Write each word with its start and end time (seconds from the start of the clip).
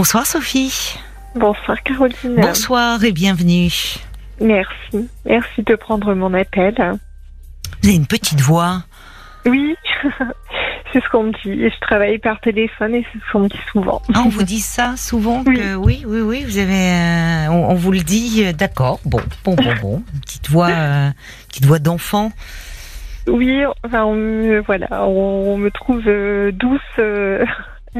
Bonsoir 0.00 0.24
Sophie. 0.24 0.98
Bonsoir 1.34 1.82
Caroline. 1.82 2.36
Bonsoir 2.40 3.04
et 3.04 3.12
bienvenue. 3.12 3.70
Merci. 4.40 5.10
Merci 5.26 5.62
de 5.62 5.74
prendre 5.74 6.14
mon 6.14 6.32
appel. 6.32 6.74
Vous 7.82 7.88
avez 7.90 7.96
une 7.96 8.06
petite 8.06 8.40
voix. 8.40 8.82
Oui, 9.44 9.76
c'est 10.94 11.04
ce 11.04 11.08
qu'on 11.10 11.24
me 11.24 11.32
dit. 11.44 11.64
Et 11.64 11.68
je 11.68 11.78
travaille 11.80 12.16
par 12.16 12.40
téléphone 12.40 12.94
et 12.94 13.06
c'est 13.12 13.18
ce 13.18 13.30
qu'on 13.30 13.40
me 13.40 13.48
dit 13.50 13.60
souvent. 13.70 14.00
Ah, 14.14 14.22
on 14.24 14.30
vous 14.30 14.42
dit 14.42 14.60
ça 14.60 14.94
souvent 14.96 15.44
Oui. 15.46 15.56
que 15.56 15.74
oui, 15.74 16.02
oui, 16.06 16.22
oui, 16.22 16.44
vous 16.44 16.56
avez, 16.56 16.92
euh, 16.92 17.48
on, 17.50 17.68
on 17.68 17.74
vous 17.74 17.92
le 17.92 18.00
dit, 18.00 18.42
euh, 18.46 18.54
d'accord, 18.54 19.00
bon, 19.04 19.20
bon, 19.44 19.54
bon, 19.54 19.74
bon, 19.82 19.96
une 20.14 20.20
petite 20.20 20.48
voix, 20.48 20.70
euh, 20.70 21.10
petite 21.50 21.66
voix 21.66 21.78
d'enfant. 21.78 22.32
Oui, 23.26 23.64
enfin, 23.84 24.04
on 24.04 24.62
voilà, 24.62 25.04
on, 25.04 25.52
on 25.52 25.58
me 25.58 25.70
trouve 25.70 26.02
douce. 26.52 26.80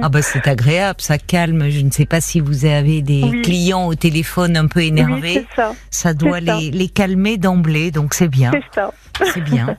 Ah 0.00 0.08
bah 0.08 0.22
c'est 0.22 0.46
agréable, 0.46 1.00
ça 1.00 1.18
calme. 1.18 1.68
Je 1.68 1.80
ne 1.80 1.90
sais 1.90 2.06
pas 2.06 2.20
si 2.20 2.38
vous 2.40 2.64
avez 2.64 3.02
des 3.02 3.24
Oui. 3.24 3.42
clients 3.42 3.86
au 3.86 3.94
téléphone 3.94 4.56
un 4.56 4.66
peu 4.68 4.82
énervés, 4.84 5.46
ça. 5.56 5.72
ça 5.90 6.14
doit 6.14 6.40
ça. 6.40 6.58
les, 6.58 6.70
les 6.70 6.88
calmer 6.88 7.36
d'emblée, 7.38 7.90
donc 7.90 8.14
c'est 8.14 8.28
bien, 8.28 8.52
C'est 8.52 8.74
ça. 8.80 8.92
c'est 9.32 9.40
bien. 9.42 9.76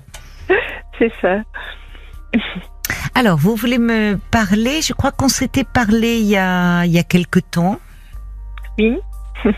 C'est 1.00 1.12
ça. 1.22 1.38
Alors, 3.16 3.38
vous 3.38 3.56
voulez 3.56 3.78
me 3.80 4.18
parler? 4.32 4.82
Je 4.82 4.94
crois 4.94 5.12
qu'on 5.12 5.30
s'était 5.30 5.64
parlé 5.64 6.18
il 6.20 6.28
y 6.28 6.38
a 6.38 6.84
il 6.86 6.92
y 6.92 7.00
a 7.00 7.04
quelque 7.04 7.40
temps. 7.40 7.80
Oui. 8.78 8.98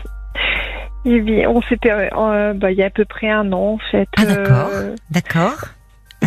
Oui, 1.06 1.46
on 1.46 1.60
s'était, 1.60 1.90
euh, 1.92 2.54
bah, 2.54 2.70
il 2.72 2.78
y 2.78 2.82
a 2.82 2.86
à 2.86 2.90
peu 2.90 3.04
près 3.04 3.28
un 3.28 3.52
an 3.52 3.74
en 3.74 3.78
fait. 3.90 4.08
Ah, 4.16 4.24
d'accord. 4.24 4.70
Euh, 4.72 4.94
D'accord. 5.10 5.56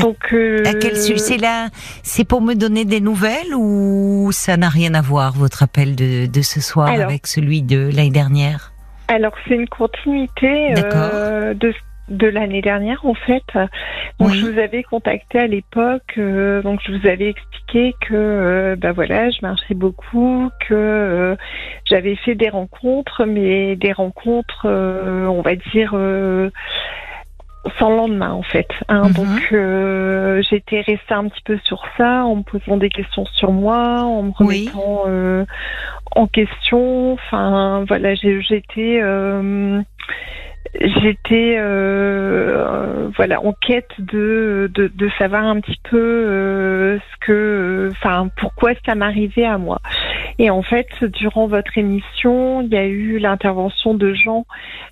Donc. 0.01 0.17
euh, 0.33 0.63
À 0.65 0.73
quel 0.73 0.95
su- 0.97 1.17
C'est 1.17 1.37
là, 1.37 1.69
c'est 2.03 2.25
pour 2.27 2.41
me 2.41 2.53
donner 2.53 2.85
des 2.85 3.01
nouvelles 3.01 3.53
ou 3.55 4.29
ça 4.31 4.57
n'a 4.57 4.69
rien 4.69 4.93
à 4.93 5.01
voir 5.01 5.33
votre 5.33 5.63
appel 5.63 5.95
de, 5.95 6.25
de 6.25 6.41
ce 6.41 6.61
soir 6.61 6.87
Alors. 6.89 7.07
avec 7.07 7.27
celui 7.27 7.61
de 7.61 7.89
l'année 7.95 8.09
dernière? 8.11 8.71
Alors 9.09 9.33
c'est 9.47 9.55
une 9.55 9.69
continuité 9.69 10.73
euh, 10.77 11.53
de 11.53 11.73
de 12.09 12.27
l'année 12.27 12.61
dernière 12.61 13.05
en 13.05 13.13
fait. 13.13 13.43
Donc 14.19 14.29
Oui. 14.31 14.37
je 14.39 14.45
vous 14.47 14.59
avais 14.59 14.81
contacté 14.83 15.39
à 15.39 15.47
l'époque, 15.47 16.13
euh, 16.17 16.61
donc 16.61 16.79
je 16.85 16.93
vous 16.93 17.05
avais 17.05 17.29
expliqué 17.29 17.93
que 17.99 18.13
euh, 18.13 18.75
voilà, 18.95 19.29
je 19.29 19.39
marchais 19.41 19.73
beaucoup, 19.73 20.49
que 20.69 20.73
euh, 20.73 21.35
j'avais 21.83 22.15
fait 22.15 22.35
des 22.35 22.47
rencontres, 22.47 23.25
mais 23.25 23.75
des 23.75 23.91
rencontres, 23.91 24.65
euh, 24.65 25.25
on 25.25 25.41
va 25.41 25.55
dire. 25.55 25.91
Sans 27.79 27.89
lendemain 27.89 28.31
en 28.31 28.43
fait. 28.43 28.67
Hein. 28.89 29.09
Mhm. 29.09 29.13
Donc 29.13 29.49
euh, 29.51 30.41
j'étais 30.49 30.81
restée 30.81 31.13
un 31.13 31.27
petit 31.27 31.41
peu 31.43 31.57
sur 31.63 31.83
ça, 31.97 32.25
en 32.25 32.37
me 32.37 32.43
posant 32.43 32.77
des 32.77 32.89
questions 32.89 33.25
sur 33.33 33.51
moi, 33.51 34.01
en 34.03 34.23
me 34.23 34.31
Oui. 34.39 34.69
remettant 34.73 35.03
euh, 35.07 35.45
en 36.15 36.27
question. 36.27 37.13
Enfin 37.13 37.85
voilà, 37.87 38.15
j'étais 38.15 38.99
euh, 39.01 39.81
j'étais 40.81 41.57
voilà 43.15 43.41
en 43.43 43.53
quête 43.53 43.91
de, 43.99 44.69
de 44.73 44.91
de 44.93 45.09
savoir 45.17 45.43
un 45.43 45.59
petit 45.59 45.79
peu 45.89 46.99
ce 46.99 47.25
que 47.25 47.89
enfin 47.91 48.29
pourquoi 48.37 48.71
ça 48.85 48.95
m'arrivait 48.95 49.45
à 49.45 49.57
moi. 49.57 49.79
Et 50.39 50.49
en 50.49 50.61
fait, 50.61 50.87
durant 51.03 51.47
votre 51.47 51.77
émission, 51.77 52.61
il 52.61 52.69
y 52.69 52.77
a 52.77 52.85
eu 52.85 53.17
l'intervention 53.19 53.93
de 53.93 54.13
Jean, 54.13 54.45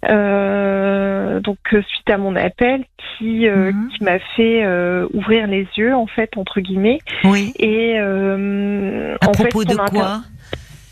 euh, 0.09 1.39
donc 1.39 1.57
euh, 1.73 1.81
suite 1.87 2.09
à 2.09 2.17
mon 2.17 2.35
appel, 2.35 2.83
qui 3.17 3.47
euh, 3.47 3.71
Mhm. 3.71 3.89
qui 3.89 4.03
m'a 4.03 4.19
fait 4.35 4.63
euh, 4.65 5.07
ouvrir 5.13 5.47
les 5.47 5.67
yeux 5.77 5.93
en 5.95 6.07
fait 6.07 6.37
entre 6.37 6.59
guillemets. 6.61 6.99
Oui. 7.23 7.53
Et 7.59 7.95
euh, 7.99 9.15
À 9.21 9.29
en 9.29 9.31
propos 9.31 9.61
fait, 9.61 9.69
de 9.73 9.75
quoi? 9.89 10.21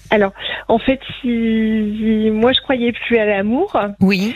Alors, 0.10 0.34
en 0.68 0.78
fait, 0.78 1.00
il- 1.24 2.26
il- 2.26 2.34
moi 2.34 2.52
je 2.54 2.62
croyais 2.62 2.92
plus 2.92 3.18
à 3.18 3.26
l'amour. 3.26 3.76
Oui. 4.00 4.36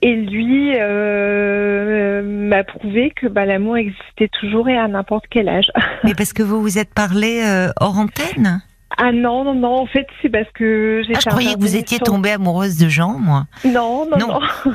Et 0.00 0.14
lui 0.14 0.74
euh, 0.76 2.22
m'a 2.22 2.62
prouvé 2.62 3.10
que 3.16 3.26
bah, 3.26 3.44
l'amour 3.44 3.76
existait 3.78 4.28
toujours 4.28 4.68
et 4.68 4.76
à 4.78 4.86
n'importe 4.86 5.24
quel 5.28 5.48
âge. 5.48 5.72
Mais 6.04 6.14
parce 6.14 6.32
que 6.32 6.44
vous 6.44 6.60
vous 6.62 6.78
êtes 6.78 6.94
parlé 6.94 7.42
euh, 7.44 7.70
hors 7.80 7.98
antenne? 7.98 8.62
Ah 8.96 9.12
non, 9.12 9.44
non, 9.44 9.54
non, 9.54 9.74
en 9.80 9.86
fait, 9.86 10.06
c'est 10.22 10.28
parce 10.30 10.50
que 10.54 11.02
j'étais 11.06 11.18
ah, 11.18 11.20
Je 11.24 11.28
croyais 11.30 11.54
que 11.54 11.60
vous 11.60 11.76
étiez 11.76 11.98
sur- 11.98 12.06
tombée 12.06 12.30
amoureuse 12.32 12.78
de 12.78 12.88
Jean, 12.88 13.18
moi. 13.18 13.44
Non, 13.64 14.06
non, 14.10 14.18
Non. 14.18 14.40
non. 14.40 14.72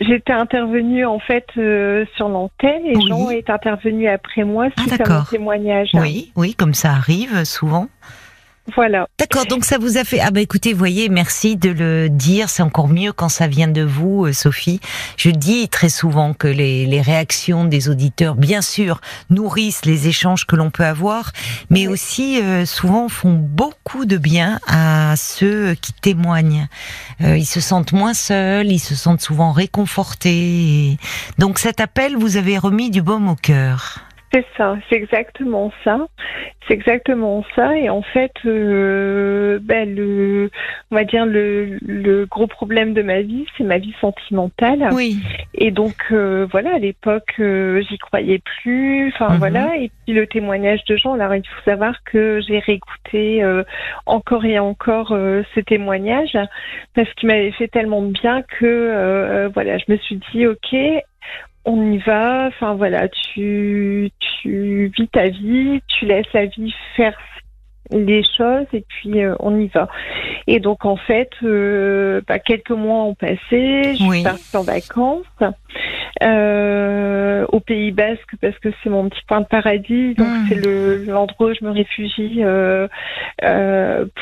J'étais 0.00 0.32
intervenue 0.32 1.04
en 1.04 1.18
fait 1.18 1.44
euh, 1.58 2.06
sur 2.16 2.28
l'antenne 2.28 2.86
et 2.86 2.96
Oui. 2.96 3.06
Jean 3.08 3.28
est 3.30 3.50
intervenu 3.50 4.08
après 4.08 4.44
moi 4.44 4.68
Ah, 4.76 4.80
suite 4.80 4.92
à 4.94 4.96
mon 4.96 5.04
d'accord. 5.10 5.28
témoignage. 5.28 5.90
Oui, 5.94 6.32
oui, 6.36 6.54
comme 6.54 6.72
ça 6.74 6.92
arrive 6.92 7.44
souvent. 7.44 7.88
Voilà. 8.74 9.08
D'accord, 9.18 9.46
donc 9.46 9.64
ça 9.64 9.78
vous 9.78 9.96
a 9.98 10.04
fait. 10.04 10.20
Ah 10.20 10.30
bah 10.30 10.40
écoutez, 10.40 10.72
voyez, 10.72 11.08
merci 11.08 11.56
de 11.56 11.70
le 11.70 12.08
dire. 12.08 12.48
C'est 12.48 12.62
encore 12.62 12.88
mieux 12.88 13.12
quand 13.12 13.28
ça 13.28 13.46
vient 13.46 13.68
de 13.68 13.82
vous, 13.82 14.26
euh, 14.26 14.32
Sophie. 14.32 14.80
Je 15.16 15.30
dis 15.30 15.68
très 15.68 15.88
souvent 15.88 16.34
que 16.34 16.48
les, 16.48 16.86
les 16.86 17.00
réactions 17.00 17.64
des 17.64 17.88
auditeurs, 17.88 18.34
bien 18.34 18.62
sûr, 18.62 19.00
nourrissent 19.30 19.84
les 19.84 20.08
échanges 20.08 20.46
que 20.46 20.56
l'on 20.56 20.70
peut 20.70 20.84
avoir, 20.84 21.32
mais 21.70 21.86
Oui. 21.86 21.88
aussi 21.88 22.40
euh, 22.42 22.64
souvent 22.66 23.08
font 23.08 23.34
beaucoup 23.34 24.04
de 24.04 24.16
bien 24.16 24.60
à 24.66 25.14
ceux 25.16 25.74
qui 25.74 25.92
témoignent. 25.92 26.68
Euh, 27.22 27.36
ils 27.36 27.46
se 27.46 27.60
sentent 27.60 27.92
moins 27.92 28.14
seuls, 28.14 28.70
ils 28.70 28.78
se 28.78 28.94
sentent 28.94 29.20
souvent 29.20 29.52
réconfortés. 29.52 30.30
Et 30.30 30.98
Donc 31.38 31.58
cet 31.58 31.80
appel, 31.80 32.16
vous 32.16 32.36
avez 32.36 32.58
remis 32.58 32.90
du 32.90 33.02
baume 33.02 33.28
au 33.28 33.36
cœur. 33.36 34.00
C'est 34.32 34.46
ça, 34.56 34.76
c'est 34.88 34.96
exactement 34.96 35.72
ça. 35.82 36.06
C'est 36.68 36.74
exactement 36.74 37.44
ça. 37.56 37.76
Et 37.76 37.90
en 37.90 38.02
fait, 38.02 38.32
euh, 38.46 39.58
ben, 39.60 39.92
le, 39.92 40.50
on 40.90 40.94
va 40.94 41.02
dire 41.04 41.26
le, 41.26 41.78
le 41.82 42.26
gros 42.26 42.46
problème 42.46 42.94
de 42.94 43.02
ma 43.02 43.22
vie, 43.22 43.46
c'est 43.58 43.64
ma 43.64 43.78
vie 43.78 43.94
sentimentale. 44.00 44.88
Oui. 44.92 45.18
Et 45.54 45.72
donc 45.72 45.96
euh, 46.12 46.46
voilà, 46.52 46.74
à 46.76 46.78
l'époque, 46.78 47.32
euh, 47.40 47.82
j'y 47.88 47.98
croyais 47.98 48.40
plus. 48.62 49.08
Enfin 49.08 49.30
Mhm. 49.30 49.38
voilà. 49.38 49.76
Et 49.78 49.90
puis 50.04 50.14
le 50.14 50.26
témoignage 50.26 50.84
de 50.84 50.96
Jean. 50.96 51.14
Alors 51.14 51.34
il 51.34 51.42
faut 51.46 51.70
savoir 51.70 51.94
que 52.04 52.40
j'ai 52.46 52.60
réécouté 52.60 53.42
euh, 53.42 53.64
encore 54.06 54.44
et 54.44 54.58
encore 54.60 55.10
euh, 55.12 55.42
ce 55.54 55.60
témoignage 55.60 56.38
parce 56.94 57.12
qu'il 57.14 57.26
m'avait 57.28 57.52
fait 57.52 57.68
tellement 57.68 58.02
de 58.02 58.12
bien 58.12 58.42
que 58.42 58.64
euh, 58.64 59.48
voilà, 59.52 59.78
je 59.78 59.84
me 59.88 59.96
suis 59.96 60.20
dit 60.32 60.46
ok. 60.46 60.76
On 61.64 61.92
y 61.92 61.98
va, 61.98 62.46
enfin 62.48 62.74
voilà, 62.74 63.08
tu, 63.08 64.10
tu 64.42 64.90
vis 64.96 65.08
ta 65.08 65.28
vie, 65.28 65.82
tu 65.88 66.06
laisses 66.06 66.32
la 66.32 66.46
vie 66.46 66.74
faire 66.96 67.16
les 67.90 68.22
choses 68.22 68.66
et 68.72 68.84
puis 68.88 69.22
euh, 69.22 69.34
on 69.40 69.58
y 69.58 69.66
va. 69.66 69.88
Et 70.46 70.60
donc 70.60 70.84
en 70.84 70.96
fait, 70.96 71.30
euh, 71.42 72.20
bah, 72.26 72.38
quelques 72.38 72.70
mois 72.70 73.02
ont 73.04 73.14
passé, 73.14 73.38
je 73.96 74.02
Oui. 74.08 74.16
suis 74.16 74.24
partie 74.24 74.56
en 74.56 74.62
vacances 74.62 75.26
euh, 76.22 77.44
au 77.52 77.60
Pays 77.60 77.90
Basque 77.92 78.36
parce 78.40 78.58
que 78.58 78.68
c'est 78.82 78.90
mon 78.90 79.08
petit 79.08 79.22
point 79.26 79.40
de 79.40 79.46
paradis, 79.46 80.14
donc 80.14 80.28
Mm. 80.28 80.46
c'est 80.48 80.54
le 80.54 81.04
l'endroit 81.04 81.48
où 81.48 81.54
je 81.54 81.64
me 81.64 81.70
réfugie 81.72 82.42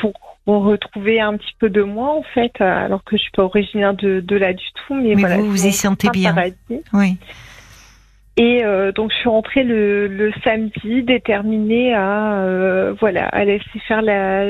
pour 0.01 0.13
retrouver 0.57 1.21
un 1.21 1.37
petit 1.37 1.53
peu 1.59 1.69
de 1.69 1.83
moi 1.83 2.15
en 2.15 2.23
fait, 2.33 2.59
alors 2.59 3.03
que 3.03 3.15
je 3.17 3.21
suis 3.21 3.31
pas 3.31 3.43
originaire 3.43 3.93
de, 3.93 4.19
de 4.19 4.35
là 4.35 4.53
du 4.53 4.65
tout, 4.73 4.95
mais, 4.95 5.13
Mais 5.13 5.21
voilà. 5.21 5.37
vous, 5.37 5.51
vous 5.51 5.67
y 5.67 5.71
sentez 5.71 6.09
bien. 6.09 6.33
paradis. 6.33 6.55
Oui. 6.93 7.17
Et 8.37 8.63
euh, 8.63 8.93
donc 8.93 9.11
je 9.11 9.17
suis 9.17 9.27
rentrée 9.29 9.63
le, 9.63 10.07
le 10.07 10.31
samedi 10.45 11.03
déterminée 11.03 11.93
à 11.93 12.39
euh, 12.43 12.93
voilà 12.99 13.27
à 13.27 13.43
laisser 13.43 13.79
faire 13.85 14.01
la 14.01 14.45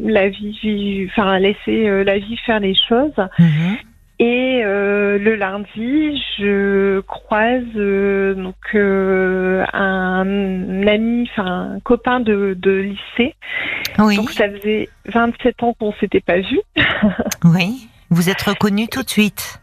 la 0.00 0.28
vie, 0.30 1.06
enfin 1.10 1.30
à 1.30 1.38
laisser 1.38 1.86
euh, 1.88 2.04
la 2.04 2.18
vie 2.18 2.38
faire 2.38 2.58
les 2.58 2.74
choses. 2.74 3.12
Mhm. 3.38 3.76
Et 4.22 4.62
euh, 4.64 5.18
le 5.18 5.34
lundi, 5.34 6.22
je 6.38 7.00
croise 7.00 7.64
euh, 7.74 8.34
donc 8.34 8.54
euh, 8.76 9.64
un 9.72 10.86
ami, 10.86 11.28
enfin 11.32 11.72
un 11.74 11.80
copain 11.80 12.20
de, 12.20 12.56
de 12.56 12.70
lycée. 12.70 13.34
Oui. 13.98 14.14
Donc 14.14 14.30
ça 14.30 14.48
faisait 14.48 14.88
27 15.06 15.64
ans 15.64 15.74
qu'on 15.76 15.92
s'était 15.94 16.20
pas 16.20 16.38
vu. 16.38 16.60
Oui. 17.44 17.88
Vous 18.10 18.30
êtes 18.30 18.42
reconnu 18.42 18.86
tout 18.86 19.02
de 19.02 19.10
suite. 19.10 19.60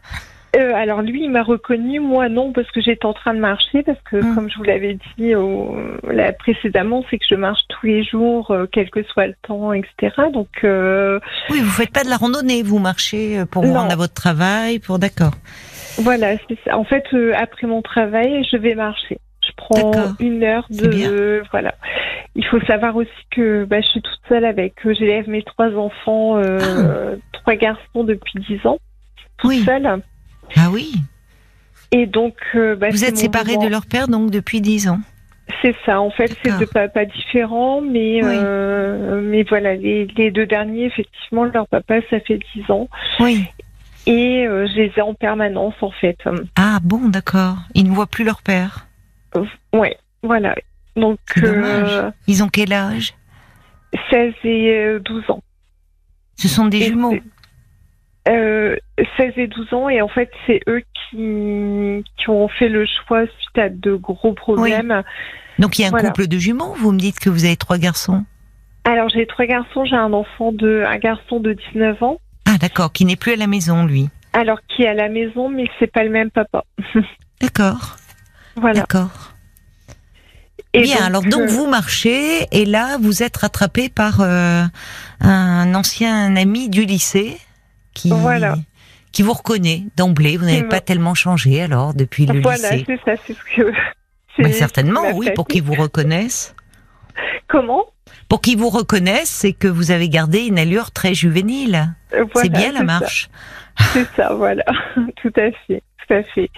Euh, 0.56 0.72
alors 0.74 1.00
lui, 1.02 1.22
il 1.24 1.30
m'a 1.30 1.42
reconnu, 1.44 2.00
moi 2.00 2.28
non, 2.28 2.52
parce 2.52 2.68
que 2.72 2.80
j'étais 2.80 3.06
en 3.06 3.12
train 3.12 3.34
de 3.34 3.38
marcher, 3.38 3.82
parce 3.84 4.00
que 4.02 4.16
Mm. 4.16 4.34
comme 4.34 4.50
je 4.50 4.56
vous 4.56 4.64
l'avais 4.64 4.98
dit 5.16 5.34
au- 5.36 5.76
là, 6.10 6.32
précédemment, 6.32 7.04
c'est 7.08 7.18
que 7.18 7.24
je 7.28 7.36
marche 7.36 7.60
tous 7.68 7.86
les 7.86 8.02
jours, 8.02 8.50
euh, 8.50 8.66
quel 8.70 8.90
que 8.90 9.02
soit 9.04 9.28
le 9.28 9.34
temps, 9.46 9.72
etc. 9.72 10.10
Donc 10.32 10.48
euh, 10.64 11.20
Oui, 11.50 11.60
vous 11.60 11.70
faites 11.70 11.92
pas 11.92 12.02
de 12.02 12.08
la 12.10 12.16
randonnée, 12.16 12.62
vous 12.64 12.78
marchez 12.80 13.44
pour 13.50 13.64
vous 13.64 13.72
rendre 13.74 13.92
à 13.92 13.96
votre 13.96 14.14
travail, 14.14 14.80
pour 14.80 14.98
d'accord. 14.98 15.34
voilà, 15.98 16.36
c'est 16.48 16.58
ça. 16.64 16.76
En 16.76 16.84
fait, 16.84 17.04
après 17.36 17.66
mon 17.68 17.80
travail, 17.82 18.42
je 18.50 18.56
vais 18.56 18.74
marcher. 18.74 19.18
Je 19.46 19.52
prends 19.56 19.92
une 20.20 20.42
heure 20.44 20.66
de 20.70 21.42
voilà. 21.50 21.74
Il 22.34 22.44
faut 22.44 22.60
savoir 22.62 22.94
aussi 22.96 23.10
que 23.30 23.64
bah, 23.64 23.80
je 23.80 23.86
suis 23.88 24.02
toute 24.02 24.20
seule 24.28 24.44
avec, 24.44 24.74
j'élève 24.84 25.28
mes 25.28 25.42
trois 25.42 25.74
enfants, 25.76 26.36
euh, 26.38 27.16
trois 27.32 27.54
garçons 27.54 28.04
depuis 28.04 28.34
dix 28.48 28.64
ans, 28.66 28.78
toute 29.38 29.44
Ah. 29.44 29.48
Oui. 29.48 29.62
seule. 29.64 30.02
Ah 30.56 30.70
oui. 30.70 30.92
Et 31.92 32.06
donc, 32.06 32.34
euh, 32.54 32.76
bah, 32.76 32.88
Vous 32.90 33.04
êtes 33.04 33.16
séparés 33.16 33.54
moment. 33.54 33.64
de 33.64 33.70
leur 33.70 33.86
père 33.86 34.08
donc 34.08 34.30
depuis 34.30 34.60
dix 34.60 34.88
ans. 34.88 35.00
C'est 35.62 35.74
ça, 35.84 36.00
en 36.00 36.10
fait, 36.10 36.36
c'est 36.44 36.56
deux 36.58 36.66
papas 36.66 37.06
différents, 37.06 37.80
mais 37.80 38.20
euh, 38.22 39.20
mais 39.20 39.42
voilà, 39.42 39.74
les, 39.74 40.06
les, 40.06 40.30
deux 40.30 40.46
derniers, 40.46 40.86
effectivement, 40.86 41.42
leur 41.42 41.66
papa, 41.66 41.96
ça 42.08 42.20
fait 42.20 42.38
dix 42.54 42.70
ans. 42.70 42.88
Oui. 43.18 43.46
Et 44.06 44.46
euh, 44.46 44.68
je 44.68 44.74
les 44.74 44.92
ai 44.96 45.00
en 45.00 45.14
permanence, 45.14 45.74
en 45.80 45.90
fait. 45.90 46.18
Ah 46.54 46.78
bon, 46.82 47.08
d'accord. 47.08 47.56
Ils 47.74 47.90
ne 47.90 47.94
voient 47.94 48.06
plus 48.06 48.24
leur 48.24 48.42
père. 48.42 48.86
ouais, 49.72 49.96
voilà. 50.22 50.54
Donc, 50.94 51.18
ils 52.28 52.42
ont 52.44 52.48
quel 52.48 52.72
âge? 52.72 53.14
16 54.10 54.34
et 54.44 54.98
12 55.04 55.30
ans. 55.30 55.42
Ce 56.36 56.46
sont 56.46 56.66
des 56.66 56.82
jumeaux. 56.82 57.16
16 58.26 59.32
et 59.36 59.46
12 59.46 59.72
ans 59.74 59.88
et 59.88 60.02
en 60.02 60.08
fait 60.08 60.30
c'est 60.46 60.60
eux 60.68 60.82
qui, 60.82 62.04
qui 62.16 62.28
ont 62.28 62.48
fait 62.48 62.68
le 62.68 62.86
choix 62.86 63.24
suite 63.26 63.58
à 63.58 63.68
de 63.68 63.94
gros 63.94 64.34
problèmes. 64.34 65.02
Donc 65.58 65.78
il 65.78 65.82
y 65.82 65.84
a 65.84 65.88
un 65.88 66.00
couple 66.00 66.26
de 66.26 66.38
jumeaux, 66.38 66.74
vous 66.74 66.92
me 66.92 66.98
dites 66.98 67.18
que 67.18 67.30
vous 67.30 67.44
avez 67.44 67.56
trois 67.56 67.78
garçons 67.78 68.24
Alors 68.84 69.08
j'ai 69.08 69.26
trois 69.26 69.46
garçons, 69.46 69.84
j'ai 69.84 69.96
un 69.96 70.12
enfant 70.12 70.52
de 70.52 70.84
un 70.86 70.98
garçon 70.98 71.40
de 71.40 71.54
19 71.72 72.02
ans. 72.02 72.20
Ah 72.46 72.58
d'accord, 72.58 72.92
qui 72.92 73.04
n'est 73.04 73.16
plus 73.16 73.32
à 73.32 73.36
la 73.36 73.46
maison 73.46 73.84
lui. 73.84 74.08
Alors 74.32 74.58
qui 74.68 74.82
est 74.82 74.88
à 74.88 74.94
la 74.94 75.08
maison 75.08 75.48
mais 75.48 75.64
c'est 75.78 75.90
pas 75.90 76.04
le 76.04 76.10
même 76.10 76.30
papa. 76.30 76.64
d'accord. 77.40 77.96
Voilà. 78.56 78.80
D'accord. 78.80 79.34
Bien, 80.72 81.04
alors 81.04 81.22
donc 81.22 81.40
euh, 81.40 81.46
vous 81.48 81.66
marchez 81.66 82.46
et 82.52 82.64
là 82.64 82.96
vous 83.00 83.24
êtes 83.24 83.38
rattrapé 83.38 83.88
par 83.88 84.20
euh, 84.20 84.62
un 85.20 85.74
ancien 85.74 86.36
ami 86.36 86.68
du 86.68 86.84
lycée 86.84 87.38
qui, 88.00 88.10
voilà. 88.10 88.54
qui 89.12 89.22
vous 89.22 89.32
reconnaît 89.32 89.84
d'emblée. 89.96 90.36
Vous 90.36 90.46
n'avez 90.46 90.64
pas 90.64 90.80
tellement 90.80 91.14
changé 91.14 91.60
alors 91.60 91.94
depuis 91.94 92.26
le 92.26 92.34
lycée. 92.34 92.42
Voilà, 92.42 92.68
c'est 92.86 93.00
ça, 93.04 93.22
c'est 93.26 93.34
ce 93.34 93.56
que. 93.56 93.72
Certainement, 94.52 95.02
oui, 95.14 95.30
pour 95.34 95.46
qu'ils 95.46 95.62
vous 95.62 95.74
reconnaissent. 95.74 96.54
Comment? 97.46 97.84
Pour 98.28 98.40
qu'ils 98.40 98.56
vous 98.56 98.70
reconnaissent, 98.70 99.28
c'est 99.30 99.52
que 99.52 99.68
vous 99.68 99.90
avez 99.90 100.08
gardé 100.08 100.46
une 100.46 100.58
allure 100.58 100.92
très 100.92 101.14
juvénile. 101.14 101.94
Euh, 102.14 102.24
c'est 102.34 102.48
bien 102.48 102.72
la 102.72 102.82
marche. 102.82 103.28
C'est 103.92 104.06
ça, 104.16 104.32
voilà, 104.34 104.64
tout 105.22 105.32
à 105.36 105.50
fait, 105.66 105.82
tout 105.98 106.14
à 106.14 106.22
fait. 106.22 106.50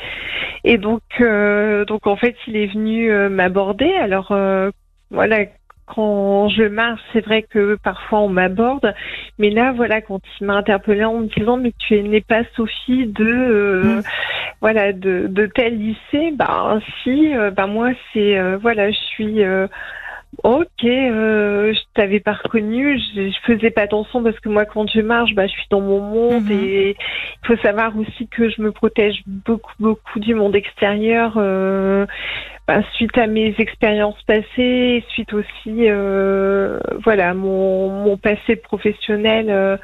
Et 0.64 0.78
donc, 0.78 1.02
euh, 1.20 1.84
donc 1.84 2.06
en 2.06 2.16
fait, 2.16 2.36
il 2.46 2.56
est 2.56 2.68
venu 2.68 3.10
euh, 3.10 3.28
m'aborder. 3.28 3.90
Alors, 3.94 4.34
voilà, 5.10 5.46
quand 5.86 6.48
je 6.48 6.64
marche, 6.64 7.00
c'est 7.12 7.24
vrai 7.24 7.42
que 7.42 7.76
parfois 7.82 8.20
on 8.20 8.28
m'aborde, 8.28 8.94
mais 9.38 9.50
là, 9.50 9.72
voilà, 9.72 10.00
quand 10.00 10.20
il 10.40 10.46
m'a 10.46 10.54
interpellée 10.54 11.04
en 11.04 11.20
me 11.20 11.26
disant 11.26 11.56
mais 11.56 11.72
tu 11.78 12.00
n'es 12.02 12.20
pas 12.20 12.42
Sophie 12.56 13.06
de 13.06 13.24
euh, 13.24 13.82
mm. 13.82 14.02
voilà 14.60 14.92
de, 14.92 15.26
de, 15.28 15.46
tel 15.46 15.78
lycée, 15.78 16.32
bah 16.34 16.78
si, 17.02 17.34
euh, 17.34 17.50
bah 17.50 17.66
moi 17.66 17.90
c'est 18.12 18.38
euh, 18.38 18.56
voilà, 18.60 18.90
je 18.90 18.98
suis 18.98 19.42
Ok, 20.44 20.64
je 20.82 21.78
t'avais 21.92 22.20
pas 22.20 22.32
reconnu, 22.32 22.98
je, 22.98 23.28
je, 23.28 23.36
faisais 23.42 23.70
pas 23.70 23.82
attention 23.82 24.22
parce 24.22 24.40
que 24.40 24.48
moi 24.48 24.64
quand 24.64 24.90
je 24.90 25.02
marche, 25.02 25.34
bah 25.34 25.46
je 25.46 25.52
suis 25.52 25.66
dans 25.68 25.82
mon 25.82 26.00
monde 26.00 26.44
mm-hmm. 26.44 26.64
et 26.64 26.96
il 27.42 27.46
faut 27.46 27.56
savoir 27.58 27.94
aussi 27.98 28.28
que 28.28 28.48
je 28.48 28.62
me 28.62 28.72
protège 28.72 29.22
beaucoup 29.26 29.74
beaucoup 29.78 30.20
du 30.20 30.34
monde 30.34 30.56
extérieur. 30.56 31.36
Euh, 32.72 32.80
bah, 32.80 32.86
suite 32.94 33.16
à 33.18 33.26
mes 33.26 33.54
expériences 33.58 34.20
passées, 34.26 35.04
suite 35.08 35.32
aussi, 35.32 35.88
euh, 35.88 36.78
voilà, 37.04 37.34
mon, 37.34 37.88
mon 37.90 38.16
passé 38.16 38.56
professionnel 38.56 39.46
euh, 39.50 39.76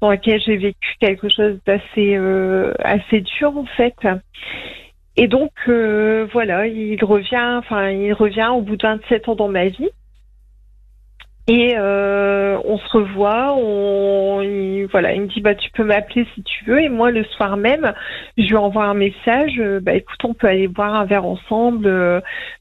dans 0.00 0.10
lequel 0.10 0.40
j'ai 0.40 0.56
vécu 0.56 0.96
quelque 1.00 1.28
chose 1.28 1.58
d'assez 1.66 2.16
euh, 2.16 2.72
assez 2.80 3.20
dur 3.20 3.56
en 3.56 3.66
fait. 3.76 3.94
Et 5.16 5.28
donc 5.28 5.50
voilà, 5.66 6.66
il 6.66 7.02
revient, 7.04 7.58
enfin 7.58 7.90
il 7.90 8.12
revient 8.12 8.50
au 8.52 8.62
bout 8.62 8.76
de 8.76 8.86
27 8.86 9.28
ans 9.28 9.34
dans 9.34 9.48
ma 9.48 9.66
vie. 9.66 9.90
Et 11.50 11.74
euh, 11.76 12.58
on 12.64 12.78
se 12.78 12.96
revoit, 12.96 13.56
on, 13.56 14.40
il, 14.40 14.86
voilà, 14.92 15.14
il 15.14 15.22
me 15.22 15.26
dit 15.26 15.40
bah 15.40 15.56
tu 15.56 15.68
peux 15.72 15.82
m'appeler 15.82 16.24
si 16.36 16.44
tu 16.44 16.64
veux. 16.64 16.80
Et 16.80 16.88
moi 16.88 17.10
le 17.10 17.24
soir 17.24 17.56
même, 17.56 17.92
je 18.38 18.44
lui 18.44 18.56
envoie 18.56 18.84
un 18.84 18.94
message. 18.94 19.54
Euh, 19.58 19.80
bah 19.80 19.94
écoute, 19.94 20.20
on 20.22 20.32
peut 20.32 20.46
aller 20.46 20.68
boire 20.68 20.94
un 20.94 21.06
verre 21.06 21.24
ensemble 21.24 21.88
euh, 21.88 22.20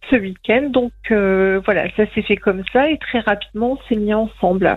ce 0.10 0.16
week-end. 0.16 0.72
Donc 0.72 0.92
voilà, 1.12 1.84
ça 1.98 2.06
s'est 2.16 2.24
fait 2.24 2.38
comme 2.38 2.64
ça 2.74 2.90
et 2.90 2.98
très 2.98 3.20
rapidement 3.20 3.74
on 3.74 3.88
s'est 3.88 3.96
mis 3.96 4.16
ensemble. 4.16 4.76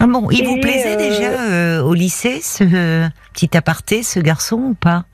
Ah 0.00 0.06
bon, 0.08 0.28
il 0.32 0.44
vous 0.44 0.58
plaisait 0.58 0.96
déjà 0.96 1.84
au 1.84 1.94
lycée 1.94 2.40
ce 2.40 2.64
petit 3.32 3.56
aparté, 3.56 4.02
ce 4.02 4.18
garçon 4.18 4.56
ou 4.56 4.74
pas? 4.74 5.04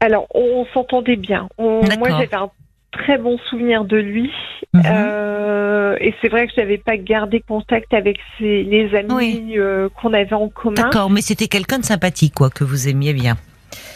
Alors 0.00 0.26
on, 0.34 0.64
s'entendait 0.72 1.16
bien. 1.16 1.50
moi 1.58 2.08
j'avais 2.08 2.34
un 2.34 2.50
très 2.92 3.18
bon 3.18 3.38
souvenir 3.50 3.84
de 3.84 3.96
lui. 3.96 4.30
Mhm. 4.72 4.82
Euh, 4.86 5.96
et 6.00 6.14
c'est 6.20 6.28
vrai 6.28 6.46
que 6.46 6.52
je 6.56 6.60
n'avais 6.60 6.78
pas 6.78 6.96
gardé 6.96 7.40
contact 7.40 7.92
avec 7.92 8.18
ses, 8.38 8.62
les 8.62 8.94
amis 8.94 9.58
euh, 9.58 9.88
qu'on 10.00 10.12
avait 10.12 10.34
en 10.34 10.48
commun. 10.48 10.74
D'accord, 10.74 11.10
mais 11.10 11.20
c'était 11.20 11.48
quelqu'un 11.48 11.78
de 11.78 11.84
sympathique, 11.84 12.34
quoi, 12.34 12.50
que 12.50 12.64
vous 12.64 12.88
aimiez 12.88 13.12
bien. 13.12 13.36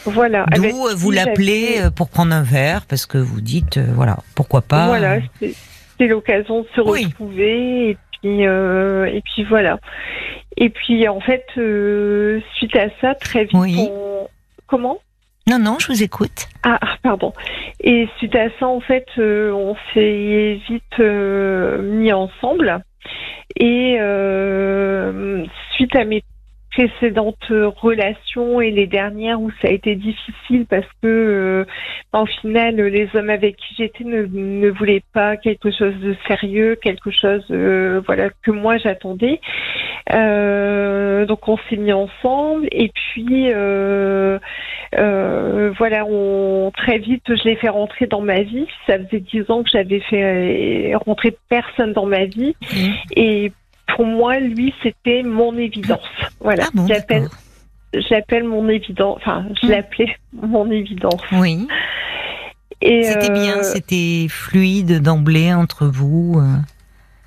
Voilà. 0.04 0.46
D'où 0.54 0.62
euh, 0.62 0.94
vous 0.94 1.10
l'appelez 1.10 1.80
pour 1.94 2.08
prendre 2.08 2.34
un 2.34 2.42
verre, 2.42 2.84
parce 2.86 3.06
que 3.06 3.18
vous 3.18 3.40
dites, 3.40 3.78
voilà, 3.78 4.18
pourquoi 4.34 4.62
pas. 4.62 4.86
Voilà, 4.86 5.18
c'est 5.40 6.06
l'occasion 6.06 6.62
de 6.62 6.66
se 6.74 6.80
retrouver. 6.80 7.90
Et 7.90 7.96
puis, 8.20 8.42
et 8.42 9.22
puis 9.24 9.44
voilà. 9.44 9.78
Et 10.56 10.70
puis 10.70 11.06
en 11.08 11.20
fait, 11.20 11.44
suite 12.54 12.76
à 12.76 12.88
ça, 13.00 13.14
très 13.14 13.44
vite, 13.44 13.54
on... 13.54 14.28
comment? 14.66 14.98
Non, 15.48 15.58
non, 15.58 15.78
je 15.78 15.88
vous 15.88 16.02
écoute. 16.02 16.48
Ah, 16.64 16.80
pardon. 17.02 17.32
Et 17.80 18.08
suite 18.18 18.34
à 18.34 18.48
ça, 18.58 18.66
en 18.66 18.80
fait, 18.80 19.06
euh, 19.18 19.52
on 19.52 19.76
s'est 19.94 20.60
vite 20.68 20.82
euh, 21.00 21.80
mis 21.82 22.12
ensemble. 22.12 22.82
Et 23.54 23.96
euh, 24.00 25.44
suite 25.74 25.94
à 25.94 26.04
mes 26.04 26.24
précédentes 26.76 27.52
relations 27.80 28.60
et 28.60 28.70
les 28.70 28.86
dernières 28.86 29.40
où 29.40 29.50
ça 29.62 29.68
a 29.68 29.70
été 29.70 29.94
difficile 29.94 30.66
parce 30.68 30.86
que 31.02 31.06
euh, 31.06 31.64
au 32.12 32.26
final 32.26 32.76
les 32.76 33.08
hommes 33.14 33.30
avec 33.30 33.56
qui 33.56 33.74
j'étais 33.78 34.04
ne, 34.04 34.26
ne, 34.26 34.68
voulaient 34.68 35.02
pas 35.14 35.38
quelque 35.38 35.70
chose 35.70 35.94
de 36.00 36.14
sérieux, 36.28 36.76
quelque 36.76 37.10
chose 37.10 37.44
euh, 37.50 38.02
voilà 38.04 38.28
que 38.42 38.50
moi 38.50 38.76
j'attendais. 38.76 39.40
Euh, 40.12 41.24
donc 41.24 41.48
on 41.48 41.56
s'est 41.70 41.76
mis 41.76 41.94
ensemble 41.94 42.68
et 42.70 42.90
puis 42.90 43.50
euh, 43.52 44.38
euh, 44.98 45.72
voilà 45.78 46.04
on 46.06 46.70
très 46.76 46.98
vite 46.98 47.22
je 47.26 47.42
l'ai 47.44 47.56
fait 47.56 47.70
rentrer 47.70 48.06
dans 48.06 48.20
ma 48.20 48.42
vie. 48.42 48.66
Ça 48.86 48.98
faisait 48.98 49.20
dix 49.20 49.50
ans 49.50 49.62
que 49.62 49.70
j'avais 49.70 50.00
fait 50.00 50.94
rentrer 51.06 51.34
personne 51.48 51.94
dans 51.94 52.06
ma 52.06 52.26
vie 52.26 52.54
mmh. 52.60 52.92
et 53.16 53.52
pour 53.94 54.06
moi, 54.06 54.38
lui, 54.38 54.74
c'était 54.82 55.22
mon 55.22 55.56
évidence. 55.56 56.00
Voilà, 56.40 56.64
ah 56.76 56.80
j'appelle, 56.88 57.28
j'appelle 57.94 58.44
mon 58.44 58.68
évidence. 58.68 59.18
Enfin, 59.18 59.46
je 59.60 59.66
hmm. 59.66 59.70
l'appelais 59.70 60.16
mon 60.32 60.70
évidence. 60.70 61.20
Oui. 61.32 61.66
Et 62.82 63.04
c'était 63.04 63.32
bien, 63.32 63.58
euh, 63.58 63.62
c'était 63.62 64.26
fluide 64.28 65.00
d'emblée 65.00 65.52
entre 65.52 65.86
vous. 65.86 66.34
Euh. 66.36 66.56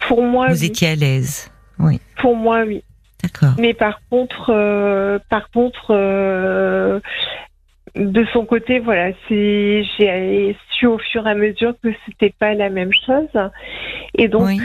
Pour 0.07 0.23
moi, 0.23 0.49
vous 0.49 0.63
étiez 0.63 0.89
à 0.89 0.95
l'aise. 0.95 1.49
Oui. 1.79 1.99
Pour 2.17 2.35
moi, 2.35 2.63
oui. 2.67 2.83
D'accord. 3.23 3.55
Mais 3.57 3.73
par 3.73 3.99
contre, 4.09 4.51
euh, 4.53 5.19
par 5.29 5.49
contre, 5.49 5.91
de 7.95 8.25
son 8.31 8.45
côté, 8.45 8.79
voilà, 8.79 9.11
c'est 9.27 9.83
j'ai 9.97 10.55
su 10.71 10.85
au 10.85 10.99
fur 10.99 11.27
et 11.27 11.31
à 11.31 11.35
mesure 11.35 11.73
que 11.83 11.89
c'était 12.05 12.33
pas 12.37 12.53
la 12.53 12.69
même 12.69 12.91
chose. 13.05 13.49
Et 14.15 14.27
donc, 14.27 14.61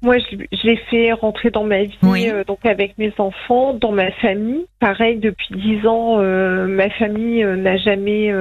moi, 0.00 0.16
je, 0.18 0.66
l'ai 0.66 0.76
fait 0.90 1.12
rentrer 1.12 1.50
dans 1.50 1.64
ma 1.64 1.82
vie, 1.82 1.96
euh, 2.04 2.44
donc 2.44 2.64
avec 2.64 2.96
mes 2.98 3.12
enfants, 3.18 3.74
dans 3.74 3.90
ma 3.90 4.12
famille. 4.12 4.66
Pareil, 4.78 5.18
depuis 5.18 5.48
dix 5.50 5.86
ans, 5.88 6.20
euh, 6.20 6.68
ma 6.68 6.88
famille 6.90 7.42
euh, 7.42 7.56
n'a 7.56 7.76
jamais 7.76 8.32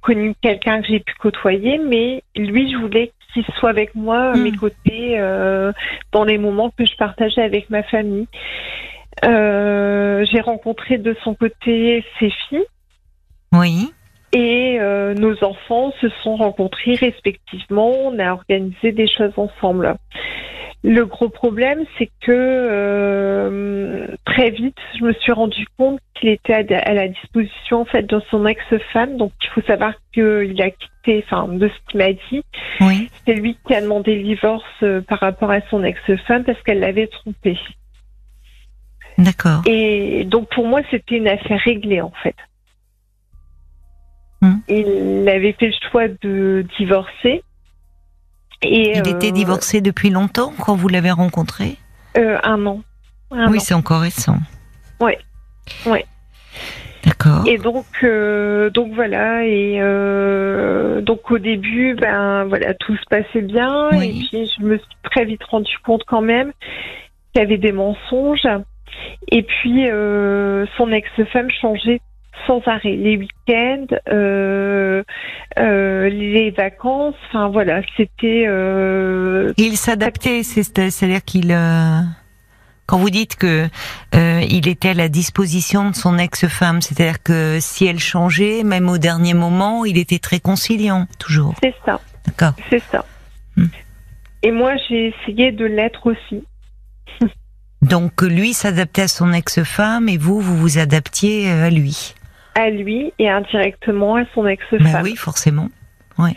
connu 0.00 0.34
quelqu'un 0.40 0.80
que 0.80 0.88
j'ai 0.88 1.00
pu 1.00 1.14
côtoyer, 1.20 1.78
mais 1.78 2.22
lui, 2.34 2.70
je 2.72 2.78
voulais 2.78 3.12
qu'il 3.32 3.44
soit 3.58 3.70
avec 3.70 3.94
moi 3.94 4.30
à 4.30 4.36
mes 4.36 4.52
hmm. 4.52 4.56
côtés 4.56 5.18
dans 6.12 6.24
les 6.24 6.38
moments 6.38 6.70
que 6.70 6.86
je 6.86 6.96
partageais 6.96 7.42
avec 7.42 7.68
ma 7.68 7.82
famille. 7.82 8.28
j'ai 9.22 10.40
rencontré 10.40 10.96
de 10.96 11.14
son 11.24 11.34
côté 11.34 12.04
ses 12.18 12.30
filles. 12.30 12.64
Oui. 13.52 13.92
Et 14.34 14.78
nos 15.16 15.44
enfants 15.44 15.92
se 16.00 16.08
sont 16.22 16.36
rencontrés 16.36 16.94
respectivement. 16.94 17.90
On 17.90 18.18
a 18.18 18.32
organisé 18.32 18.92
des 18.92 19.06
choses 19.06 19.32
ensemble. 19.36 19.96
Le 20.86 21.06
gros 21.06 21.30
problème, 21.30 21.86
c'est 21.96 22.10
que 22.20 22.30
euh, 22.30 24.06
très 24.26 24.50
vite, 24.50 24.76
je 24.98 25.04
me 25.04 25.14
suis 25.14 25.32
rendu 25.32 25.66
compte 25.78 25.98
qu'il 26.14 26.28
était 26.28 26.52
à, 26.52 26.92
la 26.92 27.08
disposition 27.08 27.80
en 27.80 27.84
fait 27.86 28.02
de 28.02 28.20
son 28.30 28.44
ex-femme. 28.44 29.16
Donc, 29.16 29.32
il 29.42 29.48
faut 29.48 29.62
savoir 29.62 29.94
qu'il 30.12 30.60
a 30.60 30.68
quitté, 30.68 31.24
enfin, 31.24 31.48
de 31.48 31.68
ce 31.68 31.90
qu'il 31.90 32.00
m'a 32.00 32.12
dit, 32.12 32.44
oui. 32.82 33.08
c'est 33.26 33.32
lui 33.32 33.56
qui 33.66 33.74
a 33.74 33.80
demandé 33.80 34.14
le 34.14 34.24
divorce 34.24 34.62
euh, 34.82 35.00
par 35.00 35.20
rapport 35.20 35.50
à 35.50 35.62
son 35.70 35.82
ex-femme 35.82 36.44
parce 36.44 36.60
qu'elle 36.64 36.80
l'avait 36.80 37.06
trompé. 37.06 37.58
D'accord. 39.16 39.62
Et 39.64 40.24
donc, 40.24 40.50
pour 40.50 40.66
moi, 40.66 40.82
c'était 40.90 41.16
une 41.16 41.28
affaire 41.28 41.60
réglée 41.60 42.02
en 42.02 42.12
fait. 42.22 42.36
Hmm. 44.44 44.60
Il 44.68 45.26
avait 45.28 45.52
fait 45.58 45.68
le 45.68 45.90
choix 45.90 46.08
de 46.08 46.66
divorcer. 46.78 47.42
Et, 48.62 48.98
il 48.98 49.08
était 49.08 49.32
divorcé 49.32 49.80
depuis 49.80 50.10
longtemps 50.10 50.52
quand 50.58 50.74
vous 50.74 50.88
l'avez 50.88 51.10
rencontré? 51.10 51.76
Un 52.14 52.66
an. 52.66 52.80
oui, 53.30 53.58
c'est 53.60 53.74
encore 53.74 54.02
récent. 54.02 54.36
Oui. 55.00 55.12
Ouais. 55.86 56.04
D'accord. 57.04 57.42
Et 57.46 57.58
donc, 57.58 57.86
euh, 58.02 58.70
donc 58.70 58.92
voilà. 58.94 59.44
Et 59.44 59.78
euh, 59.80 61.00
donc 61.00 61.30
au 61.30 61.38
début, 61.38 61.94
ben 61.94 62.44
voilà, 62.44 62.74
tout 62.74 62.96
se 62.96 63.04
passait 63.10 63.42
bien. 63.42 63.90
Et 63.90 64.10
puis 64.10 64.50
je 64.58 64.64
me 64.64 64.78
suis 64.78 64.96
très 65.02 65.24
vite 65.24 65.44
rendu 65.44 65.76
compte 65.84 66.02
quand 66.06 66.22
même 66.22 66.52
qu'il 67.32 67.42
y 67.42 67.44
avait 67.44 67.58
des 67.58 67.72
mensonges. 67.72 68.48
Et 69.30 69.42
puis 69.42 69.88
euh, 69.88 70.66
son 70.76 70.92
ex-femme 70.92 71.50
changeait 71.50 72.00
sans 72.46 72.60
arrêt 72.66 72.96
les 72.96 73.16
week-ends, 73.16 73.86
les 75.56 76.50
vacances. 76.50 77.14
Enfin 77.28 77.48
voilà, 77.48 77.80
c'était. 77.96 78.46
Il 79.56 79.76
s'adaptait, 79.76 80.42
c'est-à-dire 80.42 81.24
qu'il 81.24 81.52
quand 82.86 82.98
vous 82.98 83.10
dites 83.10 83.36
que 83.36 83.68
euh, 84.14 84.40
il 84.48 84.68
était 84.68 84.90
à 84.90 84.94
la 84.94 85.08
disposition 85.08 85.90
de 85.90 85.94
son 85.94 86.18
ex-femme, 86.18 86.82
c'est-à-dire 86.82 87.22
que 87.22 87.58
si 87.60 87.86
elle 87.86 87.98
changeait, 87.98 88.62
même 88.62 88.88
au 88.88 88.98
dernier 88.98 89.34
moment, 89.34 89.84
il 89.84 89.96
était 89.96 90.18
très 90.18 90.38
conciliant, 90.38 91.06
toujours. 91.18 91.54
C'est 91.62 91.74
ça. 91.84 92.00
D'accord. 92.26 92.52
C'est 92.68 92.82
ça. 92.90 93.04
Hmm. 93.56 93.66
Et 94.42 94.50
moi, 94.52 94.74
j'ai 94.88 95.14
essayé 95.14 95.52
de 95.52 95.64
l'être 95.64 96.06
aussi. 96.06 96.44
Donc 97.82 98.20
lui 98.22 98.52
s'adaptait 98.52 99.02
à 99.02 99.08
son 99.08 99.32
ex-femme 99.32 100.08
et 100.08 100.18
vous, 100.18 100.40
vous 100.40 100.56
vous 100.56 100.78
adaptiez 100.78 101.50
euh, 101.50 101.66
à 101.66 101.70
lui. 101.70 102.14
À 102.54 102.70
lui 102.70 103.12
et 103.18 103.28
indirectement 103.28 104.16
à 104.16 104.24
son 104.34 104.46
ex-femme. 104.46 104.80
Ben 104.80 105.02
oui, 105.02 105.16
forcément. 105.16 105.68
Ouais. 106.18 106.34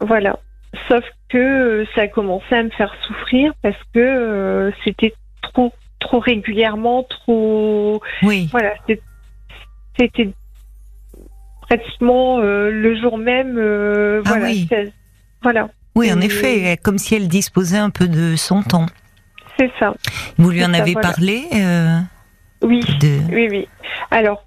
Voilà. 0.00 0.38
Sauf 0.88 1.04
que 1.28 1.86
ça 1.94 2.02
a 2.02 2.08
commencé 2.08 2.54
à 2.54 2.62
me 2.62 2.70
faire 2.70 2.94
souffrir 3.06 3.52
parce 3.62 3.76
que 3.94 3.98
euh, 3.98 4.70
c'était 4.84 5.14
trop, 5.42 5.72
trop 5.98 6.18
régulièrement, 6.18 7.02
trop. 7.04 8.00
Oui. 8.22 8.48
Voilà, 8.52 8.72
c'était 9.98 10.30
pratiquement 11.60 12.38
euh, 12.38 12.70
le 12.70 12.98
jour 13.00 13.18
même. 13.18 13.56
Euh, 13.58 14.22
ah 14.24 14.28
voilà, 14.30 14.46
oui. 14.46 14.68
voilà. 15.42 15.68
Oui, 15.94 16.12
en 16.12 16.20
effet, 16.20 16.78
comme 16.82 16.98
si 16.98 17.16
elle 17.16 17.28
disposait 17.28 17.78
un 17.78 17.90
peu 17.90 18.08
de 18.08 18.36
son 18.36 18.62
temps. 18.62 18.86
C'est 19.58 19.70
ça. 19.80 19.94
Vous 20.36 20.50
lui 20.50 20.64
en 20.64 20.72
avez 20.72 20.94
parlé 20.94 21.44
euh, 21.54 21.98
Oui. 22.62 22.80
Oui, 23.02 23.48
oui. 23.50 23.68
Alors, 24.10 24.44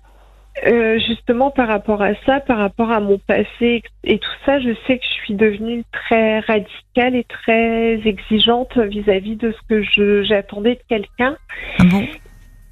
euh, 0.68 1.00
justement, 1.00 1.50
par 1.50 1.68
rapport 1.68 2.02
à 2.02 2.14
ça, 2.26 2.40
par 2.40 2.58
rapport 2.58 2.92
à 2.92 3.00
mon 3.00 3.18
passé 3.18 3.84
et 4.04 4.20
tout 4.20 4.30
ça, 4.46 4.60
je 4.60 4.76
sais 4.86 4.98
que 4.98 5.06
je 5.06 5.24
suis 5.24 5.34
devenue 5.34 5.84
très 5.92 6.40
radicale 6.40 7.16
et 7.16 7.24
très 7.24 8.02
exigeante 8.06 8.78
vis-à-vis 8.78 9.38
de 9.38 9.54
ce 9.54 9.58
que 9.68 10.24
j'attendais 10.24 10.76
de 10.76 10.82
quelqu'un. 10.90 11.38
Ah 11.80 11.84
bon? 11.86 12.06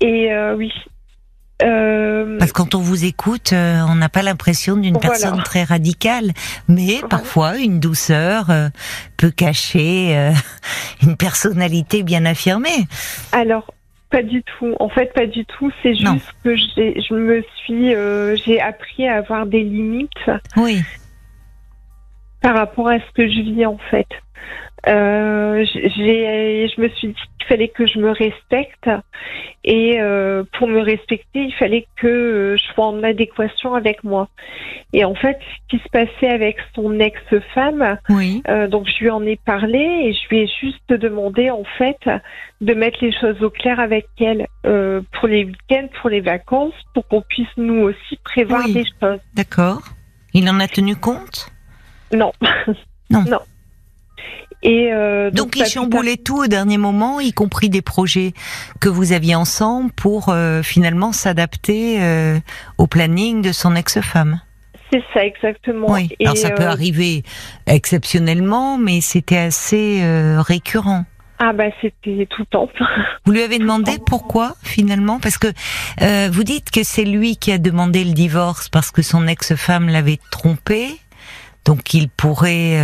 Et 0.01 0.31
euh, 0.31 0.55
oui. 0.55 0.71
Euh, 1.61 2.37
Parce 2.37 2.51
que 2.51 2.57
quand 2.57 2.75
on 2.75 2.79
vous 2.79 3.05
écoute, 3.05 3.53
on 3.53 3.95
n'a 3.95 4.07
pas 4.09 4.23
l'impression 4.23 4.77
d'une 4.77 4.97
personne 4.97 5.41
très 5.43 5.63
radicale, 5.63 6.31
mais 6.69 7.01
parfois 7.09 7.57
une 7.57 7.79
douceur 7.79 8.47
peut 9.17 9.31
cacher 9.31 10.31
une 11.01 11.17
personnalité 11.17 12.03
bien 12.03 12.25
affirmée. 12.25 12.87
Alors, 13.33 13.73
pas 14.09 14.23
du 14.23 14.43
tout. 14.43 14.75
En 14.79 14.89
fait, 14.89 15.13
pas 15.13 15.27
du 15.27 15.45
tout. 15.45 15.71
C'est 15.83 15.95
juste 15.95 16.33
que 16.43 16.55
j'ai, 16.55 16.99
je 17.01 17.13
me 17.13 17.43
suis, 17.57 17.93
euh, 17.93 18.35
j'ai 18.35 18.59
appris 18.59 19.07
à 19.07 19.17
avoir 19.17 19.45
des 19.45 19.63
limites. 19.63 20.31
Oui. 20.57 20.81
Par 22.41 22.55
rapport 22.55 22.89
à 22.89 22.99
ce 22.99 23.11
que 23.13 23.27
je 23.27 23.41
vis 23.41 23.65
en 23.65 23.77
fait. 23.91 24.07
Euh, 24.87 25.65
je 25.65 26.81
me 26.81 26.87
suis 26.89 27.09
dit 27.09 27.13
qu'il 27.13 27.47
fallait 27.47 27.67
que 27.67 27.85
je 27.85 27.99
me 27.99 28.11
respecte 28.11 28.89
et 29.65 29.99
euh, 29.99 30.43
pour 30.57 30.67
me 30.67 30.79
respecter, 30.79 31.43
il 31.43 31.53
fallait 31.53 31.85
que 31.97 32.55
je 32.57 32.73
sois 32.73 32.87
en 32.87 33.03
adéquation 33.03 33.75
avec 33.75 34.03
moi. 34.03 34.29
Et 34.93 35.03
en 35.03 35.15
fait, 35.15 35.37
ce 35.41 35.77
qui 35.77 35.83
se 35.83 35.89
passait 35.89 36.29
avec 36.29 36.57
son 36.73 36.99
ex-femme, 36.99 37.97
oui. 38.09 38.41
euh, 38.47 38.67
donc 38.67 38.87
je 38.87 39.03
lui 39.03 39.09
en 39.09 39.23
ai 39.25 39.35
parlé 39.35 39.79
et 39.79 40.13
je 40.13 40.29
lui 40.29 40.39
ai 40.39 40.47
juste 40.61 40.89
demandé 40.89 41.49
en 41.51 41.63
fait 41.77 41.99
de 42.61 42.73
mettre 42.73 42.99
les 43.01 43.11
choses 43.11 43.41
au 43.43 43.49
clair 43.49 43.79
avec 43.79 44.07
elle 44.19 44.47
euh, 44.65 45.01
pour 45.11 45.27
les 45.27 45.43
week-ends, 45.43 45.87
pour 46.01 46.09
les 46.09 46.21
vacances, 46.21 46.73
pour 46.93 47.07
qu'on 47.07 47.21
puisse 47.21 47.47
nous 47.57 47.81
aussi 47.81 48.17
prévoir 48.23 48.65
des 48.65 48.85
choses. 49.01 49.19
D'accord. 49.33 49.81
Il 50.33 50.49
en 50.49 50.59
a 50.59 50.67
tenu 50.67 50.95
compte? 50.95 51.51
Non. 52.13 52.31
Non. 53.09 53.23
non. 53.29 53.39
Et 54.61 54.89
euh, 54.91 55.31
donc, 55.31 55.55
il 55.55 55.65
chamboulait 55.65 56.17
tout 56.17 56.39
au 56.39 56.47
dernier 56.47 56.77
moment, 56.77 57.19
y 57.19 57.31
compris 57.31 57.69
des 57.69 57.81
projets 57.81 58.33
que 58.81 58.89
vous 58.89 59.13
aviez 59.13 59.35
ensemble 59.35 59.91
pour 59.91 60.29
euh, 60.29 60.61
finalement 60.63 61.11
s'adapter 61.13 62.01
euh, 62.01 62.39
au 62.77 62.87
planning 62.87 63.41
de 63.41 63.51
son 63.51 63.75
ex-femme. 63.75 64.41
C'est 64.91 65.03
ça 65.13 65.23
exactement. 65.23 65.91
Oui. 65.91 66.09
Alors 66.19 66.35
ça 66.35 66.49
peut 66.49 66.65
arriver 66.65 67.23
exceptionnellement, 67.67 68.79
mais 68.79 69.01
c'était 69.01 69.37
assez 69.37 70.01
récurrent. 70.39 71.05
Ah 71.37 71.53
bah 71.53 71.65
c'était 71.79 72.27
tout 72.27 72.41
le 72.41 72.45
temps. 72.47 72.67
Vous 73.25 73.31
lui 73.31 73.43
avez 73.43 73.59
demandé 73.59 73.99
pourquoi 74.03 74.55
finalement? 74.63 75.19
Parce 75.19 75.37
que 75.37 75.47
vous 76.29 76.43
dites 76.43 76.71
que 76.71 76.81
c'est 76.81 77.05
lui 77.05 77.37
qui 77.37 77.51
a 77.51 77.59
demandé 77.59 78.03
le 78.03 78.13
divorce 78.13 78.67
parce 78.67 78.89
que 78.89 79.03
son 79.03 79.27
ex-femme 79.27 79.89
l'avait 79.89 80.17
trompé, 80.31 80.87
donc 81.65 81.93
il 81.93 82.09
pourrait 82.09 82.79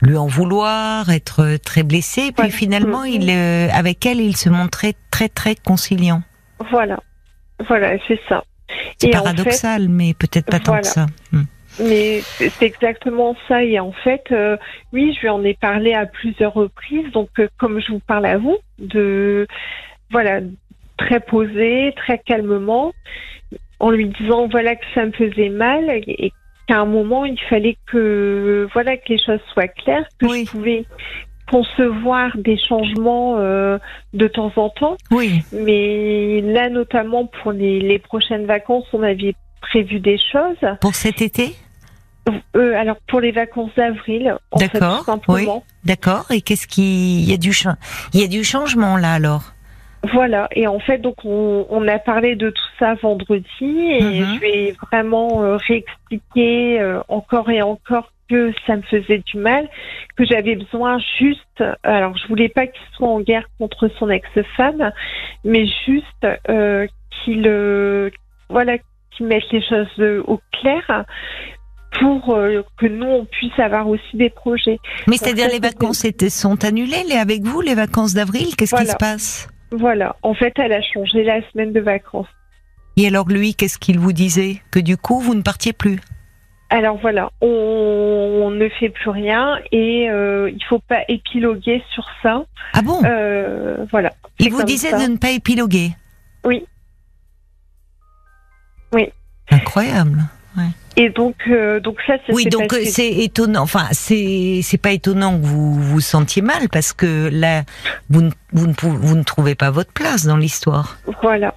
lui 0.00 0.16
en 0.16 0.26
vouloir, 0.26 1.10
être 1.10 1.56
très 1.64 1.82
blessé. 1.82 2.32
Puis 2.36 2.50
finalement, 2.50 3.04
mm-hmm. 3.04 3.22
il, 3.22 3.30
euh, 3.30 3.68
avec 3.72 4.04
elle, 4.06 4.20
il 4.20 4.36
se 4.36 4.48
montrait 4.48 4.94
très 5.10 5.28
très 5.28 5.54
conciliant. 5.54 6.22
Voilà, 6.70 6.98
voilà, 7.68 7.96
c'est 8.06 8.20
ça. 8.28 8.44
C'est 8.98 9.10
paradoxal, 9.10 9.88
mais 9.88 10.14
peut-être 10.14 10.46
pas 10.46 10.60
tant 10.60 10.78
que 10.80 10.86
ça. 10.86 11.06
Hmm. 11.32 11.44
Mais 11.80 12.20
c'est 12.38 12.62
exactement 12.62 13.36
ça. 13.46 13.62
Et 13.62 13.78
en 13.78 13.92
fait, 13.92 14.24
euh, 14.32 14.56
oui, 14.92 15.14
je 15.14 15.20
lui 15.20 15.28
en 15.28 15.44
ai 15.44 15.54
parlé 15.54 15.94
à 15.94 16.06
plusieurs 16.06 16.52
reprises. 16.52 17.10
Donc, 17.12 17.30
euh, 17.38 17.48
comme 17.58 17.80
je 17.80 17.92
vous 17.92 18.00
parle 18.00 18.26
à 18.26 18.36
vous, 18.36 18.58
de 18.78 19.46
voilà, 20.10 20.40
très 20.96 21.20
posé, 21.20 21.92
très 21.96 22.18
calmement, 22.18 22.92
en 23.78 23.90
lui 23.90 24.08
disant 24.08 24.48
voilà 24.48 24.74
que 24.74 24.84
ça 24.94 25.06
me 25.06 25.12
faisait 25.12 25.50
mal 25.50 25.84
et 25.88 26.32
qu'à 26.68 26.80
un 26.80 26.84
moment, 26.84 27.24
il 27.24 27.40
fallait 27.48 27.78
que, 27.86 28.68
voilà, 28.72 28.96
que 28.96 29.08
les 29.08 29.18
choses 29.18 29.40
soient 29.52 29.68
claires, 29.68 30.06
que 30.18 30.28
je 30.28 30.50
pouvais 30.50 30.84
concevoir 31.50 32.36
des 32.36 32.58
changements 32.58 33.36
euh, 33.38 33.78
de 34.12 34.28
temps 34.28 34.52
en 34.56 34.68
temps. 34.68 34.96
Oui. 35.10 35.42
Mais 35.52 36.42
là, 36.42 36.68
notamment 36.68 37.26
pour 37.26 37.52
les, 37.52 37.98
prochaines 37.98 38.46
vacances, 38.46 38.84
on 38.92 39.02
avait 39.02 39.34
prévu 39.62 39.98
des 39.98 40.18
choses. 40.30 40.76
Pour 40.80 40.94
cet 40.94 41.22
été? 41.22 41.56
Euh, 42.54 42.74
alors 42.74 42.96
pour 43.08 43.20
les 43.20 43.32
vacances 43.32 43.70
d'avril, 43.74 44.36
d'accord, 44.58 45.06
oui, 45.28 45.48
d'accord. 45.84 46.26
Et 46.30 46.42
qu'est-ce 46.42 46.66
qui, 46.66 47.22
il 47.22 47.30
y 47.30 47.32
a 47.32 47.38
du 47.38 47.54
il 48.12 48.20
y 48.20 48.22
a 48.22 48.26
du 48.26 48.44
changement 48.44 48.98
là 48.98 49.14
alors? 49.14 49.54
Voilà, 50.04 50.48
et 50.54 50.66
en 50.68 50.78
fait, 50.78 50.98
donc 50.98 51.24
on, 51.24 51.88
a 51.88 51.98
parlé 51.98 52.36
de 52.36 52.50
tout 52.50 52.68
ça 52.78 52.94
vendredi 52.94 53.44
et 53.60 54.02
mhm. 54.02 54.34
je 54.34 54.40
vais 54.40 54.76
vraiment 54.90 55.42
euh, 55.42 55.56
réexpliquer 55.56 56.80
euh, 56.80 57.00
encore 57.08 57.50
et 57.50 57.62
encore 57.62 58.12
que 58.30 58.52
ça 58.66 58.76
me 58.76 58.82
faisait 58.82 59.18
du 59.18 59.38
mal, 59.38 59.68
que 60.16 60.24
j'avais 60.24 60.54
besoin 60.54 60.98
juste, 61.18 61.64
alors 61.82 62.16
je 62.16 62.28
voulais 62.28 62.50
pas 62.50 62.66
qu'il 62.66 62.82
soit 62.92 63.08
en 63.08 63.20
guerre 63.20 63.48
contre 63.58 63.88
son 63.98 64.10
ex-femme, 64.10 64.92
mais 65.44 65.66
juste 65.86 66.26
euh, 66.48 66.86
qu'il 67.10 67.42
voilà 68.50 68.76
qu'il 69.10 69.26
mette 69.26 69.50
les 69.50 69.62
choses 69.62 70.22
au 70.26 70.40
clair 70.52 71.04
pour 71.98 72.26
que 72.76 72.86
nous 72.86 73.06
on 73.06 73.24
puisse 73.24 73.58
avoir 73.58 73.88
aussi 73.88 74.14
des 74.16 74.30
projets. 74.30 74.78
Mais 75.06 75.16
c'est-à-dire 75.16 75.48
les 75.48 75.58
vacances 75.58 76.06
sont 76.28 76.64
annulées 76.64 77.04
les 77.08 77.16
avec 77.16 77.42
vous 77.42 77.62
les 77.62 77.74
vacances 77.74 78.12
d'avril? 78.12 78.54
Qu'est-ce 78.56 78.76
qui 78.76 78.86
se 78.86 78.96
passe? 78.96 79.48
Voilà, 79.70 80.16
en 80.22 80.34
fait, 80.34 80.52
elle 80.56 80.72
a 80.72 80.82
changé 80.82 81.24
la 81.24 81.40
semaine 81.50 81.72
de 81.72 81.80
vacances. 81.80 82.28
Et 82.96 83.06
alors 83.06 83.28
lui, 83.28 83.54
qu'est-ce 83.54 83.78
qu'il 83.78 83.98
vous 83.98 84.12
disait 84.12 84.60
Que 84.70 84.80
du 84.80 84.96
coup, 84.96 85.20
vous 85.20 85.34
ne 85.34 85.42
partiez 85.42 85.72
plus 85.72 86.00
alors 86.70 86.98
voilà, 86.98 87.30
on, 87.40 88.50
ne 88.50 88.68
fait 88.68 88.90
plus 88.90 89.08
rien 89.08 89.58
et 89.72 90.10
euh, 90.10 90.50
il 90.50 90.62
faut 90.64 90.80
pas 90.80 91.00
épiloguer 91.08 91.82
sur 91.94 92.04
ça. 92.22 92.44
Ah 92.74 92.82
bon 92.82 93.02
euh, 93.04 93.86
Voilà. 93.90 94.12
Il 94.38 94.52
vous 94.52 94.62
disait 94.64 94.92
de 94.92 95.10
ne 95.10 95.16
pas 95.16 95.30
épiloguer 95.30 95.92
Oui. 96.44 96.66
Oui. 98.92 99.08
Incroyable. 99.50 100.24
Et 100.98 101.10
donc, 101.10 101.36
euh, 101.48 101.78
donc 101.78 101.98
ça, 102.04 102.14
Oui, 102.30 102.46
donc 102.46 102.72
euh, 102.74 102.80
c'est 102.84 103.08
étonnant. 103.08 103.62
Enfin, 103.62 103.86
c'est 103.92 104.60
c'est 104.64 104.78
pas 104.78 104.90
étonnant 104.90 105.38
que 105.38 105.46
vous 105.46 105.74
vous 105.74 106.00
sentiez 106.00 106.42
mal 106.42 106.68
parce 106.72 106.92
que 106.92 107.30
là, 107.32 107.62
vous 108.10 108.22
ne, 108.22 108.30
vous 108.52 108.66
ne, 108.66 108.72
vous 108.72 109.16
ne 109.16 109.22
trouvez 109.22 109.54
pas 109.54 109.70
votre 109.70 109.92
place 109.92 110.26
dans 110.26 110.36
l'histoire. 110.36 110.98
Voilà. 111.22 111.54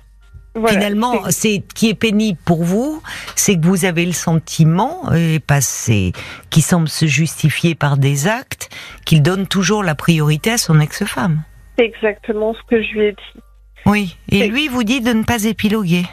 Finalement, 0.68 1.22
c'est 1.30 1.64
qui 1.74 1.90
est 1.90 1.96
pénible 1.96 2.38
pour 2.46 2.64
vous, 2.64 3.02
c'est 3.36 3.56
que 3.56 3.66
vous 3.66 3.86
avez 3.86 4.06
le 4.06 4.12
sentiment, 4.12 5.12
et 5.14 5.40
passé, 5.40 6.12
qui 6.50 6.62
semble 6.62 6.90
se 6.90 7.06
justifier 7.06 7.74
par 7.74 7.98
des 7.98 8.28
actes, 8.28 8.70
qu'il 9.06 9.24
donne 9.24 9.48
toujours 9.48 9.82
la 9.82 9.96
priorité 9.96 10.52
à 10.52 10.58
son 10.58 10.80
ex-femme. 10.82 11.44
C'est 11.80 11.86
exactement 11.86 12.54
ce 12.54 12.60
que 12.70 12.84
je 12.84 12.92
lui 12.92 13.06
ai 13.06 13.12
dit. 13.14 13.42
Oui, 13.86 14.18
et 14.30 14.48
lui 14.50 14.68
vous 14.68 14.84
dit 14.84 15.00
de 15.00 15.14
ne 15.14 15.24
pas 15.24 15.46
épiloguer. 15.46 16.04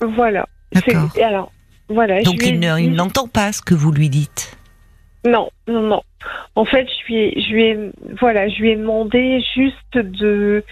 Voilà. 0.00 0.46
D'accord. 0.72 1.08
Alors, 1.20 1.50
voilà. 1.90 2.22
Donc 2.22 2.42
il 2.42 2.92
n'entend 2.92 3.28
pas 3.28 3.52
ce 3.52 3.60
que 3.60 3.74
vous 3.74 3.92
lui 3.92 4.08
dites. 4.08 4.56
Non, 5.26 5.50
non, 5.68 5.82
non. 5.82 6.02
En 6.54 6.64
fait, 6.64 6.86
je 6.86 7.06
lui 7.06 7.16
ai, 7.18 7.40
je 7.42 7.52
lui 7.52 7.62
ai, 7.64 7.78
voilà, 8.20 8.48
je 8.48 8.58
lui 8.58 8.70
ai 8.70 8.76
demandé 8.76 9.42
juste 9.54 9.98
de, 9.98 10.64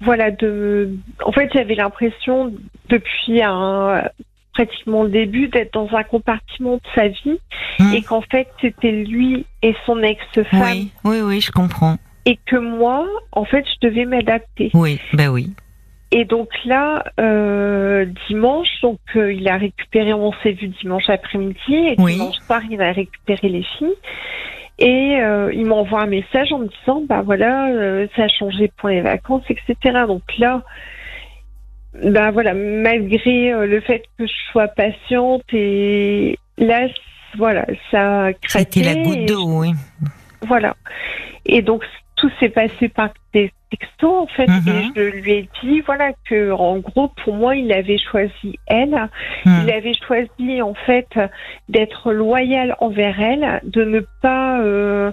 voilà, 0.00 0.32
de. 0.32 0.90
En 1.24 1.30
fait, 1.30 1.50
j'avais 1.54 1.76
l'impression 1.76 2.52
depuis 2.88 3.42
un 3.42 4.02
pratiquement 4.54 5.04
le 5.04 5.08
début 5.08 5.48
d'être 5.48 5.72
dans 5.72 5.88
un 5.94 6.02
compartiment 6.02 6.74
de 6.74 6.82
sa 6.94 7.08
vie 7.08 7.38
hmm. 7.78 7.94
et 7.94 8.02
qu'en 8.02 8.20
fait 8.20 8.48
c'était 8.60 8.90
lui 8.90 9.46
et 9.62 9.74
son 9.86 10.02
ex-femme. 10.02 10.62
Oui, 10.62 10.90
oui, 11.04 11.20
oui, 11.22 11.40
je 11.40 11.50
comprends. 11.50 11.96
Et 12.26 12.38
que 12.46 12.56
moi, 12.56 13.06
en 13.32 13.44
fait, 13.44 13.64
je 13.66 13.88
devais 13.88 14.04
m'adapter. 14.04 14.70
Oui, 14.74 15.00
ben 15.12 15.28
oui. 15.28 15.52
Et 16.14 16.26
donc 16.26 16.50
là, 16.66 17.04
euh, 17.18 18.04
dimanche, 18.28 18.68
donc 18.82 18.98
euh, 19.16 19.32
il 19.32 19.48
a 19.48 19.56
récupéré, 19.56 20.12
on 20.12 20.32
s'est 20.42 20.52
vu 20.52 20.68
dimanche 20.68 21.08
après-midi, 21.08 21.56
et 21.70 21.96
dimanche 21.96 22.36
soir, 22.46 22.60
il 22.70 22.82
a 22.82 22.92
récupéré 22.92 23.48
les 23.48 23.62
filles. 23.62 23.94
Et 24.78 25.16
euh, 25.20 25.50
il 25.54 25.64
m'envoie 25.64 26.02
un 26.02 26.06
message 26.06 26.52
en 26.52 26.58
me 26.58 26.68
disant, 26.68 27.02
bah 27.08 27.22
voilà, 27.22 28.06
ça 28.14 28.24
a 28.24 28.28
changé 28.28 28.70
pour 28.76 28.90
les 28.90 29.00
vacances, 29.00 29.44
etc. 29.48 30.04
Donc 30.06 30.22
là, 30.36 30.62
bah 32.04 32.30
voilà, 32.30 32.52
malgré 32.52 33.66
le 33.66 33.80
fait 33.80 34.02
que 34.18 34.26
je 34.26 34.50
sois 34.50 34.68
patiente, 34.68 35.44
et 35.54 36.38
là, 36.58 36.88
voilà, 37.38 37.64
ça 37.90 38.24
a 38.24 38.32
craqué. 38.34 38.82
C'était 38.82 38.94
la 38.94 39.02
goutte 39.02 39.24
d'eau, 39.24 39.60
oui. 39.60 39.70
Voilà. 40.42 40.76
Et 41.46 41.62
donc 41.62 41.84
tout 42.22 42.30
s'est 42.38 42.50
passé 42.50 42.88
par 42.88 43.08
des 43.34 43.52
textos 43.68 44.22
en 44.22 44.26
fait 44.28 44.44
et 44.44 44.48
mhm. 44.48 44.92
je 44.94 45.00
lui 45.00 45.32
ai 45.32 45.48
dit 45.60 45.80
voilà 45.80 46.12
que 46.30 46.52
en 46.52 46.78
gros 46.78 47.08
pour 47.24 47.34
moi 47.34 47.56
il 47.56 47.72
avait 47.72 47.98
choisi 47.98 48.60
elle. 48.66 49.08
Mhm. 49.44 49.62
il 49.64 49.72
avait 49.72 49.94
choisi 49.94 50.62
en 50.62 50.74
fait 50.74 51.08
d'être 51.68 52.12
loyal 52.12 52.76
envers 52.78 53.20
elle 53.20 53.60
de 53.64 53.84
ne 53.84 54.00
pas 54.20 54.60
euh, 54.60 55.10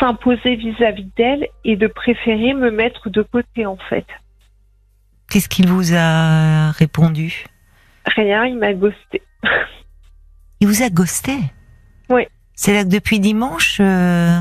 s'imposer 0.00 0.56
vis-à-vis 0.56 1.08
d'elle 1.16 1.46
et 1.64 1.76
de 1.76 1.86
préférer 1.86 2.54
me 2.54 2.72
mettre 2.72 3.08
de 3.08 3.22
côté 3.22 3.64
en 3.64 3.78
fait. 3.88 4.06
Qu'est-ce 5.30 5.48
qu'il 5.48 5.68
vous 5.68 5.94
a 5.94 6.72
répondu? 6.72 7.44
Rien 8.16 8.46
il 8.46 8.58
m'a 8.58 8.74
ghosté. 8.74 9.22
Il 10.60 10.66
vous 10.66 10.82
a 10.82 10.90
ghosté? 10.90 11.36
Oui. 12.10 12.26
C'est 12.56 12.74
là 12.74 12.82
que 12.82 12.88
depuis 12.88 13.20
dimanche 13.20 13.78
euh, 13.80 14.40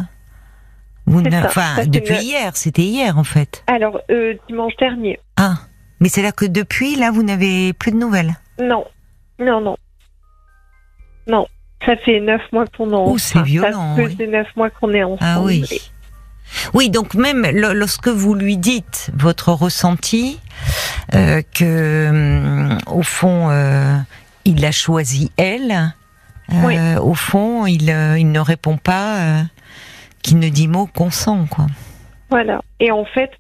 enfin, 1.08 1.86
depuis 1.86 2.18
hier, 2.18 2.56
c'était 2.56 2.84
hier 2.84 3.18
en 3.18 3.24
fait. 3.24 3.64
Alors, 3.68 4.00
euh, 4.12 4.34
dimanche 4.48 4.76
dernier. 4.78 5.20
Ah, 5.38 5.56
mais 6.00 6.10
c'est 6.10 6.22
là 6.22 6.32
que 6.32 6.46
depuis, 6.46 6.96
là, 6.96 7.12
vous 7.12 7.24
n'avez 7.24 7.74
plus 7.74 7.92
de 7.92 7.98
nouvelles 7.98 8.34
Non, 8.60 8.86
non, 9.40 9.62
non. 9.62 9.78
Non, 11.28 11.48
ça 11.86 11.96
fait 11.98 12.20
neuf 12.20 12.42
mois 12.52 12.66
qu'on 12.78 12.92
est 12.92 12.96
ensemble. 12.96 13.12
Oh, 13.14 13.18
c'est 13.18 13.42
violent. 13.42 13.96
Ça 13.98 14.10
fait 14.16 14.28
neuf 14.28 14.48
mois 14.56 14.70
qu'on 14.70 14.94
est 14.94 15.04
ensemble. 15.04 15.20
Ah 15.22 15.42
oui. 15.42 15.66
Oui, 16.74 16.90
donc 16.90 17.14
même 17.14 17.46
lorsque 17.52 18.08
vous 18.08 18.34
lui 18.34 18.58
dites 18.58 19.12
votre 19.14 19.52
ressenti, 19.52 20.40
euh, 21.14 21.42
que 21.54 22.10
hum, 22.10 22.78
au 22.88 23.04
fond, 23.04 23.50
euh, 23.50 23.98
il 24.46 24.66
a 24.66 24.72
choisi 24.72 25.32
elle, 25.36 25.94
euh, 26.54 26.98
au 27.00 27.14
fond, 27.14 27.66
il, 27.66 27.92
euh, 27.92 28.18
il 28.18 28.32
ne 28.32 28.40
répond 28.40 28.78
pas 28.78 29.18
euh, 29.18 29.42
qui 30.22 30.36
ne 30.36 30.50
dit 30.50 30.68
mot 30.68 30.88
consent, 30.88 31.46
quoi. 31.48 31.68
Voilà. 32.30 32.62
Et 32.80 32.92
en 32.92 33.06
fait, 33.06 33.32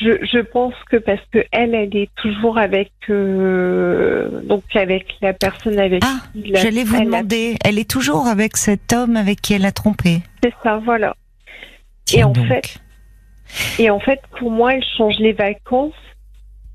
je, 0.00 0.24
je 0.24 0.38
pense 0.38 0.74
que 0.90 0.96
parce 0.96 1.20
que 1.32 1.44
elle, 1.52 1.74
elle 1.74 1.96
est 1.96 2.10
toujours 2.16 2.58
avec 2.58 2.92
euh, 3.08 4.42
donc 4.42 4.64
avec 4.74 5.14
la 5.22 5.32
personne 5.32 5.78
avec 5.78 6.02
ah, 6.04 6.20
qui 6.32 6.52
j'allais 6.54 6.84
vous 6.84 7.02
demander, 7.02 7.56
elle 7.64 7.78
est 7.78 7.90
toujours 7.90 8.26
avec 8.26 8.56
cet 8.56 8.92
homme 8.92 9.16
avec 9.16 9.40
qui 9.40 9.54
elle 9.54 9.64
a 9.64 9.72
trompé. 9.72 10.20
C'est 10.42 10.54
ça, 10.62 10.78
voilà. 10.84 11.14
et 12.12 12.24
en 12.24 12.34
fait, 12.34 12.78
et 13.78 13.90
en 13.90 14.00
fait, 14.00 14.20
pour 14.38 14.50
moi, 14.50 14.74
elle 14.74 14.84
change 14.96 15.16
les 15.18 15.32
vacances 15.32 15.94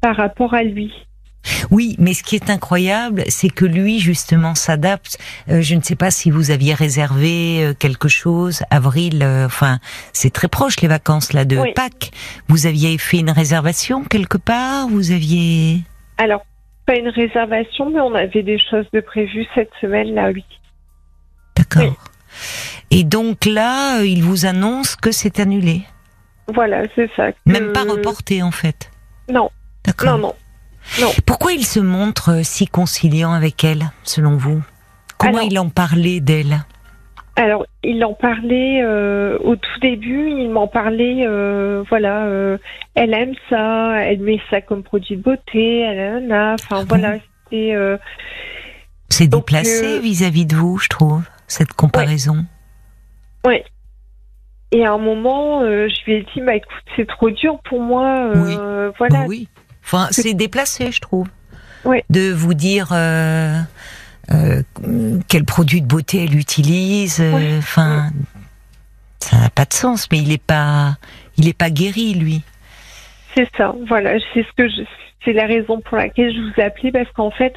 par 0.02 0.16
rapport 0.16 0.54
à 0.54 0.64
lui. 0.64 0.92
Oui, 1.70 1.96
mais 2.00 2.14
ce 2.14 2.24
qui 2.24 2.36
est 2.36 2.50
incroyable, 2.50 3.24
c'est 3.28 3.50
que 3.50 3.66
lui 3.66 4.00
justement 4.00 4.56
s'adapte. 4.56 5.18
Euh, 5.50 5.62
je 5.62 5.76
ne 5.76 5.82
sais 5.82 5.96
pas 5.96 6.12
si 6.12 6.32
vous 6.32 6.52
aviez 6.52 6.74
réservé 6.74 7.64
euh, 7.64 7.74
quelque 7.74 8.08
chose, 8.08 8.64
avril. 8.70 9.22
Euh, 9.24 9.46
enfin, 9.46 9.80
c'est 10.14 10.32
très 10.32 10.48
proche 10.48 10.80
les 10.82 10.88
vacances 10.88 11.34
là 11.34 11.46
de 11.46 11.58
Pâques. 11.74 12.12
Vous 12.48 12.66
aviez 12.68 12.98
fait 12.98 13.20
une 13.20 13.32
réservation 13.32 14.04
quelque 14.04 14.38
part 14.38 14.88
Vous 14.88 15.12
aviez 15.12 15.82
Alors 16.18 16.46
pas 16.86 16.96
une 16.96 17.10
réservation, 17.10 17.90
mais 17.90 18.00
on 18.00 18.16
avait 18.16 18.44
des 18.44 18.58
choses 18.58 18.88
de 18.94 19.02
prévues 19.02 19.46
cette 19.56 19.72
semaine 19.80 20.14
là, 20.16 20.32
oui. 20.34 20.44
D'accord. 21.56 21.96
Et 22.90 23.04
donc 23.04 23.46
là, 23.46 24.02
il 24.04 24.24
vous 24.24 24.46
annonce 24.46 24.96
que 24.96 25.12
c'est 25.12 25.40
annulé. 25.40 25.82
Voilà, 26.54 26.84
c'est 26.96 27.10
ça. 27.16 27.30
Même 27.46 27.72
pas 27.72 27.84
reporté 27.84 28.42
en 28.44 28.52
fait. 28.52 28.92
Non. 29.30 29.50
D'accord. 29.86 30.18
Non, 30.18 30.28
non. 30.28 30.36
Pourquoi 31.26 31.54
il 31.54 31.66
se 31.66 31.80
montre 31.80 32.32
euh, 32.32 32.44
si 32.44 32.68
conciliant 32.68 33.32
avec 33.32 33.64
elle, 33.64 33.92
selon 34.04 34.36
vous? 34.36 34.62
Comment 35.18 35.40
il 35.40 35.58
en 35.60 35.70
parlait 35.70 36.20
d'elle? 36.20 36.62
Alors, 37.36 37.66
il 37.84 38.04
en 38.04 38.14
parlait 38.14 38.82
euh, 38.84 39.38
au 39.40 39.56
tout 39.56 39.80
début, 39.82 40.30
il 40.30 40.50
m'en 40.50 40.68
parlait, 40.68 41.26
euh, 41.26 41.84
voilà, 41.88 42.26
elle 42.96 43.14
aime 43.14 43.34
ça, 43.50 44.02
elle 44.04 44.20
met 44.20 44.40
ça 44.50 44.62
comme 44.62 44.84
produit 44.84 45.16
de 45.16 45.22
beauté, 45.22 45.80
elle 45.80 46.26
en 46.26 46.36
a, 46.36 46.54
enfin 46.56 46.80
ah 46.82 46.86
voilà, 46.88 47.16
c'est... 47.50 47.74
c'est 49.10 49.28
déplacé 49.28 50.00
vis-à-vis 50.00 50.46
de 50.46 50.56
vous, 50.56 50.78
je 50.78 50.90
trouve, 50.90 51.24
cette 51.48 51.74
comparaison. 51.74 52.46
Oui. 53.46 53.62
Et 54.74 54.86
à 54.86 54.92
un 54.92 54.98
moment, 54.98 55.62
je 55.62 56.06
lui 56.06 56.16
ai 56.16 56.28
dit, 56.34 56.42
bah 56.42 56.56
écoute, 56.56 56.84
c'est 56.96 57.08
trop 57.08 57.30
dur 57.30 57.60
pour 57.64 57.80
moi, 57.80 58.32
oui. 58.36 58.56
voilà. 58.98 59.26
Oui. 59.28 59.48
Enfin, 59.92 60.08
c'est 60.12 60.34
déplacé, 60.34 60.92
je 60.92 61.02
trouve. 61.02 61.28
De 62.10 62.32
vous 62.32 62.54
dire 62.54 62.90
euh, 62.94 63.60
euh, 64.32 64.62
quel 65.28 65.44
produit 65.44 65.82
de 65.82 65.88
beauté 65.88 66.24
elle 66.24 66.38
utilise. 66.38 67.20
Euh, 67.20 67.58
enfin, 67.58 68.10
ça 69.20 69.38
n'a 69.38 69.50
pas 69.50 69.66
de 69.66 69.74
sens. 69.74 70.08
Mais 70.12 70.20
il 70.20 70.30
n'est 70.30 70.38
pas, 70.38 70.96
il 71.38 71.50
est 71.50 71.58
pas 71.58 71.70
guéri, 71.70 72.14
lui. 72.14 72.42
C'est 73.36 73.50
ça. 73.58 73.76
Voilà. 73.88 74.14
C'est 74.34 74.44
ce 74.44 74.52
que 74.56 74.72
c'est 75.26 75.34
la 75.34 75.46
raison 75.46 75.82
pour 75.82 75.98
laquelle 75.98 76.34
je 76.34 76.40
vous 76.40 76.54
ai 76.58 76.64
appelé 76.64 76.92
parce 76.92 77.12
qu'en 77.12 77.32
fait, 77.32 77.56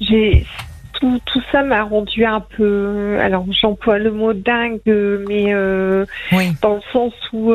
j'ai 0.00 0.46
tout, 0.94 1.20
tout, 1.26 1.42
ça 1.52 1.62
m'a 1.62 1.82
rendu 1.82 2.24
un 2.24 2.40
peu. 2.40 3.18
Alors, 3.20 3.44
j'emploie 3.50 3.98
le 3.98 4.12
mot 4.12 4.32
dingue, 4.32 4.80
mais 4.86 5.52
dans 6.62 6.76
le 6.76 6.92
sens 6.92 7.12
où 7.34 7.52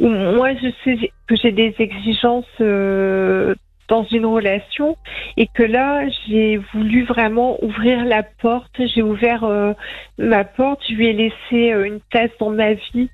moi, 0.00 0.54
je 0.54 0.68
sais 0.84 1.12
que 1.26 1.36
j'ai 1.36 1.52
des 1.52 1.74
exigences 1.78 2.44
euh, 2.60 3.54
dans 3.88 4.04
une 4.04 4.24
relation 4.24 4.96
et 5.36 5.48
que 5.48 5.62
là, 5.62 6.08
j'ai 6.26 6.58
voulu 6.72 7.04
vraiment 7.04 7.62
ouvrir 7.62 8.04
la 8.04 8.22
porte. 8.22 8.80
J'ai 8.94 9.02
ouvert 9.02 9.44
euh, 9.44 9.72
ma 10.18 10.44
porte. 10.44 10.80
Je 10.88 10.94
lui 10.94 11.08
ai 11.08 11.12
laissé 11.12 11.72
euh, 11.72 11.84
une 11.84 12.00
place 12.10 12.30
dans 12.38 12.50
ma 12.50 12.74
vie 12.74 13.10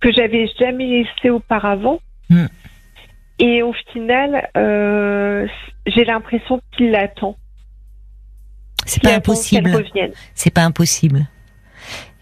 que 0.00 0.12
j'avais 0.12 0.48
jamais 0.58 0.86
laissée 0.86 1.30
auparavant. 1.30 2.00
Hmm. 2.30 2.46
Et 3.40 3.62
au 3.62 3.72
final, 3.92 4.48
j'ai 5.86 6.04
l'impression 6.04 6.60
qu'il 6.76 6.90
l'attend. 6.90 7.36
C'est 8.86 9.02
pas 9.02 9.14
impossible. 9.14 9.70
C'est 10.34 10.52
pas 10.52 10.62
impossible 10.62 11.26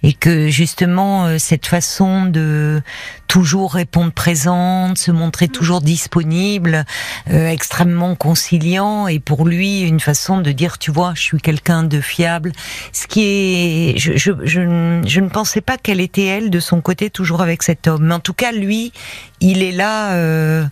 et 0.02 0.12
que 0.12 0.48
justement 0.48 1.26
euh, 1.26 1.38
cette 1.38 1.66
façon 1.66 2.26
de 2.26 2.82
toujours 3.28 3.74
répondre 3.74 4.12
présente, 4.12 4.98
se 4.98 5.10
montrer 5.10 5.48
toujours 5.48 5.80
disponible, 5.80 6.84
euh, 7.30 7.48
extrêmement 7.48 8.14
conciliant, 8.14 9.08
et 9.08 9.18
pour 9.18 9.46
lui 9.46 9.80
une 9.80 10.00
façon 10.00 10.40
de 10.40 10.52
dire 10.52 10.78
tu 10.78 10.90
vois 10.90 11.12
je 11.14 11.22
suis 11.22 11.38
quelqu'un 11.38 11.82
de 11.82 12.00
fiable. 12.00 12.52
Ce 12.92 13.06
qui 13.06 13.22
est, 13.24 13.98
je, 13.98 14.16
je, 14.16 14.32
je, 14.44 15.20
ne 15.20 15.28
pensais 15.28 15.60
pas 15.60 15.78
qu'elle 15.78 16.00
était 16.00 16.26
elle 16.26 16.50
de 16.50 16.60
son 16.60 16.80
côté 16.80 17.10
toujours 17.10 17.40
avec 17.40 17.62
cet 17.62 17.88
homme, 17.88 18.04
mais 18.04 18.14
en 18.14 18.20
tout 18.20 18.34
cas 18.34 18.52
lui 18.52 18.92
il 19.40 19.62
est 19.62 19.72
là, 19.72 20.12
euh, 20.14 20.64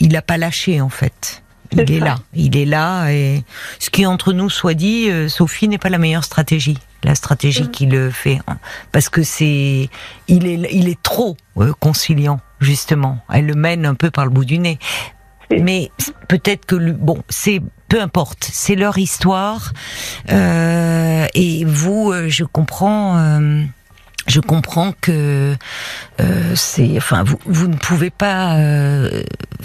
il 0.00 0.12
n'a 0.12 0.22
pas 0.22 0.36
lâché 0.36 0.80
en 0.80 0.90
fait. 0.90 1.42
Il 1.76 1.92
est, 1.92 2.00
là, 2.00 2.16
il 2.34 2.56
est 2.56 2.64
là, 2.64 3.10
et 3.10 3.44
ce 3.78 3.90
qui 3.90 4.06
entre 4.06 4.32
nous 4.32 4.50
soit 4.50 4.74
dit, 4.74 5.10
euh, 5.10 5.28
Sophie 5.28 5.68
n'est 5.68 5.78
pas 5.78 5.90
la 5.90 5.98
meilleure 5.98 6.24
stratégie 6.24 6.78
la 7.04 7.14
stratégie 7.14 7.64
mm. 7.64 7.70
qui 7.70 7.86
le 7.86 8.10
fait, 8.10 8.40
parce 8.90 9.08
que 9.08 9.22
c'est, 9.22 9.88
il 10.28 10.46
est, 10.46 10.68
il 10.72 10.88
est 10.88 11.00
trop 11.02 11.36
euh, 11.58 11.72
conciliant 11.78 12.40
justement. 12.60 13.18
Elle 13.32 13.46
le 13.46 13.54
mène 13.54 13.86
un 13.86 13.94
peu 13.94 14.10
par 14.10 14.24
le 14.24 14.30
bout 14.30 14.44
du 14.44 14.58
nez. 14.58 14.78
Mais 15.50 15.92
peut-être 16.28 16.66
que 16.66 16.74
bon, 16.92 17.22
c'est 17.28 17.62
peu 17.88 18.00
importe, 18.00 18.48
c'est 18.52 18.74
leur 18.74 18.98
histoire. 18.98 19.72
Euh, 20.30 21.26
et 21.34 21.64
vous, 21.64 22.10
euh, 22.12 22.28
je 22.28 22.44
comprends. 22.44 23.16
Euh, 23.18 23.62
je 24.26 24.40
comprends 24.40 24.92
que 25.00 25.56
euh, 26.20 26.52
c'est, 26.54 26.96
enfin, 26.96 27.22
vous, 27.22 27.38
vous 27.46 27.68
ne 27.68 27.76
pouvez 27.76 28.10
pas 28.10 28.56
euh, 28.56 29.22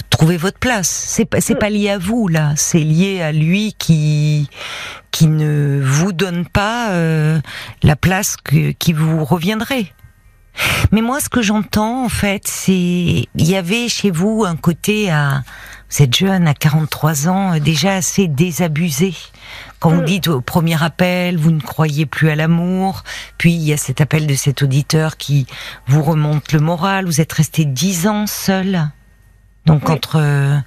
trouver 0.09 0.37
votre 0.37 0.59
place. 0.59 0.87
C'est 0.87 1.25
pas, 1.25 1.41
c'est 1.41 1.55
pas 1.55 1.69
lié 1.69 1.89
à 1.89 1.97
vous 1.97 2.27
là. 2.27 2.53
C'est 2.55 2.79
lié 2.79 3.21
à 3.21 3.31
lui 3.31 3.73
qui 3.77 4.49
qui 5.11 5.27
ne 5.27 5.81
vous 5.83 6.13
donne 6.13 6.45
pas 6.45 6.91
euh, 6.91 7.39
la 7.83 7.95
place 7.95 8.37
que, 8.37 8.71
qui 8.71 8.93
vous 8.93 9.25
reviendrait. 9.25 9.91
Mais 10.91 11.01
moi, 11.01 11.19
ce 11.19 11.29
que 11.29 11.41
j'entends, 11.41 12.05
en 12.05 12.09
fait, 12.09 12.43
c'est 12.45 12.73
il 12.73 13.29
y 13.35 13.55
avait 13.55 13.89
chez 13.89 14.11
vous 14.11 14.43
un 14.45 14.55
côté 14.55 15.09
à 15.09 15.43
vous 15.89 16.03
êtes 16.03 16.15
jeune, 16.15 16.47
à 16.47 16.53
43 16.53 17.27
ans, 17.27 17.59
déjà 17.59 17.95
assez 17.95 18.27
désabusé. 18.27 19.13
Quand 19.81 19.89
vous 19.89 20.03
mm. 20.03 20.05
dites 20.05 20.27
au 20.27 20.41
premier 20.41 20.81
appel, 20.81 21.37
vous 21.37 21.49
ne 21.49 21.59
croyez 21.59 22.05
plus 22.05 22.29
à 22.29 22.35
l'amour, 22.35 23.03
puis 23.39 23.51
il 23.53 23.63
y 23.63 23.73
a 23.73 23.77
cet 23.77 23.99
appel 23.99 24.27
de 24.27 24.35
cet 24.35 24.61
auditeur 24.61 25.17
qui 25.17 25.47
vous 25.87 26.03
remonte 26.03 26.53
le 26.53 26.59
moral, 26.59 27.05
vous 27.05 27.19
êtes 27.19 27.33
resté 27.33 27.65
10 27.65 28.07
ans 28.07 28.27
seul. 28.27 28.89
Donc 29.65 29.89
entre 29.89 30.61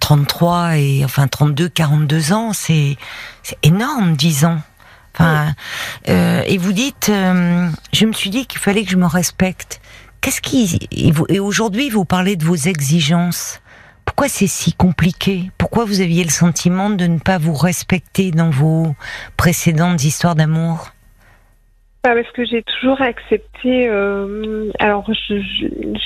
33 0.00 0.76
et 0.76 1.04
enfin 1.06 1.26
32, 1.26 1.70
42 1.70 2.32
ans, 2.34 2.52
c'est 2.52 2.98
énorme, 3.62 4.14
10 4.14 4.44
ans. 4.44 4.60
Enfin, 5.14 5.54
euh, 6.10 6.42
et 6.46 6.58
vous 6.58 6.74
dites, 6.74 7.08
euh, 7.08 7.66
je 7.94 8.04
me 8.04 8.12
suis 8.12 8.28
dit 8.28 8.44
qu'il 8.44 8.60
fallait 8.60 8.84
que 8.84 8.90
je 8.90 8.96
me 8.96 9.06
respecte. 9.06 9.80
Qu'est-ce 10.20 10.42
qui 10.42 10.78
et 10.92 11.40
aujourd'hui 11.40 11.88
vous 11.88 12.04
parlez 12.04 12.36
de 12.36 12.44
vos 12.44 12.56
exigences. 12.56 13.60
Pourquoi 14.04 14.28
c'est 14.28 14.46
si 14.46 14.74
compliqué? 14.74 15.50
Pourquoi 15.70 15.84
vous 15.84 16.00
aviez 16.00 16.24
le 16.24 16.30
sentiment 16.30 16.90
de 16.90 17.06
ne 17.06 17.20
pas 17.20 17.38
vous 17.38 17.54
respecter 17.54 18.32
dans 18.32 18.50
vos 18.50 18.96
précédentes 19.36 20.02
histoires 20.02 20.34
d'amour? 20.34 20.88
Bah, 22.02 22.10
Parce 22.12 22.28
que 22.32 22.44
j'ai 22.44 22.64
toujours 22.64 23.00
accepté. 23.00 23.88
Euh, 23.88 24.72
alors, 24.80 25.06
je, 25.28 25.36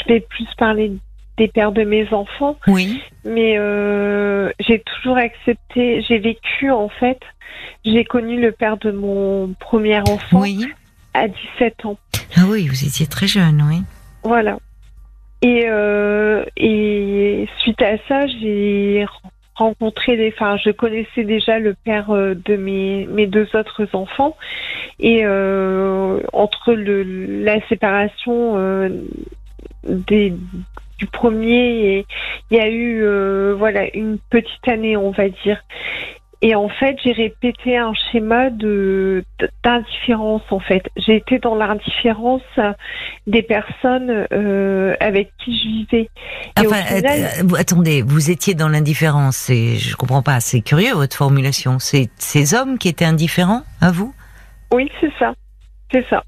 vais 0.06 0.20
plus 0.20 0.46
parler 0.58 0.92
des 1.38 1.48
pères 1.48 1.72
de 1.72 1.82
mes 1.82 2.06
enfants. 2.12 2.58
Oui. 2.66 3.00
Mais 3.24 3.56
euh, 3.56 4.52
j'ai 4.60 4.80
toujours 4.80 5.16
accepté. 5.16 6.02
J'ai 6.06 6.18
vécu, 6.18 6.70
en 6.70 6.90
fait. 6.90 7.20
J'ai 7.86 8.04
connu 8.04 8.38
le 8.38 8.52
père 8.52 8.76
de 8.76 8.90
mon 8.90 9.54
premier 9.60 9.98
enfant 10.00 10.42
à 11.14 11.26
17 11.26 11.86
ans. 11.86 11.96
Ah 12.36 12.42
oui, 12.48 12.68
vous 12.68 12.84
étiez 12.84 13.06
très 13.06 13.28
jeune, 13.28 13.64
oui. 13.66 13.80
Voilà. 14.24 14.58
Et, 15.40 15.64
euh, 15.68 16.44
et 16.58 17.48
suite 17.62 17.80
à 17.80 17.96
ça, 18.06 18.26
j'ai 18.26 19.06
rencontré 19.54 20.16
des. 20.16 20.32
Enfin, 20.34 20.56
je 20.56 20.70
connaissais 20.70 21.24
déjà 21.24 21.58
le 21.58 21.74
père 21.74 22.10
euh, 22.10 22.34
de 22.34 22.56
mes, 22.56 23.06
mes 23.06 23.26
deux 23.26 23.48
autres 23.54 23.86
enfants. 23.92 24.36
Et 25.00 25.24
euh, 25.24 26.20
entre 26.32 26.74
le, 26.74 27.02
la 27.42 27.60
séparation 27.68 28.56
euh, 28.56 28.88
des, 29.84 30.34
du 30.98 31.06
premier, 31.06 32.06
il 32.50 32.56
y 32.56 32.60
a 32.60 32.68
eu 32.68 33.02
euh, 33.02 33.54
voilà 33.56 33.94
une 33.94 34.18
petite 34.30 34.68
année, 34.68 34.96
on 34.96 35.10
va 35.10 35.28
dire. 35.28 35.62
Et 36.46 36.54
en 36.54 36.68
fait, 36.68 36.98
j'ai 37.02 37.12
répété 37.12 37.78
un 37.78 37.94
schéma 37.94 38.50
de 38.50 39.24
d'indifférence. 39.62 40.42
En 40.50 40.60
fait, 40.60 40.82
j'ai 40.94 41.16
été 41.16 41.38
dans 41.38 41.54
l'indifférence 41.54 42.42
des 43.26 43.40
personnes 43.40 44.26
euh, 44.30 44.94
avec 45.00 45.32
qui 45.42 45.58
je 45.58 45.68
vivais. 45.68 46.10
enfin, 46.58 46.82
euh, 46.92 47.56
attendez, 47.56 48.02
vous 48.02 48.30
étiez 48.30 48.52
dans 48.52 48.68
l'indifférence. 48.68 49.48
Et 49.48 49.76
je 49.76 49.96
comprends 49.96 50.20
pas. 50.20 50.38
C'est 50.40 50.60
curieux 50.60 50.92
votre 50.92 51.16
formulation. 51.16 51.78
C'est 51.78 52.10
ces 52.18 52.52
hommes 52.52 52.76
qui 52.76 52.88
étaient 52.88 53.06
indifférents 53.06 53.62
à 53.80 53.90
vous? 53.90 54.14
Oui, 54.70 54.92
c'est 55.00 55.12
ça. 55.18 55.32
C'est 55.90 56.06
ça. 56.10 56.22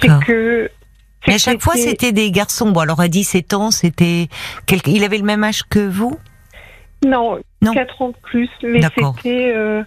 C'est 0.00 0.08
que 0.26 0.70
mais 1.26 1.34
à 1.34 1.38
chaque 1.38 1.60
fois, 1.60 1.74
c'était 1.74 2.12
des 2.12 2.30
garçons. 2.30 2.70
Bon, 2.70 2.80
alors 2.80 3.00
à 3.00 3.08
17 3.08 3.52
ans, 3.52 3.70
c'était. 3.70 4.28
Il 4.86 5.04
avait 5.04 5.18
le 5.18 5.24
même 5.24 5.44
âge 5.44 5.64
que 5.68 5.86
vous? 5.86 6.18
Non, 7.04 7.38
non, 7.62 7.72
4 7.72 8.02
ans 8.02 8.08
de 8.08 8.16
plus, 8.22 8.48
mais 8.62 8.80
c'était. 8.82 9.52
Euh, 9.54 9.82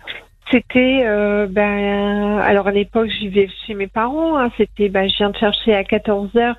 c'était, 0.52 1.04
euh, 1.06 1.48
ben, 1.50 2.38
alors 2.40 2.68
à 2.68 2.72
l'époque, 2.72 3.10
je 3.10 3.28
vivais 3.28 3.50
chez 3.66 3.74
mes 3.74 3.88
parents. 3.88 4.38
Hein, 4.38 4.52
c'était, 4.58 4.90
ben, 4.90 5.10
je 5.10 5.16
viens 5.18 5.30
de 5.30 5.38
chercher 5.38 5.74
à 5.74 5.84
14 5.84 6.30
h 6.36 6.56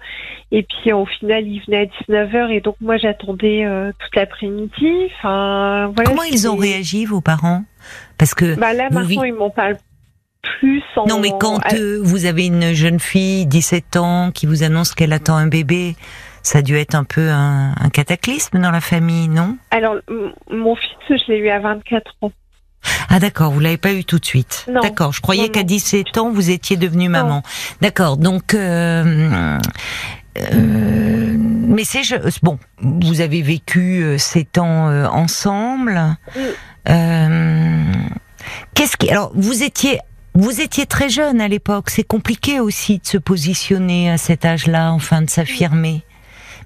et 0.51 0.63
puis 0.63 0.93
au 0.93 1.07
final, 1.07 1.47
il 1.47 1.61
venait 1.61 1.83
à 1.83 1.87
19 2.09 2.33
h 2.33 2.51
et 2.51 2.61
donc 2.61 2.77
moi, 2.81 2.97
j'attendais 2.97 3.65
euh, 3.65 3.93
toute 3.99 4.17
l'après-midi. 4.17 5.11
Enfin, 5.19 5.93
voilà. 5.95 6.11
Comment 6.11 6.25
ils 6.25 6.49
ont 6.49 6.57
réagi, 6.57 7.05
vos 7.05 7.21
parents? 7.21 7.65
Parce 8.19 8.35
que. 8.35 8.57
Bah 8.57 8.73
là, 8.73 8.89
maintenant, 8.91 9.23
ils 9.23 9.35
m'en 9.35 9.51
parlent 9.51 9.79
plus. 10.43 10.83
En... 10.97 11.07
Non, 11.07 11.21
mais 11.21 11.31
quand 11.39 11.61
vous 12.03 12.27
avez 12.27 12.47
une 12.47 12.73
jeune 12.73 12.99
fille, 12.99 13.47
17 13.47 13.97
ans, 13.97 14.31
qui 14.33 14.47
vous 14.47 14.63
annonce 14.63 14.95
qu'elle 14.95 15.13
attend 15.13 15.37
un 15.37 15.47
bébé, 15.47 15.95
ça 16.45 16.59
a 16.59 16.63
dû 16.63 16.77
être 16.77 16.95
un 16.95 17.05
peu 17.05 17.31
un, 17.31 17.75
cataclysme 17.93 18.61
dans 18.61 18.71
la 18.71 18.81
famille, 18.81 19.29
non? 19.29 19.57
Alors, 19.71 19.97
mon 20.51 20.77
fils, 20.77 20.93
je 21.09 21.33
l'ai 21.33 21.39
eu 21.39 21.49
à 21.49 21.59
24 21.59 22.13
ans. 22.21 22.33
Ah 23.09 23.19
d'accord, 23.19 23.51
vous 23.51 23.61
l'avez 23.61 23.79
pas 23.79 23.93
eu 23.95 24.05
tout 24.05 24.19
de 24.19 24.25
suite. 24.27 24.67
D'accord, 24.83 25.13
je 25.13 25.23
croyais 25.23 25.49
qu'à 25.49 25.63
17 25.63 26.19
ans 26.19 26.31
vous 26.31 26.51
étiez 26.51 26.77
devenue 26.77 27.09
maman. 27.09 27.43
D'accord, 27.81 28.19
donc 28.19 28.53
euh, 28.53 29.59
euh, 30.39 31.37
mais 31.39 31.85
c'est 31.85 32.03
bon, 32.43 32.59
vous 32.81 33.23
avez 33.23 33.41
vécu 33.41 34.03
euh, 34.03 34.19
ces 34.19 34.45
temps 34.45 34.89
ensemble. 35.11 35.99
Qu'est-ce 38.75 38.97
qui 38.99 39.11
alors 39.11 39.33
vous 39.35 39.63
étiez 39.63 40.01
vous 40.35 40.61
étiez 40.61 40.85
très 40.85 41.09
jeune 41.09 41.41
à 41.41 41.49
l'époque, 41.49 41.89
c'est 41.89 42.03
compliqué 42.03 42.61
aussi 42.61 42.99
de 42.99 43.07
se 43.07 43.17
positionner 43.17 44.11
à 44.11 44.19
cet 44.19 44.45
âge-là, 44.45 44.93
enfin 44.93 45.23
de 45.23 45.31
s'affirmer. 45.31 46.03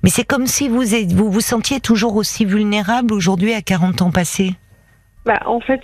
Mais 0.03 0.11
c'est 0.11 0.25
comme 0.25 0.47
si 0.47 0.69
vous, 0.69 0.83
vous 1.11 1.31
vous 1.31 1.41
sentiez 1.41 1.81
toujours 1.81 2.17
aussi 2.17 2.45
vulnérable 2.45 3.13
aujourd'hui 3.13 3.53
à 3.55 3.63
40 3.63 4.03
ans 4.03 4.11
passés. 4.11 4.53
Bah, 5.25 5.41
en 5.47 5.61
fait, 5.61 5.81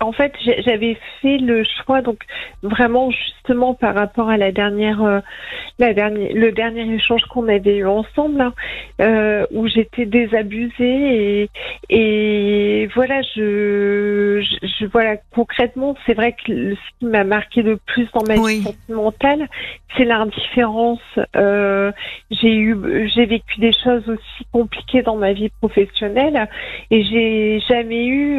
en 0.00 0.12
fait 0.12 0.32
j'avais 0.64 0.96
fait 1.20 1.38
le 1.38 1.64
choix 1.84 2.02
donc 2.02 2.20
vraiment 2.62 3.10
justement 3.44 3.74
par 3.74 3.94
rapport 3.94 4.28
à 4.28 4.36
la 4.36 4.52
dernière 4.52 5.02
euh, 5.02 5.20
la 5.78 5.92
dernière 5.92 6.30
le 6.34 6.52
dernier 6.52 6.94
échange 6.94 7.22
qu'on 7.24 7.48
avait 7.48 7.76
eu 7.76 7.86
ensemble 7.86 8.40
hein, 8.40 8.54
euh, 9.00 9.46
où 9.50 9.66
j'étais 9.66 10.06
désabusée 10.06 11.42
et 11.42 11.50
et 11.90 12.88
voilà 12.94 13.20
je, 13.34 14.40
je, 14.62 14.86
voilà 14.86 15.16
concrètement 15.34 15.94
c'est 16.06 16.14
vrai 16.14 16.32
que 16.32 16.74
ce 16.74 16.98
qui 16.98 17.06
m'a 17.06 17.24
marqué 17.24 17.62
le 17.62 17.76
plus 17.76 18.08
dans 18.12 18.24
ma 18.26 18.34
vie 18.34 18.62
sentimentale 18.62 19.48
c'est 19.96 20.04
l'indifférence 20.04 21.00
euh, 21.36 21.92
j'ai 22.30 22.54
eu 22.54 22.76
j'ai 23.14 23.26
vécu 23.26 23.60
des 23.60 23.72
choses 23.72 24.08
aussi 24.08 24.46
compliquées 24.52 25.02
dans 25.02 25.16
ma 25.16 25.32
vie 25.32 25.50
professionnelle 25.60 26.48
et 26.90 27.04
j'ai 27.04 27.60
jamais 27.68 28.06
eu 28.06 28.38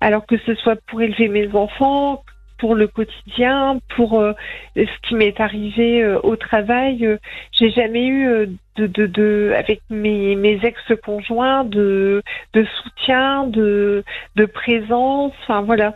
alors 0.00 0.26
que 0.26 0.36
ce 0.38 0.54
soit 0.54 0.76
pour 0.86 1.02
élever 1.02 1.28
mes 1.28 1.54
enfants, 1.54 2.22
pour 2.58 2.74
le 2.74 2.86
quotidien, 2.86 3.78
pour 3.96 4.20
euh, 4.20 4.32
ce 4.76 5.08
qui 5.08 5.14
m'est 5.14 5.38
arrivé 5.40 6.02
euh, 6.02 6.18
au 6.22 6.36
travail. 6.36 7.04
Euh, 7.04 7.18
j'ai 7.52 7.70
jamais 7.70 8.06
eu 8.06 8.48
de, 8.76 8.86
de, 8.86 9.06
de, 9.06 9.54
avec 9.56 9.80
mes, 9.90 10.36
mes 10.36 10.60
ex-conjoints 10.62 11.64
de, 11.64 12.22
de 12.52 12.66
soutien, 12.82 13.46
de, 13.46 14.04
de 14.36 14.46
présence. 14.46 15.32
Enfin 15.42 15.62
voilà. 15.62 15.94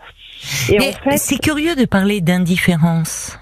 Et 0.70 0.80
en 0.80 0.92
fait, 0.92 1.16
c'est 1.16 1.38
curieux 1.38 1.74
de 1.74 1.84
parler 1.84 2.20
d'indifférence. 2.20 3.38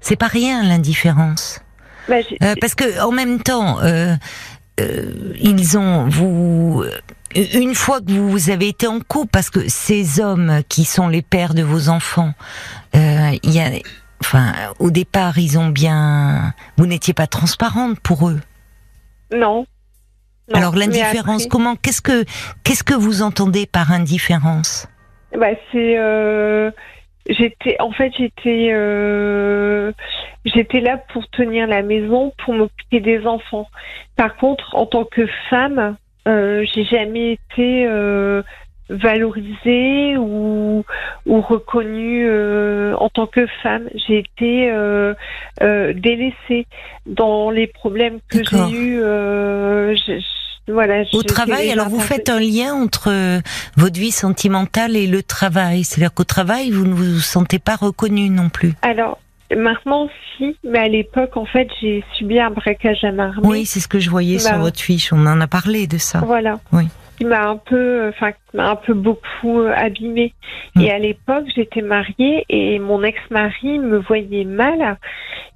C'est 0.00 0.16
pas 0.16 0.28
rien 0.28 0.62
l'indifférence. 0.62 1.60
Bah, 2.08 2.16
parce 2.60 2.74
que 2.74 3.02
en 3.02 3.10
même 3.10 3.42
temps, 3.42 3.78
ils 4.78 5.78
ont 5.78 6.06
vous 6.08 6.84
une 7.34 7.74
fois 7.74 8.00
que 8.00 8.12
vous 8.12 8.50
avez 8.50 8.68
été 8.68 8.86
en 8.86 9.00
couple, 9.00 9.30
parce 9.32 9.50
que 9.50 9.68
ces 9.68 10.20
hommes 10.20 10.60
qui 10.68 10.84
sont 10.84 11.08
les 11.08 11.22
pères 11.22 11.54
de 11.54 11.62
vos 11.62 11.88
enfants, 11.88 12.32
euh, 12.94 13.30
il 13.42 13.54
y 13.54 13.60
a, 13.60 13.70
enfin, 14.20 14.52
au 14.78 14.90
départ, 14.90 15.38
ils 15.38 15.58
ont 15.58 15.68
bien, 15.68 16.54
vous 16.76 16.86
n'étiez 16.86 17.14
pas 17.14 17.26
transparente 17.26 17.98
pour 18.00 18.28
eux. 18.28 18.40
Non. 19.34 19.66
Alors 20.54 20.76
l'indifférence, 20.76 21.46
comment, 21.46 21.74
qu'est-ce 21.74 22.00
que, 22.00 22.24
qu'est-ce 22.62 22.84
que 22.84 22.94
vous 22.94 23.22
entendez 23.22 23.66
par 23.66 23.90
indifférence? 23.90 24.86
Bah 25.36 25.48
c'est, 25.72 25.98
euh, 25.98 26.70
j'étais, 27.28 27.76
en 27.80 27.90
fait, 27.90 28.12
j'étais, 28.16 28.70
euh, 28.72 29.90
j'étais 30.44 30.80
là 30.80 30.98
pour 31.12 31.28
tenir 31.30 31.66
la 31.66 31.82
maison, 31.82 32.32
pour 32.44 32.54
m'occuper 32.54 33.00
des 33.00 33.26
enfants. 33.26 33.66
Par 34.14 34.36
contre, 34.36 34.76
en 34.76 34.86
tant 34.86 35.04
que 35.04 35.26
femme, 35.50 35.96
j'ai 36.26 36.84
jamais 36.84 37.32
été 37.32 37.86
euh, 37.86 38.42
valorisée 38.88 40.16
ou, 40.16 40.84
ou 41.26 41.40
reconnue 41.40 42.26
euh, 42.28 42.94
en 42.96 43.08
tant 43.08 43.26
que 43.26 43.46
femme. 43.62 43.88
J'ai 43.94 44.18
été 44.18 44.70
euh, 44.70 45.14
euh, 45.62 45.92
délaissée 45.92 46.66
dans 47.06 47.50
les 47.50 47.66
problèmes 47.66 48.18
que 48.28 48.44
j'ai 48.44 48.70
eus. 48.70 49.00
voilà. 50.68 51.04
Au 51.12 51.22
travail, 51.22 51.70
alors 51.70 51.88
vous 51.88 52.00
faites 52.00 52.28
un 52.28 52.40
lien 52.40 52.74
entre 52.74 53.10
euh, 53.10 53.40
votre 53.76 53.98
vie 53.98 54.12
sentimentale 54.12 54.96
et 54.96 55.06
le 55.06 55.22
travail. 55.22 55.84
C'est-à-dire 55.84 56.14
qu'au 56.14 56.24
travail, 56.24 56.70
vous 56.70 56.86
ne 56.86 56.94
vous 56.94 57.20
sentez 57.20 57.58
pas 57.58 57.76
reconnu 57.76 58.30
non 58.30 58.48
plus. 58.48 58.74
Alors, 58.82 59.18
Maintenant, 59.54 60.08
si, 60.36 60.56
mais 60.64 60.78
à 60.78 60.88
l'époque, 60.88 61.36
en 61.36 61.44
fait, 61.44 61.68
j'ai 61.80 62.04
subi 62.14 62.40
un 62.40 62.50
braquage 62.50 63.04
à 63.04 63.12
main 63.12 63.32
Oui, 63.42 63.64
c'est 63.64 63.80
ce 63.80 63.88
que 63.88 63.98
je 63.98 64.10
voyais 64.10 64.38
sur 64.38 64.52
bah, 64.52 64.58
votre 64.58 64.80
fiche. 64.80 65.12
On 65.12 65.26
en 65.26 65.40
a 65.40 65.46
parlé 65.46 65.86
de 65.86 65.98
ça. 65.98 66.20
Voilà. 66.24 66.58
Oui. 66.72 66.84
Qui 67.18 67.24
m'a 67.24 67.48
un 67.48 67.56
peu, 67.56 68.08
enfin, 68.08 68.32
m'a 68.54 68.70
un 68.70 68.76
peu 68.76 68.92
beaucoup 68.92 69.60
euh, 69.60 69.72
abîmée. 69.74 70.34
Mm. 70.74 70.80
Et 70.80 70.90
à 70.90 70.98
l'époque, 70.98 71.44
j'étais 71.54 71.82
mariée 71.82 72.44
et 72.48 72.78
mon 72.78 73.02
ex-mari 73.02 73.78
me 73.78 73.98
voyait 73.98 74.44
mal, 74.44 74.98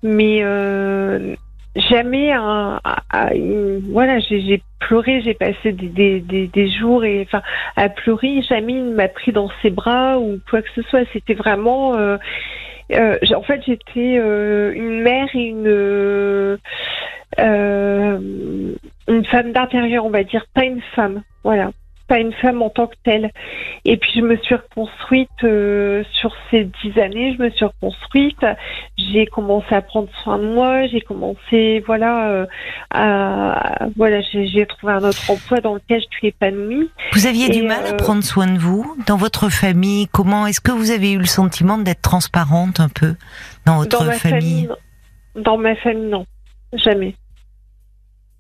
mais 0.03 0.39
euh, 0.43 1.35
jamais 1.77 2.33
un, 2.33 2.81
voilà, 3.93 4.19
j'ai 4.21 4.63
pleuré, 4.81 5.21
j'ai 5.23 5.35
passé 5.35 5.73
des, 5.73 6.21
des, 6.21 6.47
des, 6.47 6.71
jours 6.71 7.05
et 7.05 7.23
enfin 7.23 7.43
à 7.77 7.89
pleurer. 7.89 8.43
Jamais 8.49 8.75
il 8.75 8.95
m'a 8.95 9.09
pris 9.09 9.33
dans 9.33 9.51
ses 9.63 9.71
bras 9.71 10.19
ou 10.19 10.41
quoi 10.49 10.63
que 10.63 10.69
ce 10.75 10.83
soit. 10.83 11.03
C'était 11.13 11.35
vraiment 11.35 11.97
euh, 11.97 12.17
euh, 12.93 13.19
en 13.35 13.43
fait, 13.43 13.63
j'étais 13.67 14.19
euh, 14.19 14.73
une 14.75 15.03
mère 15.03 15.29
et 15.35 15.45
une 15.45 15.67
euh, 15.67 16.57
une 17.39 19.25
femme 19.27 19.53
d'intérieur, 19.53 20.05
on 20.05 20.11
va 20.11 20.25
dire, 20.25 20.47
pas 20.55 20.65
une 20.65 20.83
femme. 20.95 21.23
Voilà 21.45 21.71
pas 22.11 22.19
une 22.19 22.33
femme 22.33 22.61
en 22.61 22.71
tant 22.71 22.89
que 22.89 22.97
telle. 23.05 23.31
Et 23.85 23.97
puis 23.97 24.11
je 24.17 24.21
me 24.21 24.37
suis 24.39 24.57
reconstruite 24.57 25.31
euh, 25.45 26.03
sur 26.13 26.35
ces 26.51 26.65
dix 26.83 26.99
années, 26.99 27.37
je 27.39 27.43
me 27.45 27.51
suis 27.51 27.65
reconstruite. 27.65 28.45
J'ai 28.99 29.27
commencé 29.27 29.73
à 29.73 29.81
prendre 29.81 30.09
soin 30.25 30.39
de 30.39 30.53
moi, 30.53 30.89
j'ai 30.89 31.01
commencé, 31.01 31.85
voilà, 31.87 32.31
euh, 32.31 32.47
à, 32.91 33.87
voilà, 33.97 34.21
j'ai 34.23 34.67
trouvé 34.67 34.93
un 34.93 35.05
autre 35.05 35.31
emploi 35.31 35.61
dans 35.61 35.75
lequel 35.75 36.01
je 36.01 36.17
suis 36.17 36.27
épanouie. 36.29 36.91
Vous 37.13 37.27
aviez 37.27 37.49
du 37.49 37.63
mal 37.63 37.87
à 37.87 37.91
euh, 37.91 37.97
prendre 37.97 38.25
soin 38.25 38.49
de 38.49 38.59
vous 38.59 38.97
dans 39.07 39.17
votre 39.17 39.49
famille? 39.49 40.09
Comment 40.09 40.49
est-ce 40.49 40.61
que 40.61 40.73
vous 40.73 40.91
avez 40.91 41.13
eu 41.13 41.19
le 41.19 41.27
sentiment 41.27 41.79
d'être 41.79 42.03
transparente 42.03 42.81
un 42.81 42.89
peu 42.89 43.15
dans 43.67 43.77
votre 43.79 44.05
dans 44.05 44.11
famille, 44.11 44.69
Dans 45.37 45.59
ma 45.59 45.77
famille, 45.77 46.11
non, 46.11 46.27
jamais. 46.73 47.15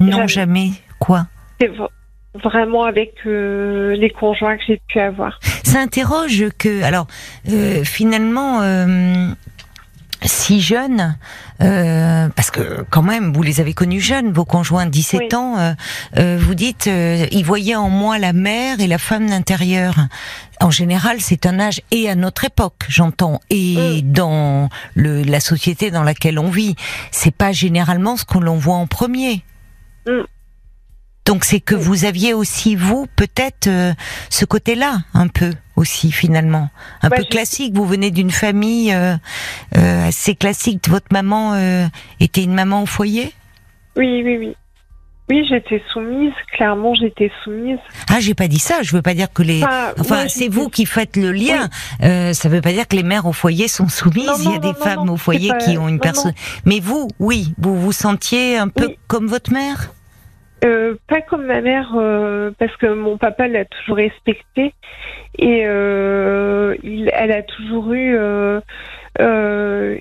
Non, 0.00 0.26
jamais. 0.26 0.70
Quoi? 0.98 1.26
Vraiment 2.35 2.85
avec 2.85 3.14
euh, 3.27 3.95
les 3.97 4.11
conjoints 4.11 4.57
que 4.57 4.64
j'ai 4.66 4.81
pu 4.88 5.01
avoir. 5.01 5.38
Ça 5.64 5.81
interroge 5.81 6.47
que, 6.59 6.83
alors, 6.83 7.07
euh, 7.51 7.83
finalement, 7.85 8.61
euh, 8.62 9.29
si 10.23 10.61
jeunes, 10.61 11.16
parce 11.59 12.51
que 12.51 12.85
quand 12.90 13.03
même, 13.03 13.33
vous 13.33 13.43
les 13.43 13.61
avez 13.61 13.73
connus 13.73 14.01
jeunes, 14.01 14.33
vos 14.33 14.45
conjoints, 14.45 14.87
17 14.87 15.33
ans, 15.33 15.75
vous 16.14 16.55
dites, 16.55 16.90
ils 17.33 17.43
voyaient 17.43 17.77
en 17.77 17.88
moi 17.88 18.19
la 18.19 18.35
mère 18.35 18.81
et 18.81 18.87
la 18.87 18.99
femme 18.99 19.29
d'intérieur. 19.29 19.95
En 20.61 20.71
général, 20.71 21.21
c'est 21.21 21.47
un 21.47 21.59
âge, 21.59 21.81
et 21.90 22.11
à 22.11 22.16
notre 22.16 22.45
époque, 22.45 22.85
j'entends, 22.88 23.40
et 23.49 24.03
mm. 24.03 24.12
dans 24.12 24.69
le, 24.95 25.23
la 25.23 25.40
société 25.40 25.90
dans 25.90 26.03
laquelle 26.03 26.38
on 26.38 26.51
vit, 26.51 26.77
c'est 27.11 27.35
pas 27.35 27.53
généralement 27.53 28.19
ce 28.19 28.27
qu'on 28.27 28.40
l'on 28.40 28.57
voit 28.57 28.77
en 28.77 28.87
premier. 28.87 29.43
Mm. 30.07 30.25
Donc 31.24 31.44
c'est 31.44 31.61
que 31.61 31.74
vous 31.74 32.04
aviez 32.04 32.35
aussi 32.35 32.76
vous 32.76 33.06
peut-être 33.16 33.66
euh, 33.68 33.92
ce 34.30 34.44
côté-là 34.44 34.98
un 35.14 35.28
peu 35.28 35.52
aussi 35.76 36.12
finalement 36.12 36.70
un 37.02 37.11
peu 37.11 37.24
classique. 37.24 37.74
Vous 37.74 37.87
venez 37.87 38.11
d'une 38.11 38.30
famille 38.30 38.92
euh, 38.92 39.14
euh, 39.76 40.09
assez 40.09 40.35
classique. 40.35 40.88
Votre 40.88 41.06
maman 41.12 41.54
était 42.20 42.42
une 42.42 42.54
maman 42.54 42.83
au 42.83 42.87
foyer? 42.87 43.33
Oui, 43.96 44.22
oui, 44.24 44.37
oui. 44.38 44.56
Oui, 45.28 45.46
j'étais 45.48 45.80
soumise. 45.92 46.33
Clairement, 46.54 46.92
j'étais 46.94 47.30
soumise. 47.44 47.78
Ah, 48.11 48.18
j'ai 48.18 48.35
pas 48.35 48.48
dit 48.48 48.59
ça. 48.59 48.83
Je 48.83 48.96
veux 48.96 49.02
pas 49.02 49.14
dire 49.14 49.33
que 49.33 49.44
les. 49.44 49.62
Enfin, 49.98 50.26
c'est 50.26 50.48
vous 50.48 50.68
qui 50.68 50.87
faites 50.87 51.16
le 51.16 51.30
lien. 51.30 51.68
ça 52.33 52.48
veut 52.48 52.61
pas 52.61 52.72
dire 52.72 52.88
que 52.88 52.96
les 52.96 53.04
mères 53.04 53.26
au 53.26 53.33
foyer 53.33 53.68
sont 53.68 53.88
soumises. 53.88 54.28
Il 54.44 54.50
y 54.50 54.54
a 54.54 54.59
des 54.59 54.74
femmes 54.74 55.09
au 55.09 55.16
foyer 55.16 55.52
qui 55.64 55.78
ont 55.78 55.88
une 55.88 56.00
personne. 56.00 56.35
Mais 56.64 56.80
vous, 56.80 57.09
oui, 57.20 57.54
vous 57.59 57.78
vous 57.78 57.92
sentiez 57.92 58.59
un 58.59 58.68
peu 58.68 58.96
comme 59.06 59.28
votre 59.28 59.52
mère? 59.52 59.92
Euh, 60.64 60.94
pas 61.09 61.23
comme 61.23 61.46
ma 61.46 61.62
mère, 61.62 61.92
euh, 61.96 62.51
parce 62.59 62.77
que 62.77 62.87
mon 62.87 63.16
papa 63.16 63.49
l'a 63.49 63.64
toujours 63.64 63.96
respecté 63.96 64.75
et 65.38 65.62
euh, 65.64 66.77
il, 66.83 67.11
elle 67.14 67.33
a 67.33 67.42
toujours 67.42 67.92
eu 67.94 68.14
euh, 69.18 69.99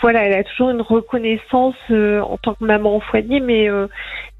voilà, 0.00 0.24
elle 0.24 0.32
a 0.32 0.44
toujours 0.44 0.70
une 0.70 0.80
reconnaissance 0.80 1.74
euh, 1.90 2.20
en 2.22 2.38
tant 2.38 2.54
que 2.54 2.64
maman 2.64 2.96
au 2.96 3.00
foyer, 3.00 3.40
mais 3.40 3.68
euh, 3.68 3.88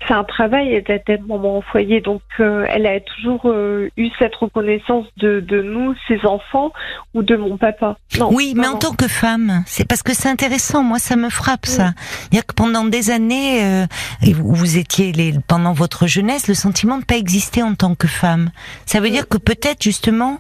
c'est 0.07 0.15
un 0.15 0.25
travail 0.25 0.83
d'être 0.83 1.27
maman 1.27 1.59
au 1.59 1.63
foyer. 1.63 2.01
Donc, 2.01 2.23
elle 2.39 2.87
a 2.87 3.01
toujours 3.01 3.53
eu 3.53 4.09
cette 4.19 4.35
reconnaissance 4.35 5.05
de, 5.19 5.41
de, 5.41 5.61
nous, 5.61 5.95
ses 6.09 6.25
enfants, 6.25 6.73
ou 7.13 7.23
de 7.23 7.37
mon 7.37 7.59
papa. 7.59 7.99
oui, 8.31 8.55
mais 8.57 8.67
en 8.67 8.79
tant 8.79 8.95
que 8.95 9.09
femme, 9.09 9.63
c'est 9.67 9.87
parce 9.87 10.03
que 10.03 10.15
c'est 10.15 10.31
intéressant. 10.31 10.83
Moi, 10.83 10.99
ça 10.99 11.17
me 11.17 11.29
frappe 11.29 11.67
ça. 11.67 11.91
Il 12.33 12.37
y 12.37 12.39
a 12.39 12.43
que 12.43 12.55
pendant 12.55 12.85
des 12.85 13.11
années, 13.11 13.85
vous, 14.23 14.55
vous 14.55 14.79
étiez 14.79 15.13
les, 15.13 15.35
pendant 15.47 15.75
votre 15.75 16.07
jeunesse, 16.07 16.49
le 16.49 16.55
sentiment 16.55 16.97
de 16.97 17.05
pas 17.05 17.17
exister 17.17 17.63
en 17.63 17.75
tant 17.75 17.95
que 17.95 18.09
femme. 18.09 18.51
Ça 18.87 19.01
veut 19.01 19.11
dire 19.11 19.29
que 19.29 19.37
peut-être 19.37 19.83
justement, 19.83 20.39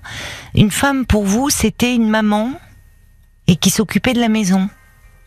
une 0.54 0.70
femme 0.70 1.04
pour 1.04 1.24
vous, 1.24 1.50
c'était 1.50 1.94
une 1.94 2.08
maman 2.08 2.52
et 3.50 3.56
qui 3.56 3.70
s'occupait 3.70 4.12
de 4.12 4.20
la 4.20 4.28
maison. 4.28 4.70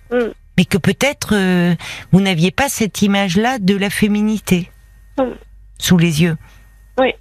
Mm. 0.10 0.32
Mais 0.58 0.66
que 0.66 0.78
peut-être 0.78 1.36
euh, 1.36 1.76
vous 2.12 2.22
n'aviez 2.22 2.52
pas 2.52 2.70
cette 2.70 3.02
image-là 3.02 3.60
de 3.60 3.76
la 3.76 3.90
féminité 3.90 4.72
mm. 5.18 5.24
sous 5.78 5.98
les 5.98 6.24
yeux. 6.24 6.38
Oui. 6.98 7.14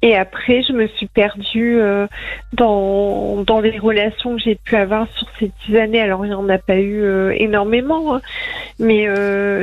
Et 0.00 0.16
après, 0.16 0.62
je 0.62 0.72
me 0.72 0.86
suis 0.88 1.06
perdue 1.06 1.78
euh, 1.78 2.06
dans, 2.54 3.42
dans 3.42 3.60
les 3.60 3.78
relations 3.78 4.36
que 4.36 4.42
j'ai 4.42 4.54
pu 4.54 4.74
avoir 4.74 5.06
sur 5.12 5.26
ces 5.38 5.52
dix 5.66 5.76
années. 5.76 6.00
Alors, 6.00 6.24
il 6.24 6.30
n'y 6.30 6.34
en 6.34 6.48
a 6.48 6.56
pas 6.56 6.78
eu 6.78 7.02
euh, 7.02 7.34
énormément, 7.36 8.14
hein. 8.14 8.22
mais 8.78 9.02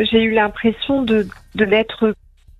j'ai 0.06 0.21
eu 0.21 0.34
l'impression 0.34 1.01
de, 1.01 1.27
de 1.56 1.65
n'être 1.65 2.13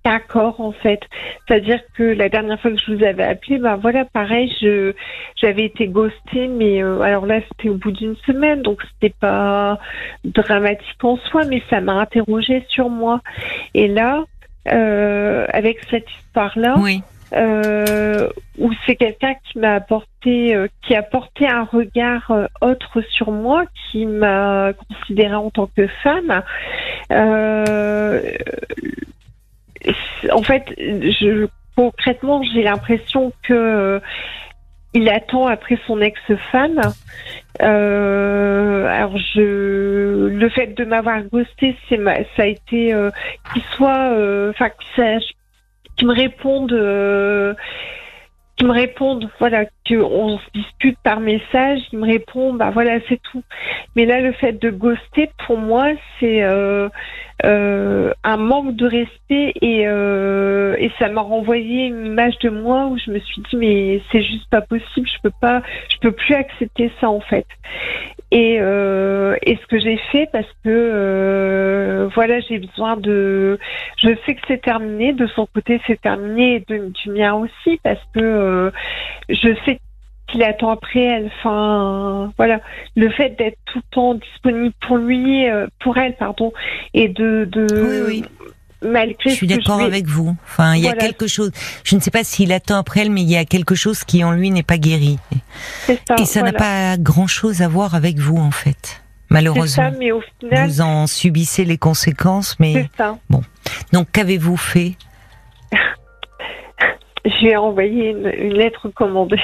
D'accord, 0.04 0.60
en 0.60 0.72
fait. 0.72 1.00
C'est-à-dire 1.48 1.80
que 1.96 2.02
la 2.02 2.28
dernière 2.28 2.60
fois 2.60 2.70
que 2.70 2.76
je 2.76 2.92
vous 2.92 3.02
avais 3.02 3.22
appelé, 3.22 3.56
ben 3.56 3.76
voilà, 3.76 4.04
pareil, 4.04 4.54
je 4.60 4.92
j'avais 5.34 5.64
été 5.64 5.88
ghostée, 5.88 6.46
mais 6.46 6.82
euh, 6.82 7.00
alors 7.00 7.24
là 7.24 7.40
c'était 7.48 7.70
au 7.70 7.76
bout 7.76 7.90
d'une 7.90 8.14
semaine, 8.26 8.60
donc 8.60 8.82
c'était 8.82 9.14
pas 9.18 9.78
dramatique 10.24 11.02
en 11.02 11.16
soi, 11.16 11.44
mais 11.46 11.62
ça 11.70 11.80
m'a 11.80 11.94
interrogée 11.94 12.66
sur 12.68 12.90
moi. 12.90 13.22
Et 13.72 13.88
là, 13.88 14.24
euh, 14.70 15.46
avec 15.48 15.78
cette 15.90 16.10
histoire-là, 16.10 16.74
oui. 16.80 17.02
euh, 17.34 18.28
où 18.58 18.70
c'est 18.84 18.96
quelqu'un 18.96 19.32
qui 19.44 19.58
m'a 19.58 19.76
apporté, 19.76 20.54
qui 20.82 20.94
a 20.94 21.02
porté 21.02 21.48
un 21.48 21.64
regard 21.64 22.30
autre 22.60 23.00
sur 23.08 23.30
moi, 23.30 23.64
qui 23.90 24.04
m'a 24.04 24.74
considérée 24.74 25.34
en 25.34 25.48
tant 25.48 25.70
que 25.74 25.86
femme. 26.02 26.42
Euh, 27.10 28.20
en 30.32 30.42
fait, 30.42 30.64
je, 30.78 31.46
concrètement, 31.76 32.42
j'ai 32.42 32.62
l'impression 32.62 33.32
que 33.42 33.54
euh, 33.54 34.00
il 34.94 35.08
attend 35.08 35.46
après 35.46 35.78
son 35.86 36.00
ex-femme. 36.00 36.80
Euh, 37.62 38.86
alors 38.86 39.16
je, 39.16 40.28
le 40.28 40.48
fait 40.48 40.68
de 40.68 40.84
m'avoir 40.84 41.22
ghosté, 41.22 41.76
c'est 41.88 42.02
ça 42.36 42.42
a 42.42 42.46
été 42.46 42.92
euh, 42.92 43.10
qu'il 43.52 43.62
soit, 43.76 44.12
euh, 44.12 44.50
enfin 44.50 44.70
qu'il 45.96 46.08
me 46.08 46.14
réponde 46.14 46.72
me 48.64 48.72
répondent, 48.72 49.28
voilà, 49.38 49.64
qu'on 49.88 50.38
se 50.38 50.50
dispute 50.54 50.98
par 51.02 51.20
message, 51.20 51.80
ils 51.92 51.98
me 51.98 52.06
répondent, 52.06 52.58
bah 52.58 52.70
voilà, 52.70 52.98
c'est 53.08 53.20
tout. 53.22 53.42
Mais 53.96 54.06
là, 54.06 54.20
le 54.20 54.32
fait 54.32 54.52
de 54.52 54.70
ghoster, 54.70 55.30
pour 55.46 55.58
moi, 55.58 55.88
c'est 56.18 56.42
euh, 56.42 56.88
euh, 57.44 58.12
un 58.22 58.36
manque 58.36 58.76
de 58.76 58.86
respect 58.86 59.52
et, 59.60 59.86
euh, 59.86 60.76
et 60.78 60.90
ça 60.98 61.08
m'a 61.08 61.20
renvoyé 61.20 61.86
une 61.86 62.06
image 62.06 62.38
de 62.38 62.50
moi 62.50 62.86
où 62.86 62.98
je 62.98 63.10
me 63.10 63.18
suis 63.18 63.42
dit, 63.42 63.56
mais 63.56 64.02
c'est 64.10 64.22
juste 64.22 64.48
pas 64.50 64.60
possible, 64.60 65.08
je 65.08 65.20
peux 65.22 65.34
pas, 65.40 65.62
je 65.88 65.98
peux 65.98 66.12
plus 66.12 66.34
accepter 66.34 66.90
ça 67.00 67.10
en 67.10 67.20
fait. 67.20 67.46
Et, 68.34 68.58
euh, 68.60 69.36
et 69.42 69.54
ce 69.54 69.66
que 69.68 69.78
j'ai 69.78 69.96
fait, 70.10 70.28
parce 70.32 70.48
que 70.64 70.68
euh, 70.68 72.08
voilà, 72.16 72.40
j'ai 72.40 72.58
besoin 72.58 72.96
de, 72.96 73.60
je 73.96 74.08
sais 74.26 74.34
que 74.34 74.40
c'est 74.48 74.60
terminé, 74.60 75.12
de 75.12 75.28
son 75.28 75.46
côté 75.46 75.80
c'est 75.86 76.00
terminé, 76.00 76.56
et 76.56 76.64
de, 76.66 76.88
du 76.88 77.10
mien 77.10 77.34
aussi, 77.34 77.78
parce 77.84 78.00
que 78.12 78.18
euh, 78.20 78.70
je 79.28 79.54
sais 79.64 79.78
qu'il 80.26 80.42
attend 80.42 80.70
après 80.70 81.04
elle. 81.04 81.26
Enfin, 81.26 82.32
voilà, 82.36 82.60
le 82.96 83.08
fait 83.10 83.38
d'être 83.38 83.58
tout 83.66 83.78
le 83.78 83.94
temps 83.94 84.14
disponible 84.14 84.74
pour 84.80 84.96
lui, 84.96 85.48
euh, 85.48 85.68
pour 85.78 85.96
elle, 85.96 86.16
pardon, 86.16 86.52
et 86.92 87.06
de, 87.06 87.44
de 87.44 87.66
oui, 87.70 88.00
oui. 88.04 88.24
Malgré 88.84 89.30
je 89.30 89.34
suis 89.34 89.46
d'accord 89.46 89.80
avec 89.80 90.06
vous. 90.06 90.36
Enfin, 90.44 90.74
il 90.74 90.82
y 90.82 90.88
a 90.88 90.92
quelque 90.92 91.26
chose. 91.26 91.50
Je 91.84 91.96
ne 91.96 92.00
sais 92.00 92.10
pas 92.10 92.22
s'il 92.24 92.52
attend 92.52 92.76
après 92.76 93.00
elle, 93.00 93.10
mais 93.10 93.22
il 93.22 93.30
y 93.30 93.36
a 93.36 93.44
quelque 93.44 93.74
chose 93.74 94.04
qui 94.04 94.22
en 94.24 94.32
lui 94.32 94.50
n'est 94.50 94.62
pas 94.62 94.76
guéri. 94.78 95.18
Ça, 95.86 96.16
et 96.18 96.24
ça 96.24 96.42
n'a 96.42 96.52
pas 96.52 96.96
grand-chose 96.98 97.62
à 97.62 97.68
voir 97.68 97.94
avec 97.94 98.18
vous, 98.18 98.36
en 98.36 98.50
fait. 98.50 99.00
Malheureusement. 99.30 99.90
Ça, 99.90 99.96
mais 99.98 100.12
au 100.12 100.20
final, 100.38 100.68
vous 100.68 100.80
en 100.82 101.06
subissez 101.06 101.64
les 101.64 101.78
conséquences, 101.78 102.56
mais 102.60 102.88
ça. 102.96 103.16
bon. 103.30 103.42
Donc 103.92 104.08
qu'avez-vous 104.12 104.56
fait? 104.58 104.92
J'ai 107.40 107.56
envoyé 107.56 108.10
une, 108.10 108.26
une 108.36 108.52
lettre 108.54 108.88
commandée. 108.90 109.40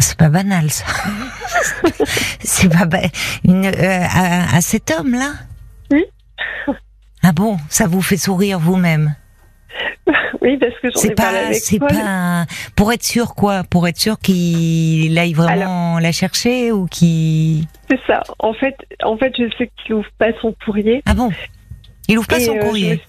C'est 0.00 0.16
pas 0.18 0.28
banal 0.28 0.70
ça. 0.70 0.84
c'est 2.40 2.68
pas 2.68 2.84
ba- 2.86 3.00
une, 3.44 3.66
euh, 3.66 4.00
à, 4.10 4.56
à 4.56 4.60
cet 4.60 4.90
homme-là? 4.90 5.32
Oui. 5.90 6.04
Ah 7.24 7.32
bon, 7.32 7.56
ça 7.68 7.86
vous 7.86 8.02
fait 8.02 8.16
sourire 8.16 8.58
vous-même 8.58 9.14
Oui, 10.42 10.58
parce 10.58 10.74
que 10.82 10.88
C'est 10.94 11.14
pas, 11.14 11.52
c'est 11.54 11.78
pas 11.78 12.44
pour 12.76 12.92
être 12.92 13.02
sûr 13.02 13.34
quoi 13.34 13.62
Pour 13.64 13.88
être 13.88 13.98
sûr 13.98 14.18
qu'il 14.18 15.18
aille 15.18 15.32
vraiment 15.32 15.98
la 15.98 16.12
chercher 16.12 16.70
ou 16.70 16.86
qu'il 16.86 17.64
C'est 17.88 18.00
ça. 18.06 18.22
En 18.38 18.52
fait, 18.52 18.76
en 19.02 19.16
fait, 19.16 19.32
je 19.38 19.44
sais 19.56 19.70
qu'il 19.82 19.94
ouvre 19.94 20.08
pas 20.18 20.26
son 20.42 20.54
courrier. 20.64 21.02
Ah 21.06 21.14
bon? 21.14 21.30
Il 22.08 22.18
ouvre 22.18 22.28
pas 22.28 22.38
Et, 22.38 22.44
son 22.44 22.56
euh, 22.56 22.60
courrier. 22.60 23.00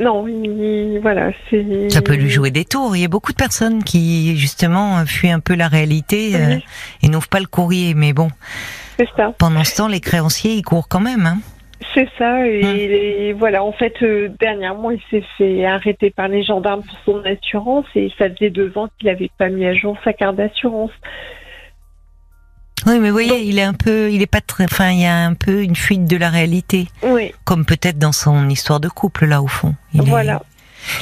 me 0.00 0.04
Non, 0.06 0.26
il- 0.26 0.98
voilà, 1.02 1.30
c'est. 1.50 1.90
Ça 1.90 2.00
peut 2.00 2.14
lui 2.14 2.30
jouer 2.30 2.50
des 2.50 2.64
tours. 2.64 2.96
Il 2.96 3.02
y 3.02 3.04
a 3.04 3.08
beaucoup 3.08 3.32
de 3.32 3.36
personnes 3.36 3.84
qui 3.84 4.34
justement 4.38 5.04
fuient 5.04 5.30
un 5.30 5.40
peu 5.40 5.54
la 5.54 5.68
réalité 5.68 6.36
euh, 6.36 6.56
et 7.02 7.08
n'ouvrent 7.08 7.28
pas 7.28 7.40
le 7.40 7.46
courrier. 7.46 7.92
Mais 7.92 8.14
bon, 8.14 8.30
c'est 8.98 9.08
ça. 9.14 9.34
pendant 9.38 9.62
ce 9.64 9.76
temps, 9.76 9.88
les 9.88 10.00
créanciers 10.00 10.54
ils 10.54 10.62
courent 10.62 10.88
quand 10.88 11.00
même. 11.00 11.26
Hein. 11.26 11.38
C'est 11.94 12.08
ça. 12.18 12.46
Et, 12.46 12.62
Hum. 12.64 12.76
et 12.76 13.32
voilà, 13.34 13.62
en 13.62 13.72
fait, 13.72 13.94
euh, 14.02 14.28
dernièrement, 14.40 14.90
il 14.90 15.00
s'est 15.10 15.24
fait 15.36 15.64
arrêter 15.64 16.10
par 16.10 16.28
les 16.28 16.42
gendarmes 16.42 16.82
pour 16.82 16.98
son 17.04 17.22
assurance 17.24 17.86
et 17.94 18.10
ça 18.18 18.30
faisait 18.30 18.50
deux 18.50 18.76
ans 18.76 18.88
qu'il 18.98 19.08
n'avait 19.08 19.30
pas 19.38 19.48
mis 19.48 19.66
à 19.66 19.74
jour 19.74 19.96
sa 20.04 20.12
carte 20.12 20.36
d'assurance. 20.36 20.90
Oui, 22.86 22.98
mais 23.00 23.08
vous 23.08 23.14
voyez, 23.14 23.28
Donc- 23.30 23.40
il 23.42 23.58
est 23.58 23.62
un 23.62 23.72
peu, 23.74 24.10
il 24.12 24.22
est 24.22 24.30
pas 24.30 24.40
très, 24.40 24.64
enfin, 24.64 24.90
il 24.90 25.00
y 25.00 25.06
a 25.06 25.24
un 25.26 25.34
peu 25.34 25.62
une 25.62 25.74
fuite 25.74 26.04
de 26.04 26.16
la 26.16 26.30
réalité, 26.30 26.86
Oui, 27.02 27.32
comme 27.44 27.64
peut-être 27.64 27.98
dans 27.98 28.12
son 28.12 28.48
histoire 28.48 28.78
de 28.80 28.88
couple 28.88 29.26
là 29.26 29.42
au 29.42 29.46
fond. 29.48 29.74
Il 29.92 30.02
est- 30.02 30.04
voilà. 30.10 30.42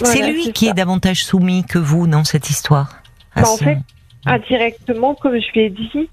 C'est 0.02 0.18
Voilà, 0.20 0.32
lui 0.32 0.52
qui 0.52 0.64
ça. 0.66 0.70
est 0.70 0.74
davantage 0.74 1.24
soumis 1.24 1.64
que 1.64 1.78
vous 1.78 2.06
dans 2.06 2.24
cette 2.24 2.48
histoire. 2.48 3.02
Bah, 3.36 3.42
en 3.42 3.56
son- 3.56 3.64
fait, 3.64 3.78
indirectement, 4.24 5.14
comme 5.14 5.38
je 5.38 5.52
lui 5.52 5.60
ai 5.62 5.70
dit, 5.70 6.08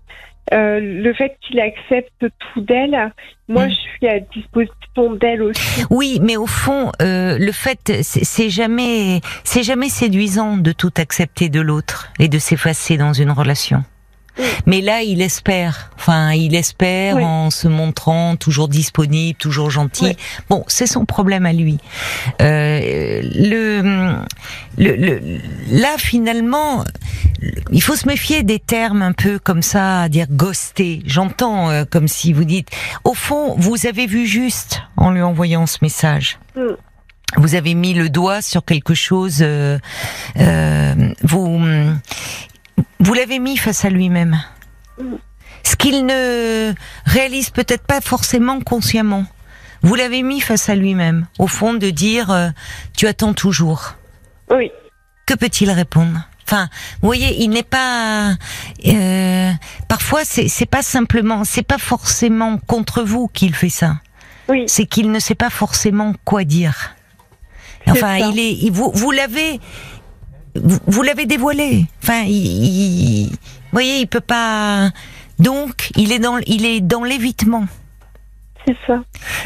euh, 0.54 0.80
le 0.82 1.14
fait 1.14 1.38
qu'il 1.42 1.60
accepte 1.60 2.12
tout 2.20 2.62
d'elle, 2.62 3.12
moi, 3.48 3.68
Mm. 3.68 3.70
je 3.70 3.76
suis 3.76 4.08
à 4.08 4.20
disposition 4.20 5.14
d'elle 5.20 5.42
aussi. 5.44 5.84
Oui, 5.90 6.20
mais 6.22 6.38
au 6.38 6.48
fond, 6.48 6.92
euh, 7.02 7.38
le 7.38 7.52
fait, 7.52 8.02
c'est 8.02 8.24
c'est 8.24 8.50
jamais, 8.50 9.22
c'est 9.44 9.64
jamais 9.64 9.90
séduisant 9.90 10.58
de 10.58 10.72
tout 10.72 10.92
accepter 10.98 11.50
de 11.50 11.62
l'autre 11.62 12.12
et 12.20 12.28
de 12.28 12.40
s'effacer 12.40 12.98
dans 12.98 13.14
une 13.14 13.32
relation. 13.32 13.84
Oui. 14.39 14.46
Mais 14.65 14.82
là, 14.82 15.02
il 15.02 15.22
espère. 15.22 15.91
Enfin, 15.98 16.32
il 16.32 16.56
espère 16.56 17.15
Oui. 17.17 17.24
en 17.24 17.50
se 17.50 17.67
montrant 17.67 18.36
toujours 18.36 18.67
disponible, 18.70 19.38
toujours 19.38 19.70
gentil. 19.70 20.06
Oui. 20.06 20.17
Bon, 20.50 20.63
c'est 20.67 20.88
son 20.88 21.06
problème 21.06 21.46
à 21.46 21.54
lui. 21.54 21.78
Euh, 22.41 23.22
le, 23.36 24.15
le, 24.78 24.96
le- 24.96 25.22
là, 25.70 25.96
finalement, 25.98 26.84
il 27.72 27.82
faut 27.84 27.96
se 27.96 28.08
méfier 28.08 28.44
des 28.44 28.60
termes 28.60 29.02
un 29.02 29.13
peu 29.13 29.38
comme 29.39 29.62
ça, 29.62 30.02
à 30.04 30.10
dire 30.10 30.28
ghoster. 30.30 31.02
J'entends 31.06 31.70
euh, 31.70 31.84
comme 31.89 32.08
si 32.08 32.34
vous 32.34 32.46
dites, 32.46 32.70
au 33.04 33.13
fond, 33.13 33.56
vous 33.58 33.86
avez 33.86 34.08
vu 34.08 34.26
juste 34.26 34.82
en 34.98 35.12
lui 35.12 35.22
envoyant 35.22 35.65
ce 35.67 35.78
message. 35.82 36.39
Mm. 36.56 36.62
Vous 37.38 37.56
avez 37.56 37.76
mis 37.76 37.94
le 37.94 38.10
doigt 38.10 38.41
sur 38.41 38.65
quelque 38.65 38.94
chose. 38.94 39.38
euh, 39.41 39.80
euh, 40.38 41.13
vous, 41.24 41.62
vous 43.00 43.14
l'avez 43.14 43.40
mis 43.40 43.58
face 43.58 43.86
à 43.86 43.90
lui-même. 43.90 44.42
Ce 45.64 45.76
qu'il 45.76 46.06
ne 46.06 46.74
réalise 47.06 47.50
peut-être 47.50 47.86
pas 47.86 48.02
forcément 48.02 48.60
consciemment. 48.62 49.26
Vous 49.84 49.96
l'avez 49.96 50.22
mis 50.22 50.42
face 50.42 50.70
à 50.70 50.76
lui-même, 50.76 51.26
au 51.40 51.48
fond 51.48 51.74
de 51.74 51.90
dire 51.90 52.30
euh, 52.32 52.50
tu 52.96 53.08
attends 53.08 53.34
toujours. 53.34 53.96
Oui, 54.50 54.72
Que 55.26 55.34
peut-il 55.34 55.72
répondre? 55.72 56.28
Enfin, 56.46 56.68
vous 57.02 57.08
voyez, 57.08 57.42
il 57.42 57.50
n'est 57.50 57.64
pas. 57.64 58.34
euh, 58.86 59.52
parfois, 59.88 60.22
c'est 60.26 60.66
pas 60.70 60.82
simplement, 60.82 61.44
c'est 61.46 61.64
pas 61.66 61.78
forcément 61.78 62.58
contre 62.58 63.04
vous 63.04 63.28
qu'il 63.30 63.56
fait 63.56 63.70
ça. 63.70 63.96
oui, 64.50 64.66
C'est 64.68 64.86
qu'il 64.86 65.12
ne 65.12 65.20
sait 65.20 65.36
pas 65.36 65.50
forcément 65.50 66.14
quoi 66.26 66.44
dire. 66.44 66.94
Enfin, 67.88 68.18
il 68.18 68.38
est. 68.40 68.52
il- 68.54 68.72
vous 68.72 68.92
vous 68.94 69.12
l'avez. 69.12 69.60
Vous, 70.56 71.02
l'avez 71.02 71.26
dévoilé. 71.26 71.86
Enfin, 72.04 72.24
il, 72.28 72.36
il- 72.36 73.30
vous 73.30 73.38
voyez, 73.78 74.00
il 74.02 74.08
peut 74.08 74.20
pas. 74.20 74.92
Donc, 75.40 75.92
il 75.96 76.12
est 76.12 76.20
dans, 76.20 76.38
il 76.46 76.66
est 76.66 76.82
dans 76.82 77.04
l'évitement. 77.04 77.66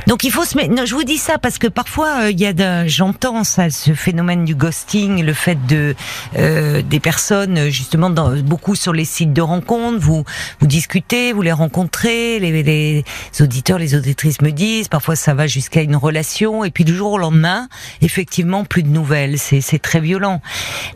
Donc 0.07 0.23
il 0.23 0.31
faut 0.31 0.43
se 0.45 0.57
mettre. 0.57 0.85
Je 0.85 0.93
vous 0.95 1.03
dis 1.03 1.17
ça 1.17 1.37
parce 1.37 1.57
que 1.57 1.67
parfois 1.67 2.23
euh, 2.23 2.31
il 2.31 2.39
y 2.39 2.45
a, 2.45 2.53
de... 2.53 2.87
j'entends 2.87 3.43
ça, 3.43 3.69
ce 3.69 3.93
phénomène 3.93 4.45
du 4.45 4.55
ghosting, 4.55 5.23
le 5.23 5.33
fait 5.33 5.57
de 5.67 5.95
euh, 6.37 6.81
des 6.81 6.99
personnes 6.99 7.57
euh, 7.57 7.69
justement 7.69 8.09
beaucoup 8.09 8.75
sur 8.75 8.93
les 8.93 9.05
sites 9.05 9.33
de 9.33 9.41
rencontres, 9.41 9.99
vous 9.99 10.23
vous 10.59 10.67
discutez, 10.67 11.33
vous 11.33 11.41
les 11.41 11.51
rencontrez, 11.51 12.39
les, 12.39 12.63
les 12.63 13.03
auditeurs, 13.41 13.79
les 13.79 13.95
auditrices 13.95 14.41
me 14.41 14.51
disent, 14.51 14.87
parfois 14.87 15.15
ça 15.15 15.33
va 15.33 15.47
jusqu'à 15.47 15.81
une 15.81 15.95
relation 15.95 16.63
et 16.63 16.71
puis 16.71 16.83
du 16.85 16.95
jour 16.95 17.13
au 17.13 17.17
lendemain, 17.17 17.67
effectivement 18.01 18.63
plus 18.65 18.83
de 18.83 18.89
nouvelles, 18.89 19.37
c'est 19.39 19.61
c'est 19.61 19.79
très 19.79 19.99
violent. 19.99 20.41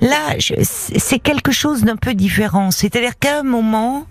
Là, 0.01 0.37
je- 0.37 0.53
c'est 0.61 1.19
quelque 1.19 1.51
chose 1.51 1.83
d'un 1.83 1.95
peu 1.95 2.13
différent, 2.13 2.71
c'est-à-dire 2.71 3.17
qu'à 3.19 3.39
un 3.39 3.43
moment 3.43 4.05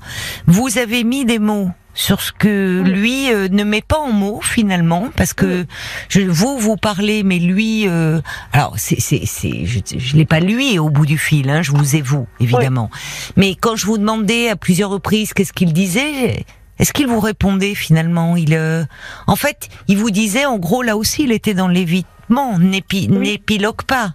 vous 0.46 0.78
avez 0.78 1.04
mis 1.04 1.24
des 1.24 1.38
mots 1.38 1.70
sur 1.98 2.20
ce 2.20 2.30
que 2.30 2.80
Oui. 2.84 2.90
lui 2.92 3.32
euh, 3.32 3.48
ne 3.50 3.64
met 3.64 3.82
pas 3.82 3.98
en 3.98 4.12
mots 4.12 4.40
finalement 4.40 5.08
parce 5.16 5.34
que 5.34 5.66
je, 6.08 6.20
vous 6.20 6.56
vous 6.56 6.76
parlez 6.76 7.24
mais 7.24 7.40
lui 7.40 7.88
euh, 7.88 8.20
alors 8.52 8.74
c'est 8.76 9.00
c'est 9.00 9.22
c'est 9.26 9.66
je, 9.66 9.80
je 9.98 10.16
l'ai 10.16 10.24
pas 10.24 10.38
lui 10.38 10.78
au 10.78 10.90
bout 10.90 11.06
du 11.06 11.18
fil 11.18 11.50
hein, 11.50 11.60
je 11.60 11.72
vous 11.72 11.96
ai 11.96 12.00
vous 12.00 12.28
évidemment. 12.38 12.88
Mais 13.36 13.56
quand 13.56 13.74
je 13.74 13.84
vous 13.84 13.98
demandais 13.98 14.48
à 14.48 14.54
plusieurs 14.54 14.90
reprises 14.90 15.32
qu'est-ce 15.34 15.52
qu'il 15.52 15.72
disait 15.72 16.44
est-ce 16.78 16.92
qu'il 16.92 17.08
vous 17.08 17.18
répondait 17.18 17.74
finalement? 17.74 18.36
Il 18.36 18.54
euh, 18.54 18.84
en 19.26 19.34
fait 19.34 19.68
il 19.88 19.98
vous 19.98 20.12
disait 20.12 20.46
en 20.46 20.58
gros 20.58 20.82
là 20.82 20.96
aussi 20.96 21.24
il 21.24 21.32
était 21.32 21.54
dans 21.54 21.66
l'évitement 21.66 22.58
Oui. 22.60 23.08
n'épilogue 23.08 23.82
pas 23.82 24.12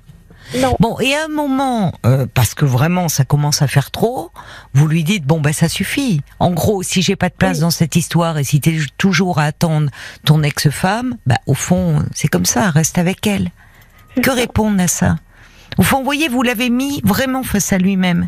Non, 0.60 0.75
Bon, 0.79 0.99
et 0.99 1.15
à 1.15 1.25
un 1.25 1.27
moment, 1.29 1.93
euh, 2.06 2.25
parce 2.34 2.53
que 2.53 2.65
vraiment 2.65 3.10
ça 3.10 3.23
commence 3.25 3.62
à 3.62 3.67
faire 3.67 3.91
trop, 3.91 4.32
vous 4.73 4.88
lui 4.88 5.03
dites 5.03 5.25
bon 5.25 5.41
ben 5.41 5.53
ça 5.53 5.67
suffit. 5.69 6.21
En 6.39 6.51
gros, 6.51 6.84
si 6.84 7.01
j'ai 7.01 7.15
pas 7.15 7.29
de 7.29 7.34
place 7.36 7.58
Oui. 7.58 7.62
dans 7.62 7.71
cette 7.71 7.95
histoire 7.95 8.38
et 8.38 8.43
si 8.43 8.60
t'es 8.62 8.77
toujours 8.97 9.39
à 9.39 9.45
attendre 9.45 9.89
ton 10.25 10.43
ex-femme, 10.43 11.15
bah 11.25 11.38
au 11.47 11.53
fond 11.53 12.03
c'est 12.13 12.27
comme 12.27 12.45
ça, 12.45 12.69
reste 12.69 12.97
avec 12.97 13.25
elle. 13.27 13.49
Que 14.21 14.32
ça. 14.32 14.34
répondre 14.34 14.82
à 14.82 14.88
ça? 14.88 15.15
Au 15.79 15.82
fond, 15.82 15.97
vous 15.97 16.03
voyez, 16.03 16.29
vous 16.29 16.43
l'avez 16.43 16.69
mis 16.69 17.01
vraiment 17.03 17.41
face 17.41 17.73
à 17.73 17.79
lui-même. 17.79 18.27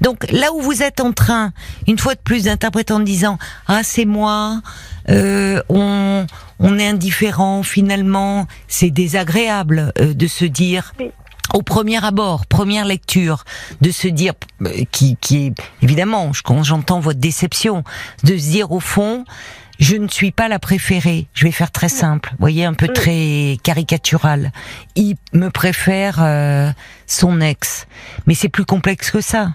Donc 0.00 0.30
là 0.30 0.52
où 0.52 0.60
vous 0.60 0.84
êtes 0.84 1.00
en 1.00 1.10
train, 1.12 1.52
une 1.88 1.98
fois 1.98 2.14
de 2.14 2.20
plus, 2.20 2.44
d'interpréter 2.44 2.92
en 2.92 3.00
disant 3.00 3.38
ah 3.66 3.82
c'est 3.82 4.04
moi, 4.04 4.60
euh, 5.08 5.60
on 5.68 6.26
on 6.60 6.78
est 6.78 6.86
indifférent 6.86 7.64
finalement, 7.64 8.46
c'est 8.68 8.90
désagréable 8.90 9.92
euh, 9.98 10.14
de 10.14 10.26
se 10.28 10.44
dire 10.44 10.92
Oui. 11.00 11.10
Au 11.54 11.62
premier 11.62 12.04
abord, 12.04 12.46
première 12.46 12.84
lecture, 12.84 13.44
de 13.80 13.90
se 13.90 14.08
dire 14.08 14.34
euh, 14.62 14.84
qui 14.92 15.16
qui 15.20 15.46
est 15.46 15.54
évidemment, 15.82 16.30
quand 16.44 16.62
j'entends 16.62 17.00
votre 17.00 17.20
déception, 17.20 17.84
de 18.24 18.36
se 18.36 18.50
dire 18.50 18.72
au 18.72 18.80
fond 18.80 19.24
je 19.78 19.96
ne 19.96 20.08
suis 20.08 20.30
pas 20.30 20.48
la 20.48 20.58
préférée. 20.58 21.26
Je 21.34 21.44
vais 21.44 21.52
faire 21.52 21.70
très 21.70 21.90
simple, 21.90 22.30
vous 22.30 22.36
voyez, 22.40 22.64
un 22.64 22.72
peu 22.72 22.86
Mm. 22.86 22.92
très 22.94 23.58
caricatural. 23.62 24.52
Il 24.94 25.16
me 25.34 25.50
préfère 25.50 26.16
euh, 26.22 26.70
son 27.06 27.40
ex, 27.42 27.86
mais 28.26 28.34
c'est 28.34 28.48
plus 28.48 28.64
complexe 28.64 29.10
que 29.10 29.20
ça, 29.20 29.50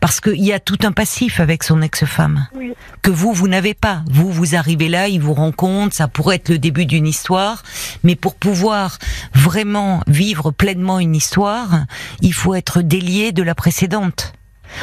parce 0.00 0.20
qu'il 0.20 0.44
y 0.44 0.52
a 0.52 0.60
tout 0.60 0.78
un 0.82 0.92
passif 0.92 1.40
avec 1.40 1.62
son 1.62 1.82
ex-femme 1.82 2.46
Oui, 2.54 2.72
que 3.02 3.10
vous, 3.10 3.32
vous 3.32 3.48
n'avez 3.48 3.74
pas. 3.74 4.02
Vous, 4.10 4.30
vous 4.30 4.54
arrivez 4.54 4.88
là, 4.88 5.08
il 5.08 5.20
vous 5.20 5.34
rencontre, 5.34 5.94
ça 5.94 6.08
pourrait 6.08 6.36
être 6.36 6.48
le 6.48 6.58
début 6.58 6.86
d'une 6.86 7.06
histoire, 7.06 7.62
mais 8.04 8.16
pour 8.16 8.34
pouvoir 8.34 8.98
vraiment 9.34 10.00
vivre 10.06 10.50
pleinement 10.50 10.98
une 10.98 11.14
histoire, 11.14 11.84
il 12.20 12.32
faut 12.32 12.54
être 12.54 12.82
délié 12.82 13.32
de 13.32 13.42
la 13.42 13.54
précédente. 13.54 14.32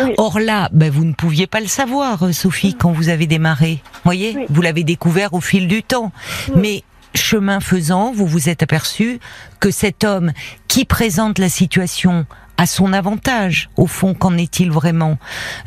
Oui. 0.02 0.14
Or 0.18 0.40
là, 0.40 0.70
ben, 0.72 0.90
vous 0.90 1.04
ne 1.04 1.14
pouviez 1.14 1.46
pas 1.46 1.60
le 1.60 1.68
savoir, 1.68 2.24
euh, 2.24 2.32
Sophie, 2.32 2.74
quand 2.74 2.92
vous 2.94 3.10
avez 3.10 3.28
démarré. 3.28 3.84
Voyez, 4.06 4.34
Oui. 4.36 4.46
vous 4.50 4.62
l'avez 4.62 4.84
découvert 4.86 5.34
au 5.34 5.42
fil 5.42 5.68
du 5.68 5.84
temps. 5.84 6.12
Mais 6.56 6.84
chemin 7.14 7.60
faisant, 7.60 8.12
vous 8.14 8.26
vous 8.26 8.50
êtes 8.50 8.64
aperçu 8.64 9.20
que 9.60 9.72
cet 9.72 10.04
homme 10.04 10.32
qui 10.68 10.86
présente 10.86 11.38
la 11.38 11.50
situation 11.50 12.26
à 12.58 12.66
son 12.66 12.94
avantage, 12.94 13.70
au 13.78 13.88
fond, 13.88 14.14
qu'en 14.14 14.38
est-il 14.38 14.72
vraiment 14.72 15.18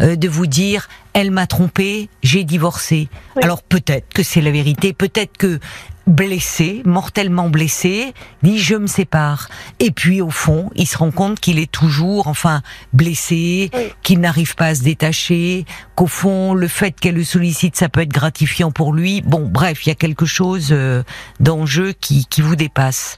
Euh, 0.01 0.17
De 0.17 0.29
vous 0.29 0.47
dire, 0.47 0.89
elle 1.13 1.31
m'a 1.31 1.47
trompé, 1.47 2.09
j'ai 2.23 2.45
divorcé. 2.45 3.09
Oui. 3.37 3.43
Alors 3.45 3.63
peut-être 3.63 4.13
que 4.15 4.23
c'est 4.23 4.41
la 4.41 4.51
vérité, 4.51 4.93
peut-être 4.93 5.37
que 5.37 5.59
blessé, 6.07 6.83
mortellement 6.85 7.49
blessé, 7.49 8.15
dit 8.45 8.59
je 8.61 8.77
me 8.77 8.87
sépare. 8.87 9.49
Et 9.81 9.91
puis 9.91 10.21
au 10.23 10.31
fond, 10.31 10.71
il 10.77 10.87
se 10.87 10.97
rend 10.97 11.11
compte 11.11 11.41
qu'il 11.41 11.59
est 11.59 11.71
toujours, 11.71 12.29
enfin, 12.29 12.63
blessé, 12.93 13.71
Oui. 13.75 13.93
qu'il 14.05 14.21
n'arrive 14.21 14.55
pas 14.55 14.67
à 14.67 14.75
se 14.77 14.83
détacher, 14.85 15.65
qu'au 15.97 16.07
fond, 16.07 16.55
le 16.55 16.69
fait 16.69 16.93
qu'elle 16.93 17.17
le 17.17 17.25
sollicite, 17.25 17.75
ça 17.77 17.89
peut 17.89 18.03
être 18.03 18.13
gratifiant 18.13 18.71
pour 18.71 18.93
lui. 18.93 19.21
Bon, 19.23 19.47
bref, 19.49 19.85
il 19.85 19.89
y 19.89 19.93
a 19.93 19.97
quelque 19.97 20.27
chose 20.27 20.69
euh, 20.71 21.03
d'enjeu 21.41 21.93
qui, 22.01 22.27
qui 22.27 22.41
vous 22.41 22.55
dépasse. 22.55 23.17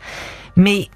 Mais 0.56 0.88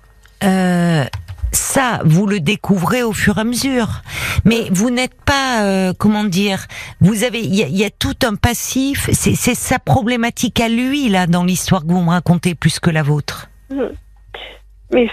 euh, 0.45 1.05
ça, 1.53 2.01
vous 2.05 2.27
le 2.27 2.41
découvrez 2.41 3.03
au 3.03 3.13
fur 3.13 3.39
et 3.39 3.41
à 3.41 3.45
mesure. 3.45 4.03
Mais 4.45 4.69
vous 4.71 4.91
n'êtes 4.91 5.15
pas, 5.25 5.65
euh, 5.65 5.93
comment 5.99 6.25
dire, 6.25 6.67
vous 7.01 7.25
avez, 7.25 7.41
il 7.41 7.55
y 7.55 7.85
a, 7.85 7.91
tout 7.91 8.17
un 8.25 8.35
passif. 8.35 9.11
C'est 9.13 9.55
sa 9.55 9.79
problématique 9.79 10.61
à 10.61 10.69
lui 10.69 11.09
là 11.09 11.27
dans 11.27 11.45
l'histoire 11.45 11.83
que 11.83 11.93
vous 11.93 12.03
me 12.03 12.11
racontez 12.11 12.55
plus 12.55 12.81
que 12.81 12.91
la 12.91 13.03
vôtre. 13.03 13.49
Mmh. 13.71 13.83
Mais 14.93 15.09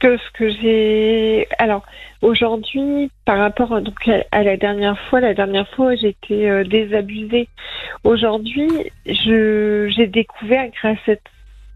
que, 0.00 0.16
ce 0.16 0.30
que 0.32 0.50
j'ai, 0.50 1.48
alors 1.58 1.84
aujourd'hui, 2.22 3.10
par 3.24 3.38
rapport 3.38 3.74
à, 3.74 4.42
la 4.42 4.56
dernière 4.56 4.98
fois, 5.08 5.20
la 5.20 5.34
dernière 5.34 5.68
fois 5.70 5.94
j'étais 5.94 6.48
euh, 6.48 6.64
désabusée. 6.64 7.48
Aujourd'hui, 8.02 8.68
j'ai 9.06 10.06
découvert 10.06 10.68
grâce 10.70 10.98
à 10.98 11.04
cette, 11.06 11.26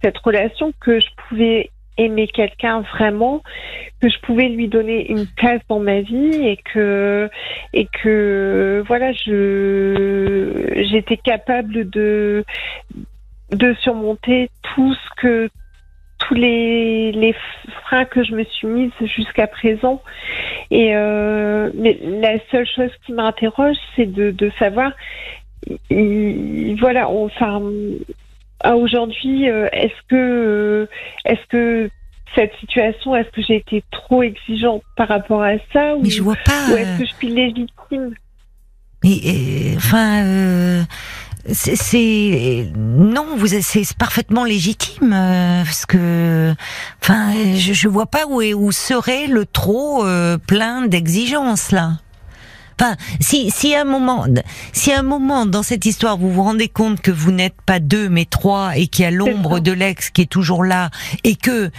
cette 0.03 0.19
relation 0.19 0.73
que 0.81 1.01
je 1.01 1.07
pouvais 1.29 1.71
aimer 1.99 2.29
quelqu'un 2.29 2.81
vraiment, 2.81 3.43
que 4.01 4.09
je 4.09 4.19
pouvais 4.21 4.49
lui 4.49 4.69
donner 4.69 5.11
une 5.11 5.27
place 5.27 5.61
dans 5.69 5.81
ma 5.81 6.01
vie 6.01 6.47
et 6.47 6.57
que 6.57 7.29
et 7.73 7.87
que 7.87 8.83
voilà, 8.87 9.13
je 9.13 10.85
j'étais 10.91 11.17
capable 11.17 11.91
de 11.91 12.45
de 13.51 13.75
surmonter 13.75 14.51
tout 14.63 14.95
ce 14.95 15.21
que 15.21 15.51
tous 16.19 16.35
les, 16.35 17.13
les 17.13 17.35
freins 17.85 18.05
que 18.05 18.25
je 18.25 18.35
me 18.35 18.45
suis 18.45 18.67
mise 18.67 18.91
jusqu'à 19.01 19.47
présent. 19.47 20.03
Et 20.71 20.97
euh, 20.97 21.71
mais 21.75 21.99
la 22.03 22.39
seule 22.51 22.67
chose 22.67 22.91
qui 23.07 23.13
m'interroge, 23.13 23.77
c'est 23.97 24.07
de, 24.07 24.31
de 24.31 24.51
savoir, 24.59 24.93
voilà, 25.91 27.09
enfin, 27.09 27.63
aujourd'hui, 28.65 29.49
euh, 29.49 29.69
est-ce 29.73 29.95
que, 30.09 30.17
euh, 30.17 30.87
est-ce 31.25 31.47
que 31.49 31.91
cette 32.35 32.53
situation, 32.61 33.17
est-ce 33.17 33.31
que 33.31 33.43
j'ai 33.43 33.57
été 33.57 33.83
trop 33.91 34.23
exigeante 34.23 34.83
par 34.97 35.09
rapport 35.09 35.43
à 35.43 35.55
ça 35.73 35.97
ou, 35.97 36.03
Mais 36.03 36.11
je 36.11 36.23
vois 36.23 36.37
pas. 36.45 36.73
Ou 36.73 36.77
est-ce 36.77 36.99
que 36.99 37.07
je 37.07 37.15
suis 37.15 37.29
légitime? 37.29 38.15
Mais 39.05 39.75
enfin, 39.77 40.25
euh, 40.25 40.83
c'est 41.47 42.67
non, 42.77 43.37
vous 43.37 43.47
c'est 43.47 43.97
parfaitement 43.97 44.45
légitime 44.45 45.11
parce 45.65 45.87
que, 45.87 46.53
enfin, 47.03 47.33
je, 47.55 47.73
je 47.73 47.89
vois 47.89 48.07
pas 48.07 48.27
où 48.27 48.43
est 48.43 48.55
où 48.55 48.73
serait 48.73 49.29
le 49.29 49.47
trop 49.47 50.05
plein 50.47 50.87
d'exigences 50.87 51.71
là. 51.71 51.93
Enfin, 52.81 52.97
si, 53.21 53.51
si 53.51 53.75
à 53.75 53.81
un 53.83 53.85
moment, 53.85 54.27
si 54.73 54.93
à 54.93 55.01
un 55.01 55.03
moment 55.03 55.47
dans 55.47 55.63
cette 55.63 55.85
histoire 55.85 56.17
vous 56.17 56.31
vous 56.31 56.45
rendez 56.45 56.69
compte 56.69 57.01
que 57.01 57.11
vous 57.11 57.33
n'êtes 57.33 57.61
pas 57.67 57.81
deux 57.81 58.09
mais 58.09 58.25
trois 58.25 58.77
et 58.77 58.87
qu'il 58.87 59.05
y 59.05 59.07
a 59.07 59.11
l'ombre 59.11 59.59
de 59.59 59.73
l'ex 59.73 60.11
qui 60.11 60.23
est 60.23 60.31
toujours 60.31 60.63
là 60.63 60.91
et 61.25 61.35
que 61.35 61.71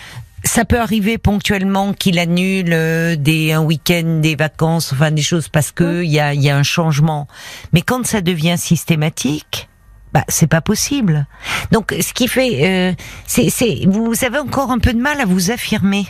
ça 0.43 0.65
peut 0.65 0.79
arriver 0.79 1.17
ponctuellement 1.17 1.93
qu'il 1.93 2.19
annule 2.19 2.71
euh, 2.71 3.15
des 3.15 3.51
un 3.51 3.61
week-end, 3.61 4.19
des 4.21 4.35
vacances, 4.35 4.93
enfin 4.93 5.11
des 5.11 5.21
choses 5.21 5.49
parce 5.49 5.71
que 5.71 6.03
il 6.03 6.09
y 6.09 6.19
a, 6.19 6.33
y 6.33 6.49
a 6.49 6.57
un 6.57 6.63
changement. 6.63 7.27
Mais 7.73 7.81
quand 7.81 8.05
ça 8.05 8.21
devient 8.21 8.55
systématique, 8.57 9.69
bah 10.13 10.23
c'est 10.27 10.47
pas 10.47 10.61
possible. 10.61 11.27
Donc 11.71 11.95
ce 11.99 12.13
qui 12.13 12.27
fait, 12.27 12.91
euh, 12.91 12.93
c'est, 13.25 13.85
vous 13.85 14.13
avez 14.23 14.39
encore 14.39 14.71
un 14.71 14.79
peu 14.79 14.93
de 14.93 14.99
mal 14.99 15.21
à 15.21 15.25
vous 15.25 15.51
affirmer. 15.51 16.07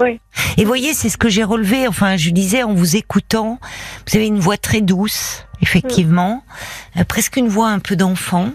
Oui. 0.00 0.20
Et 0.56 0.64
voyez, 0.64 0.94
c'est 0.94 1.08
ce 1.08 1.16
que 1.16 1.28
j'ai 1.28 1.44
relevé. 1.44 1.88
Enfin, 1.88 2.16
je 2.16 2.30
disais 2.30 2.62
en 2.62 2.74
vous 2.74 2.96
écoutant, 2.96 3.58
vous 4.06 4.16
avez 4.16 4.26
une 4.26 4.38
voix 4.38 4.56
très 4.56 4.80
douce, 4.80 5.44
effectivement, 5.60 6.44
euh, 6.96 7.04
presque 7.04 7.36
une 7.36 7.48
voix 7.48 7.68
un 7.68 7.78
peu 7.78 7.96
d'enfant. 7.96 8.52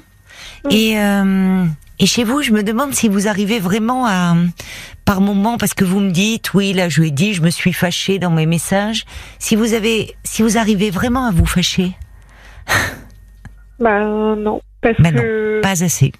Et 0.69 0.97
euh, 0.97 1.65
et 1.99 2.05
chez 2.05 2.23
vous, 2.23 2.41
je 2.41 2.51
me 2.51 2.63
demande 2.63 2.93
si 2.93 3.07
vous 3.07 3.27
arrivez 3.27 3.59
vraiment 3.59 4.07
à, 4.07 4.35
par 5.05 5.21
moment, 5.21 5.57
parce 5.57 5.73
que 5.73 5.85
vous 5.85 5.99
me 5.99 6.11
dites, 6.11 6.53
oui, 6.53 6.73
là, 6.73 6.89
je 6.89 7.01
lui 7.01 7.09
ai 7.09 7.11
dit, 7.11 7.33
je 7.33 7.41
me 7.41 7.49
suis 7.49 7.73
fâchée 7.73 8.19
dans 8.19 8.31
mes 8.31 8.45
messages. 8.45 9.05
Si 9.39 9.55
vous 9.55 9.73
avez, 9.73 10.15
si 10.23 10.41
vous 10.41 10.57
arrivez 10.57 10.89
vraiment 10.89 11.25
à 11.25 11.31
vous 11.31 11.45
fâcher? 11.45 11.91
Ben 13.79 14.35
non, 14.35 14.61
parce 14.81 14.99
ben 14.99 15.13
que. 15.13 15.55
Non, 15.55 15.61
pas 15.61 15.83
assez. 15.83 16.13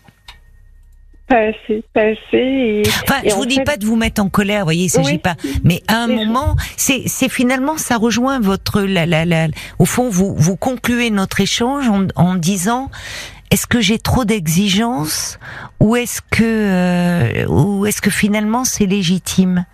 Pas 1.28 1.47
assez, 1.47 1.84
pas 1.93 2.01
assez. 2.01 2.17
Et, 2.34 2.84
enfin, 2.86 3.21
je 3.26 3.34
vous 3.34 3.45
dis 3.45 3.61
pas 3.61 3.78
de 3.78 3.86
vous 3.86 3.95
mettre 3.95 4.21
en 4.21 4.30
colère, 4.30 4.59
vous 4.61 4.65
voyez, 4.65 4.86
il 4.86 4.89
s'agit 4.89 5.17
pas. 5.17 5.36
Mais 5.63 5.82
à 5.88 5.97
un 5.99 6.07
moment, 6.07 6.55
c'est, 6.76 7.03
c'est 7.07 7.30
finalement, 7.30 7.78
ça 7.78 7.97
rejoint 7.97 8.39
votre, 8.39 8.82
la, 8.82 9.05
la, 9.05 9.24
la, 9.24 9.47
au 9.80 9.86
fond, 9.86 10.09
vous, 10.09 10.36
vous 10.36 10.57
concluez 10.57 11.09
notre 11.11 11.39
échange 11.39 11.88
en, 11.88 12.07
en 12.15 12.36
disant, 12.36 12.91
est-ce 13.51 13.67
que 13.67 13.80
j'ai 13.80 13.99
trop 13.99 14.26
d'exigences 14.26 15.39
ou 15.80 15.95
est-ce 15.95 16.21
que, 16.21 16.43
euh, 16.43 17.45
ou 17.47 17.86
est-ce 17.86 18.01
que 18.01 18.09
finalement 18.09 18.65
c'est 18.65 18.86
légitime? 18.86 19.65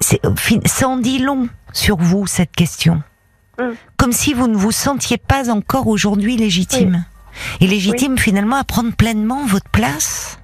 C'est, 0.00 0.20
Ça 0.66 0.88
en 0.88 0.98
dit 0.98 1.18
long 1.18 1.48
sur 1.72 1.96
vous 1.96 2.26
cette 2.26 2.52
question. 2.52 3.02
Hum. 3.58 3.74
Comme 3.96 4.12
si 4.12 4.34
vous 4.34 4.46
ne 4.46 4.56
vous 4.56 4.72
sentiez 4.72 5.16
pas 5.16 5.50
encore 5.50 5.86
aujourd'hui 5.86 6.36
légitime. 6.36 7.04
Et 7.60 7.66
légitime 7.66 8.18
finalement 8.18 8.56
à 8.56 8.64
prendre 8.64 8.92
pleinement 8.92 9.44
votre 9.46 9.68
place. 9.70 10.38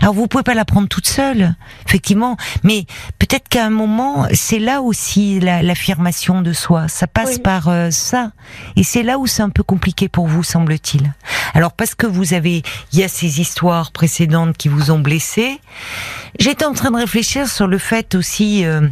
Alors 0.00 0.14
vous 0.14 0.26
pouvez 0.26 0.42
pas 0.42 0.54
la 0.54 0.64
prendre 0.64 0.88
toute 0.88 1.06
seule, 1.06 1.54
effectivement, 1.86 2.36
mais 2.62 2.86
peut-être 3.18 3.48
qu'à 3.48 3.66
un 3.66 3.70
moment, 3.70 4.26
c'est 4.32 4.58
là 4.58 4.82
aussi 4.82 5.40
l'affirmation 5.40 6.42
de 6.42 6.52
soi. 6.52 6.88
Ça 6.88 7.06
passe 7.06 7.38
par 7.38 7.68
euh, 7.68 7.90
ça, 7.90 8.32
et 8.76 8.84
c'est 8.84 9.02
là 9.02 9.18
où 9.18 9.26
c'est 9.26 9.42
un 9.42 9.50
peu 9.50 9.62
compliqué 9.62 10.08
pour 10.08 10.26
vous, 10.26 10.42
semble-t-il. 10.42 11.12
Alors 11.54 11.72
parce 11.72 11.94
que 11.94 12.06
vous 12.06 12.34
avez, 12.34 12.62
il 12.92 12.98
y 12.98 13.04
a 13.04 13.08
ces 13.08 13.40
histoires 13.40 13.92
précédentes 13.92 14.56
qui 14.56 14.68
vous 14.68 14.90
ont 14.90 14.98
blessé. 14.98 15.60
J'étais 16.38 16.64
en 16.64 16.72
train 16.72 16.90
de 16.90 16.96
réfléchir 16.96 17.48
sur 17.48 17.66
le 17.66 17.78
fait 17.78 18.14
aussi. 18.14 18.64
Euh, 18.64 18.88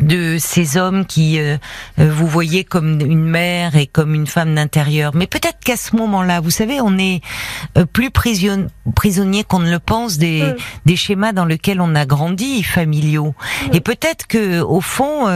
de 0.00 0.36
ces 0.38 0.76
hommes 0.76 1.06
qui 1.06 1.38
euh, 1.38 1.56
euh, 1.98 2.10
vous 2.12 2.26
voyez 2.26 2.64
comme 2.64 3.00
une 3.00 3.24
mère 3.24 3.76
et 3.76 3.86
comme 3.86 4.14
une 4.14 4.26
femme 4.26 4.54
d'intérieur. 4.54 5.12
Mais 5.14 5.26
peut-être 5.26 5.58
qu'à 5.60 5.76
ce 5.76 5.96
moment-là, 5.96 6.40
vous 6.40 6.50
savez, 6.50 6.80
on 6.80 6.98
est 6.98 7.20
euh, 7.76 7.84
plus 7.84 8.10
prisonnier 8.10 9.44
qu'on 9.44 9.58
ne 9.58 9.70
le 9.70 9.78
pense 9.78 10.18
des, 10.18 10.54
des 10.86 10.96
schémas 10.96 11.32
dans 11.32 11.44
lesquels 11.44 11.80
on 11.80 11.94
a 11.94 12.06
grandi, 12.06 12.62
familiaux. 12.62 13.34
Et 13.72 13.80
peut-être 13.80 14.26
que 14.26 14.60
au 14.60 14.80
fond, 14.80 15.26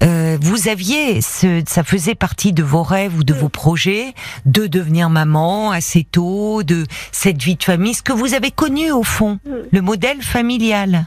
vous 0.00 0.68
aviez, 0.68 1.20
ce, 1.20 1.62
ça 1.66 1.84
faisait 1.84 2.14
partie 2.14 2.52
de 2.52 2.62
vos 2.62 2.82
rêves 2.82 3.16
ou 3.16 3.24
de 3.24 3.34
vos 3.34 3.48
projets 3.48 4.14
de 4.46 4.66
devenir 4.66 5.10
maman 5.10 5.70
assez 5.70 6.04
tôt, 6.04 6.62
de 6.62 6.84
cette 7.10 7.42
vie 7.42 7.56
de 7.56 7.62
famille, 7.62 7.94
ce 7.94 8.02
que 8.02 8.12
vous 8.12 8.34
avez 8.34 8.50
connu 8.50 8.90
au 8.92 9.02
fond, 9.02 9.38
le 9.70 9.80
modèle 9.80 10.22
familial. 10.22 11.06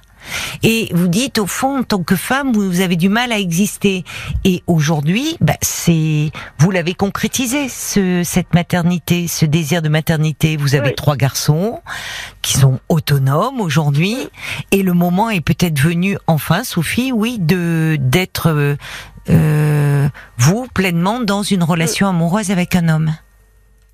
Et 0.64 0.90
vous 0.94 1.08
dites 1.08 1.40
au 1.40 1.46
fond, 1.46 1.80
en 1.80 1.84
tant 1.84 2.04
que 2.04 2.16
femme, 2.16 2.54
vous 2.54 2.82
avez 2.82 2.96
du 2.96 3.10
mal 3.10 3.32
à 3.32 3.40
exister. 3.40 4.04
Et 4.44 4.64
aujourd'hui, 4.68 5.38
bah, 5.42 5.58
c'est 5.62 6.32
vous 6.58 6.72
l'avez 6.72 6.94
concrétisé 6.94 7.70
ce, 7.70 8.22
cette 8.24 8.54
maternité, 8.54 9.28
ce 9.28 9.46
désir 9.46 9.82
de 9.82 9.90
maternité. 9.90 10.58
Vous 10.58 10.76
avez 10.76 10.94
trois 10.94 11.16
garçons 11.16 11.82
qui 12.42 12.54
sont 12.54 12.80
autonomes 12.90 13.62
aujourd'hui, 13.62 14.18
et 14.72 14.84
le 14.84 14.94
moment 14.94 15.30
est 15.30 15.42
peut-être 15.42 15.80
venu 15.80 16.18
enfin, 16.28 16.64
Sophie, 16.64 17.12
oui, 17.12 17.38
de 17.40 17.98
d'être 18.00 18.50
euh, 18.50 18.76
euh 19.30 20.08
vous 20.38 20.68
pleinement 20.74 21.20
dans 21.20 21.44
une 21.44 21.64
relation 21.64 22.08
amoureuse 22.08 22.52
avec 22.52 22.76
un 22.76 22.90
homme. 22.90 23.16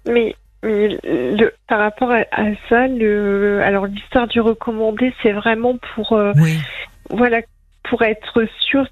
Mais 0.05 0.35
le, 0.63 1.51
par 1.67 1.79
rapport 1.79 2.11
à, 2.11 2.25
ça, 2.69 2.87
le, 2.87 3.61
alors 3.63 3.87
l'histoire 3.87 4.27
du 4.27 4.39
recommandé, 4.41 5.13
c'est 5.23 5.31
vraiment 5.31 5.77
pour, 5.95 6.13
euh, 6.13 6.33
voilà, 7.09 7.41
pour 7.83 8.01
être 8.03 8.45
sûr 8.59 8.85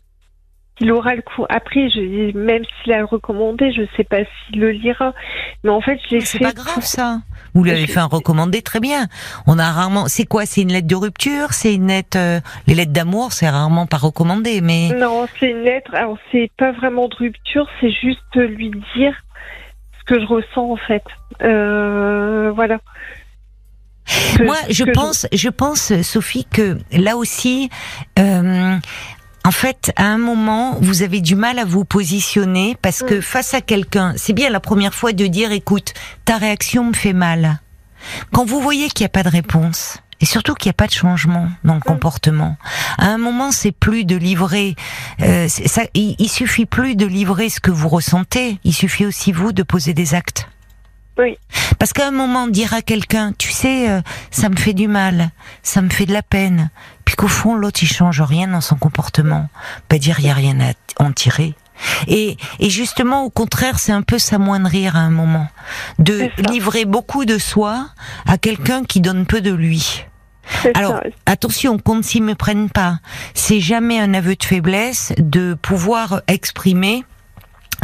qu'il 0.80 0.92
aura 0.92 1.14
le 1.14 1.22
coup. 1.22 1.46
Après, 1.50 1.90
je, 1.90 2.36
même 2.38 2.64
s'il 2.82 2.94
a 2.94 3.06
recommandé, 3.06 3.72
je 3.72 3.84
sais 3.98 4.04
pas 4.04 4.20
s'il 4.20 4.62
le 4.62 4.72
lira. 4.72 5.14
Mais 5.64 5.70
en 5.70 5.82
fait, 5.82 6.00
j'ai 6.10 6.22
C'est 6.22 6.40
pas 6.40 6.54
grave 6.54 6.84
ça. 6.84 7.20
Vous 7.54 7.64
lui 7.64 7.72
avez 7.72 7.88
fait 7.88 8.00
un 8.00 8.06
recommandé, 8.06 8.62
très 8.62 8.80
bien. 8.80 9.08
On 9.46 9.60
a 9.60 9.72
rarement. 9.72 10.08
C'est 10.08 10.26
quoi 10.26 10.46
C'est 10.46 10.62
une 10.62 10.72
lettre 10.72 10.88
de 10.88 10.96
rupture? 10.96 11.52
C'est 11.52 11.74
une 11.74 11.88
lettre. 11.88 12.18
Euh, 12.18 12.40
les 12.68 12.76
lettres 12.76 12.94
d'amour, 12.94 13.34
c'est 13.34 13.50
rarement 13.50 13.88
pas 13.88 13.98
recommandé, 13.98 14.62
mais. 14.62 14.90
Non, 14.96 15.28
c'est 15.40 15.52
une 15.52 15.64
lettre. 15.64 15.94
Alors, 15.94 16.18
c'est 16.32 16.50
pas 16.58 16.72
vraiment 16.72 17.08
de 17.08 17.16
rupture. 17.16 17.68
C'est 17.82 17.92
juste 17.92 18.36
lui 18.36 18.72
dire 18.96 19.14
que 20.10 20.20
je 20.20 20.26
ressens 20.26 20.72
en 20.72 20.76
fait. 20.76 21.04
Euh, 21.42 22.52
voilà. 22.54 22.80
Moi, 24.44 24.56
je 24.70 24.86
pense, 24.86 25.28
je... 25.32 25.50
pense, 25.50 26.02
Sophie, 26.02 26.46
que 26.46 26.80
là 26.92 27.16
aussi, 27.16 27.70
euh, 28.18 28.76
en 29.46 29.52
fait, 29.52 29.92
à 29.96 30.06
un 30.06 30.18
moment, 30.18 30.78
vous 30.82 31.04
avez 31.04 31.22
du 31.22 31.36
mal 31.36 31.60
à 31.60 31.66
vous 31.66 31.86
positionner 31.86 32.76
parce 32.82 33.04
que 33.04 33.16
mm. 33.16 33.22
face 33.22 33.54
à 33.54 33.62
quelqu'un, 33.62 34.14
c'est 34.18 34.34
bien 34.34 34.50
la 34.50 34.60
première 34.60 34.96
fois 34.96 35.14
de 35.14 35.28
dire, 35.28 35.52
écoute, 35.52 35.94
ta 36.26 36.38
réaction 36.38 36.86
me 36.86 36.94
fait 36.94 37.14
mal. 37.14 37.60
Quand 38.34 38.46
vous 38.46 38.60
voyez 38.60 38.88
qu'il 38.90 39.04
n'y 39.04 39.08
a 39.08 39.10
pas 39.10 39.24
de 39.24 39.30
réponse, 39.30 40.00
et 40.22 40.26
surtout 40.26 40.54
qu'il 40.54 40.70
n'y 40.70 40.72
a 40.72 40.74
pas 40.74 40.88
de 40.88 40.92
changement 40.92 41.50
dans 41.64 41.76
le 41.76 41.80
comportement. 41.80 42.58
À 42.98 43.08
un 43.08 43.18
moment, 43.18 43.52
c'est 43.52 43.72
plus 43.72 44.06
de 44.06 44.16
livrer. 44.16 44.76
Euh, 45.22 45.48
ça, 45.48 45.84
il, 45.94 46.30
suffit 46.30 46.66
plus 46.66 46.96
de 46.96 47.06
livrer 47.06 47.50
ce 47.50 47.60
que 47.60 47.72
vous 47.72 47.90
ressentez. 47.90 48.60
Il 48.64 48.74
suffit 48.74 49.06
aussi 49.06 49.32
vous 49.32 49.52
de 49.52 49.64
poser 49.64 49.94
des 49.94 50.16
actes. 50.16 50.48
Oui. 51.18 51.38
Parce 51.80 51.92
qu'à 51.92 52.08
un 52.08 52.12
moment, 52.12 52.48
dire 52.48 52.74
à 52.74 52.82
quelqu'un, 52.82 53.34
tu 53.38 53.52
sais, 53.52 53.90
euh, 53.90 54.02
ça 54.32 54.50
me 54.50 54.56
fait 54.56 54.74
du 54.74 54.88
mal, 54.88 55.32
ça 55.64 55.82
me 55.82 55.90
fait 55.90 56.06
de 56.06 56.14
la 56.14 56.22
peine, 56.22 56.70
puis 57.04 57.16
qu'au 57.16 57.28
fond, 57.28 57.56
l'autre, 57.56 57.84
il 57.84 57.88
change 57.88 58.22
rien 58.22 58.48
dans 58.48 58.62
son 58.62 58.78
comportement, 58.78 59.50
pas 59.90 59.98
dire, 59.98 60.20
il 60.20 60.28
y 60.28 60.30
a 60.30 60.34
rien 60.34 60.58
à 60.62 61.04
en 61.04 61.12
tirer. 61.12 61.56
Et, 62.08 62.38
et 62.60 62.70
justement, 62.70 63.24
au 63.24 63.30
contraire, 63.30 63.80
c'est 63.80 63.92
un 63.92 64.02
peu 64.02 64.18
s'amoindrir 64.18 64.96
à 64.96 65.00
un 65.00 65.10
moment, 65.10 65.48
de 65.98 66.30
livrer 66.52 66.86
beaucoup 66.86 67.26
de 67.26 67.38
soi 67.38 67.88
à 68.26 68.38
quelqu'un 68.38 68.84
qui 68.84 69.02
donne 69.02 69.26
peu 69.26 69.42
de 69.42 69.52
lui. 69.52 70.06
Alors, 70.74 70.94
ça. 70.94 71.10
attention, 71.26 71.78
qu'on 71.78 71.96
ne 71.96 72.02
s'y 72.02 72.22
méprenne 72.22 72.70
pas. 72.70 73.00
C'est 73.34 73.60
jamais 73.60 74.00
un 74.00 74.14
aveu 74.14 74.36
de 74.36 74.44
faiblesse 74.44 75.14
de 75.18 75.54
pouvoir 75.54 76.22
exprimer 76.28 77.04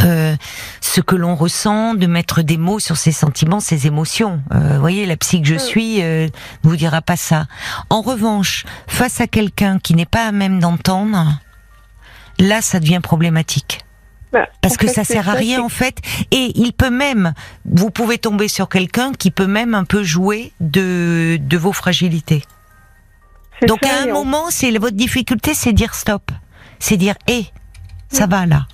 euh, 0.04 0.36
ce 0.82 1.02
que 1.02 1.16
l'on 1.16 1.36
ressent, 1.36 1.94
de 1.94 2.08
mettre 2.08 2.42
des 2.42 2.58
mots 2.58 2.80
sur 2.80 2.98
ses 2.98 3.12
sentiments, 3.12 3.60
ses 3.60 3.88
émotions. 3.88 4.42
Euh, 4.54 4.74
vous 4.74 4.80
voyez, 4.80 5.06
la 5.06 5.16
psy 5.18 5.42
que 5.42 5.48
je 5.48 5.56
suis 5.56 6.02
euh, 6.02 6.28
ne 6.64 6.70
vous 6.70 6.76
dira 6.76 7.02
pas 7.02 7.16
ça. 7.16 7.46
En 7.90 8.02
revanche, 8.02 8.66
face 8.88 9.22
à 9.22 9.28
quelqu'un 9.28 9.80
qui 9.80 9.96
n'est 9.96 10.06
pas 10.06 10.28
à 10.28 10.32
même 10.32 10.60
d'entendre, 10.60 11.40
là, 12.40 12.62
ça 12.62 12.80
devient 12.80 13.00
problématique. 13.02 13.80
Bah, 14.34 14.50
Parce 14.62 14.76
que 14.76 14.88
fait, 14.88 14.94
ça 14.94 15.04
sert 15.06 15.30
à 15.30 15.34
rien 15.34 15.62
en 15.62 15.70
fait. 15.70 16.00
Et 16.32 16.52
il 16.56 16.74
peut 16.74 16.90
même, 16.90 17.34
vous 17.64 17.90
pouvez 17.90 18.18
tomber 18.18 18.50
sur 18.50 18.68
quelqu'un 18.68 19.14
qui 19.14 19.32
peut 19.32 19.48
même 19.48 19.74
un 19.74 19.86
peu 19.86 20.04
jouer 20.04 20.52
de, 20.60 21.38
de 21.40 21.58
vos 21.58 21.72
fragilités. 21.72 22.44
Donc 23.68 23.80
ça, 23.84 24.00
à 24.00 24.04
un 24.04 24.14
moment, 24.14 24.46
c'est 24.50 24.72
votre 24.78 24.96
difficulté, 24.96 25.54
c'est 25.54 25.74
dire 25.74 25.94
stop, 25.96 26.32
c'est 26.80 26.98
dire 26.98 27.16
hé, 27.28 27.46
ça 28.10 28.28
va 28.28 28.46
là. 28.46 28.68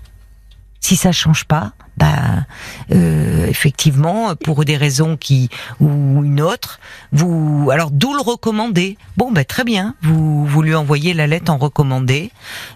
Si 0.80 0.96
ça 0.96 1.12
change 1.12 1.46
pas, 1.46 1.74
bah 1.98 2.46
euh, 2.92 3.46
effectivement, 3.46 4.36
pour 4.36 4.66
des 4.66 4.76
raisons 4.78 5.18
qui 5.18 5.50
ou 5.80 6.24
une 6.24 6.42
autre, 6.42 6.80
vous 7.12 7.70
alors 7.72 7.92
d'où 7.92 8.14
le 8.16 8.22
recommander. 8.22 8.98
Bon, 9.18 9.32
bah 9.32 9.46
très 9.46 9.64
bien, 9.64 9.96
vous 10.02 10.46
vous 10.46 10.62
lui 10.64 10.74
envoyez 10.74 11.14
la 11.14 11.28
lettre 11.28 11.52
en 11.52 11.58
recommandé, 11.58 12.32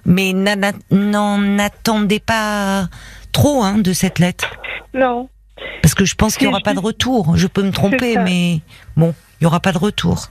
mais 0.05 0.33
n'en 0.33 1.57
attendez 1.57 2.19
pas 2.19 2.87
trop 3.31 3.63
hein, 3.63 3.79
de 3.79 3.91
cette 3.93 4.19
lettre, 4.19 4.45
Non. 4.93 5.27
parce 5.81 5.95
que 5.95 6.05
je 6.05 6.13
pense 6.13 6.35
qu'il 6.35 6.43
y 6.43 6.45
C'est 6.45 6.51
aura 6.53 6.61
pas 6.61 6.75
de 6.75 6.79
retour. 6.79 7.35
Je 7.35 7.47
peux 7.47 7.63
me 7.63 7.71
tromper, 7.71 8.17
mais 8.17 8.61
bon, 8.95 9.15
il 9.41 9.45
y 9.45 9.47
aura 9.47 9.59
pas 9.59 9.71
de 9.71 9.79
retour. 9.79 10.27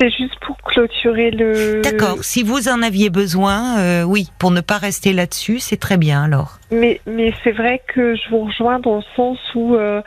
C'est 0.00 0.10
juste 0.10 0.38
pour 0.46 0.56
clôturer 0.58 1.30
le. 1.32 1.80
D'accord. 1.82 2.18
Si 2.22 2.42
vous 2.44 2.68
en 2.68 2.82
aviez 2.82 3.10
besoin, 3.10 3.78
euh, 3.78 4.02
oui, 4.04 4.28
pour 4.38 4.52
ne 4.52 4.60
pas 4.60 4.78
rester 4.78 5.12
là-dessus, 5.12 5.58
c'est 5.58 5.76
très 5.76 5.96
bien 5.96 6.22
alors. 6.22 6.58
Mais, 6.70 7.00
mais 7.06 7.32
c'est 7.42 7.50
vrai 7.52 7.82
que 7.92 8.14
je 8.14 8.30
vous 8.30 8.44
rejoins 8.44 8.78
dans 8.78 8.96
le 8.96 9.02
sens 9.16 9.38
où, 9.56 9.74
euh, 9.74 10.00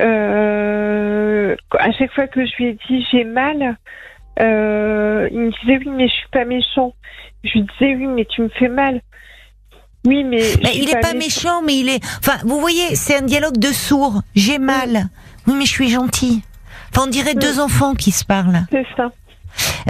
euh, 0.00 1.56
à 1.78 1.92
chaque 1.92 2.12
fois 2.14 2.26
que 2.26 2.44
je 2.46 2.52
lui 2.56 2.66
ai 2.68 2.78
dit 2.88 3.06
j'ai 3.12 3.24
mal, 3.24 3.76
il 4.38 4.44
me 4.44 5.50
disait 5.60 5.78
oui, 5.78 5.90
mais 5.94 6.08
je 6.08 6.14
suis 6.14 6.28
pas 6.32 6.44
méchant. 6.44 6.94
Je 7.42 7.52
lui 7.52 7.62
disais 7.62 7.94
oui, 7.96 8.06
mais 8.06 8.24
tu 8.24 8.40
me 8.42 8.48
fais 8.48 8.68
mal. 8.68 9.02
Oui, 10.06 10.24
mais. 10.24 10.40
il 10.74 10.88
est 10.90 11.00
pas 11.00 11.14
méchant, 11.14 11.62
mais 11.62 11.76
il 11.76 11.88
est. 11.88 12.02
Enfin, 12.18 12.38
vous 12.44 12.60
voyez, 12.60 12.94
c'est 12.94 13.16
un 13.16 13.22
dialogue 13.22 13.58
de 13.58 13.72
sourds. 13.72 14.22
J'ai 14.34 14.58
mal. 14.58 15.06
Oui, 15.46 15.54
mais 15.58 15.64
je 15.64 15.70
suis 15.70 15.88
gentil. 15.90 16.42
Enfin, 16.90 17.06
on 17.06 17.10
dirait 17.10 17.34
Mm. 17.34 17.38
deux 17.40 17.60
enfants 17.60 17.94
qui 17.94 18.10
se 18.12 18.24
parlent. 18.24 18.60
C'est 18.70 18.86
ça. 18.96 19.10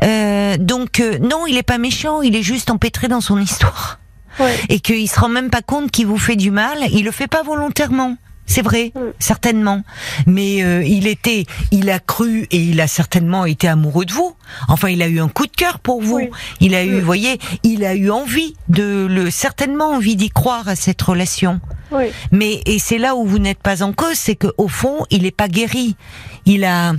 Euh, 0.02 0.56
donc 0.58 1.00
euh, 1.00 1.18
non, 1.18 1.46
il 1.46 1.56
est 1.56 1.62
pas 1.62 1.78
méchant. 1.78 2.22
Il 2.22 2.34
est 2.36 2.42
juste 2.42 2.70
empêtré 2.70 3.08
dans 3.08 3.20
son 3.20 3.38
histoire 3.38 4.00
Ouais. 4.40 4.52
et 4.68 4.80
qu'il 4.80 5.08
se 5.08 5.20
rend 5.20 5.28
même 5.28 5.50
pas 5.50 5.62
compte 5.62 5.90
qu'il 5.92 6.06
vous 6.06 6.18
fait 6.18 6.34
du 6.36 6.50
mal. 6.50 6.78
Il 6.90 7.04
le 7.04 7.12
fait 7.12 7.28
pas 7.28 7.42
volontairement. 7.44 8.16
C'est 8.46 8.60
vrai, 8.60 8.92
Mm. 8.94 8.98
certainement. 9.20 9.82
Mais 10.26 10.62
euh, 10.62 10.82
il 10.84 11.06
était, 11.06 11.46
il 11.70 11.88
a 11.88 11.98
cru 11.98 12.46
et 12.50 12.58
il 12.58 12.78
a 12.82 12.86
certainement 12.86 13.46
été 13.46 13.68
amoureux 13.68 14.04
de 14.04 14.12
vous. 14.12 14.34
Enfin, 14.68 14.88
il 14.90 15.00
a 15.02 15.08
eu 15.08 15.18
un 15.18 15.28
coup 15.28 15.46
de 15.46 15.50
cœur 15.52 15.78
pour 15.78 16.02
vous. 16.02 16.16
Oui. 16.16 16.28
Il 16.60 16.74
a 16.74 16.84
eu, 16.84 16.90
Mm. 16.90 16.98
vous 16.98 17.06
voyez, 17.06 17.38
il 17.62 17.84
a 17.86 17.94
eu 17.94 18.10
envie 18.10 18.54
de 18.68 19.06
le, 19.08 19.30
certainement 19.30 19.92
envie 19.92 20.14
d'y 20.16 20.28
croire 20.28 20.68
à 20.68 20.76
cette 20.76 21.00
relation. 21.00 21.58
Oui. 21.90 22.06
Mais 22.32 22.60
et 22.66 22.78
c'est 22.78 22.98
là 22.98 23.14
où 23.16 23.24
vous 23.24 23.38
n'êtes 23.38 23.60
pas 23.62 23.82
en 23.82 23.92
cause, 23.94 24.16
c'est 24.16 24.36
que 24.36 24.48
au 24.58 24.68
fond, 24.68 25.06
il 25.10 25.22
n'est 25.22 25.30
pas 25.30 25.48
guéri. 25.48 25.96
Il 26.44 26.64
a 26.64 26.92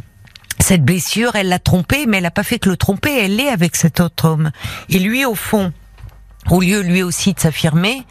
cette 0.65 0.83
blessure, 0.83 1.35
elle 1.35 1.49
l'a 1.49 1.59
trompé, 1.59 2.07
mais 2.07 2.17
elle 2.17 2.23
n'a 2.23 2.31
pas 2.31 2.43
fait 2.43 2.57
que 2.57 2.69
le 2.69 2.75
tromper, 2.75 3.15
elle 3.25 3.35
l'est 3.35 3.49
avec 3.49 3.75
cet 3.75 3.99
autre 3.99 4.27
homme. 4.27 4.51
Et 4.89 4.97
lui, 4.97 5.23
au 5.23 5.35
fond, 5.35 5.71
au 6.49 6.59
lieu 6.59 6.81
lui 6.81 7.03
aussi 7.03 7.33
de 7.33 7.39
s'affirmer 7.39 8.01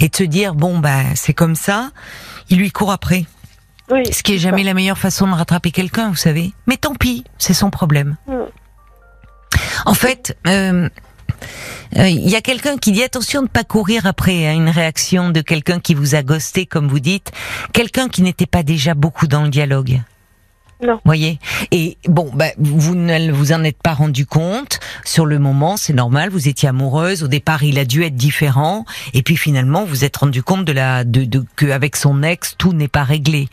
et 0.00 0.08
de 0.08 0.16
se 0.16 0.24
dire 0.24 0.56
bon 0.56 0.78
bah 0.78 1.02
c'est 1.14 1.34
comme 1.34 1.54
ça, 1.54 1.90
il 2.48 2.58
lui 2.58 2.72
court 2.72 2.90
après. 2.90 3.26
Oui. 3.90 4.02
Ce 4.12 4.24
qui 4.24 4.34
est 4.34 4.38
jamais 4.38 4.62
ça. 4.62 4.66
la 4.66 4.74
meilleure 4.74 4.98
façon 4.98 5.28
de 5.28 5.34
rattraper 5.34 5.70
quelqu'un, 5.70 6.10
vous 6.10 6.16
savez. 6.16 6.52
Mais 6.66 6.76
tant 6.76 6.96
pis, 6.96 7.22
c'est 7.38 7.54
son 7.54 7.70
problème. 7.70 8.16
Mm. 8.26 8.32
En 9.86 9.94
fait, 9.94 10.36
euh, 10.48 10.88
euh, 11.96 12.08
il 12.08 12.28
y 12.28 12.34
a 12.34 12.40
quelqu'un 12.40 12.76
qui 12.76 12.90
dit 12.90 13.04
attention 13.04 13.42
de 13.42 13.46
ne 13.46 13.50
pas 13.50 13.64
courir 13.64 14.06
après 14.06 14.48
hein, 14.48 14.54
une 14.54 14.68
réaction 14.68 15.30
de 15.30 15.40
quelqu'un 15.42 15.78
qui 15.78 15.94
vous 15.94 16.16
a 16.16 16.24
ghosté, 16.24 16.66
comme 16.66 16.88
vous 16.88 17.00
dites, 17.00 17.30
quelqu'un 17.72 18.08
qui 18.08 18.22
n'était 18.22 18.46
pas 18.46 18.64
déjà 18.64 18.94
beaucoup 18.94 19.28
dans 19.28 19.44
le 19.44 19.48
dialogue. 19.48 20.00
Non. 20.82 21.00
Voyez? 21.04 21.38
Et 21.72 21.96
bon, 22.08 22.30
bah, 22.34 22.46
vous 22.58 22.94
ne 22.94 23.30
vous 23.32 23.52
en 23.52 23.62
êtes 23.64 23.80
pas 23.82 23.92
rendu 23.94 24.26
compte 24.26 24.80
sur 25.04 25.26
le 25.26 25.38
moment, 25.38 25.76
c'est 25.76 25.92
normal. 25.92 26.30
Vous 26.30 26.48
étiez 26.48 26.68
amoureuse. 26.68 27.22
Au 27.22 27.28
départ, 27.28 27.62
il 27.62 27.78
a 27.78 27.84
dû 27.84 28.02
être 28.04 28.16
différent. 28.16 28.84
Et 29.12 29.22
puis 29.22 29.36
finalement, 29.36 29.84
vous 29.84 30.04
êtes 30.04 30.16
rendu 30.16 30.42
compte 30.42 30.64
de 30.64 30.72
la, 30.72 31.04
de, 31.04 31.24
de 31.24 31.44
qu'avec 31.56 31.96
son 31.96 32.22
ex, 32.22 32.54
tout 32.56 32.72
n'est 32.72 32.88
pas 32.88 33.04
réglé. 33.04 33.48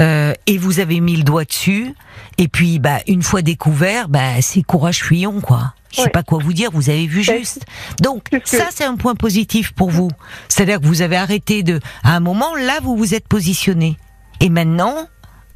Euh, 0.00 0.32
et 0.46 0.58
vous 0.58 0.80
avez 0.80 1.00
mis 1.00 1.16
le 1.16 1.24
doigt 1.24 1.44
dessus. 1.44 1.94
Et 2.38 2.48
puis, 2.48 2.78
bah, 2.78 3.00
une 3.06 3.22
fois 3.22 3.42
découvert, 3.42 4.08
bah, 4.08 4.40
c'est 4.40 4.62
courage 4.62 5.02
fuyons, 5.02 5.40
quoi. 5.40 5.74
Je 5.90 5.96
sais 5.96 6.02
Ouais. 6.04 6.08
pas 6.10 6.22
quoi 6.22 6.38
vous 6.42 6.54
dire. 6.54 6.70
Vous 6.72 6.88
avez 6.88 7.06
vu 7.06 7.22
juste. 7.22 7.66
Donc, 8.00 8.28
ça, 8.44 8.68
c'est 8.70 8.84
un 8.84 8.96
point 8.96 9.14
positif 9.14 9.72
pour 9.72 9.90
vous. 9.90 10.08
C'est-à-dire 10.48 10.80
que 10.80 10.86
vous 10.86 11.02
avez 11.02 11.16
arrêté 11.16 11.62
de, 11.62 11.80
à 12.02 12.16
un 12.16 12.20
moment, 12.20 12.54
là, 12.56 12.78
vous 12.82 12.96
vous 12.96 13.14
êtes 13.14 13.28
positionné. 13.28 13.98
Et 14.40 14.48
maintenant, 14.48 14.94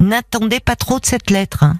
n'attendez 0.00 0.60
pas 0.60 0.76
trop 0.76 0.98
de 1.00 1.06
cette 1.06 1.30
lettre. 1.30 1.62
hein. 1.64 1.76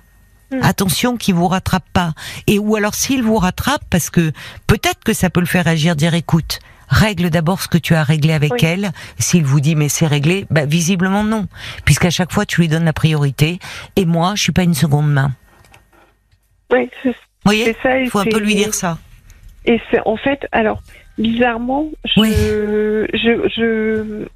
Mm. 0.52 0.60
Attention 0.62 1.16
qu'il 1.16 1.34
vous 1.34 1.48
rattrape 1.48 1.84
pas. 1.92 2.12
Et 2.46 2.58
ou 2.58 2.76
alors 2.76 2.94
s'il 2.94 3.22
vous 3.22 3.36
rattrape, 3.36 3.82
parce 3.90 4.10
que 4.10 4.32
peut-être 4.66 5.02
que 5.04 5.12
ça 5.12 5.28
peut 5.30 5.40
le 5.40 5.46
faire 5.46 5.66
agir, 5.66 5.96
dire 5.96 6.14
écoute, 6.14 6.60
règle 6.88 7.30
d'abord 7.30 7.60
ce 7.60 7.66
que 7.66 7.78
tu 7.78 7.94
as 7.94 8.04
réglé 8.04 8.32
avec 8.32 8.52
Oui. 8.52 8.58
elle. 8.62 8.90
S'il 9.18 9.44
vous 9.44 9.58
dit 9.60 9.74
mais 9.74 9.88
c'est 9.88 10.06
réglé, 10.06 10.46
bah 10.50 10.64
visiblement 10.64 11.24
non, 11.24 11.48
puisqu'à 11.84 12.10
chaque 12.10 12.32
fois 12.32 12.46
tu 12.46 12.60
lui 12.60 12.68
donnes 12.68 12.84
la 12.84 12.92
priorité. 12.92 13.58
Et 13.96 14.04
moi, 14.06 14.34
je 14.36 14.42
suis 14.42 14.52
pas 14.52 14.62
une 14.62 14.74
seconde 14.74 15.12
main. 15.12 15.32
Oui, 16.72 16.90
c'est 17.02 17.08
Vous 17.10 17.14
voyez 17.44 17.76
ça. 17.82 17.98
Il 17.98 18.08
faut 18.10 18.20
un 18.20 18.24
peu 18.24 18.38
lui 18.38 18.54
dire 18.54 18.72
ça. 18.74 18.98
Et 19.64 19.80
c'est 19.90 20.00
en 20.06 20.16
fait, 20.16 20.46
alors 20.52 20.80
bizarrement, 21.18 21.88
je, 22.04 22.20
Oui. 22.20 22.32
je, 22.32 23.48
je, 23.56 24.26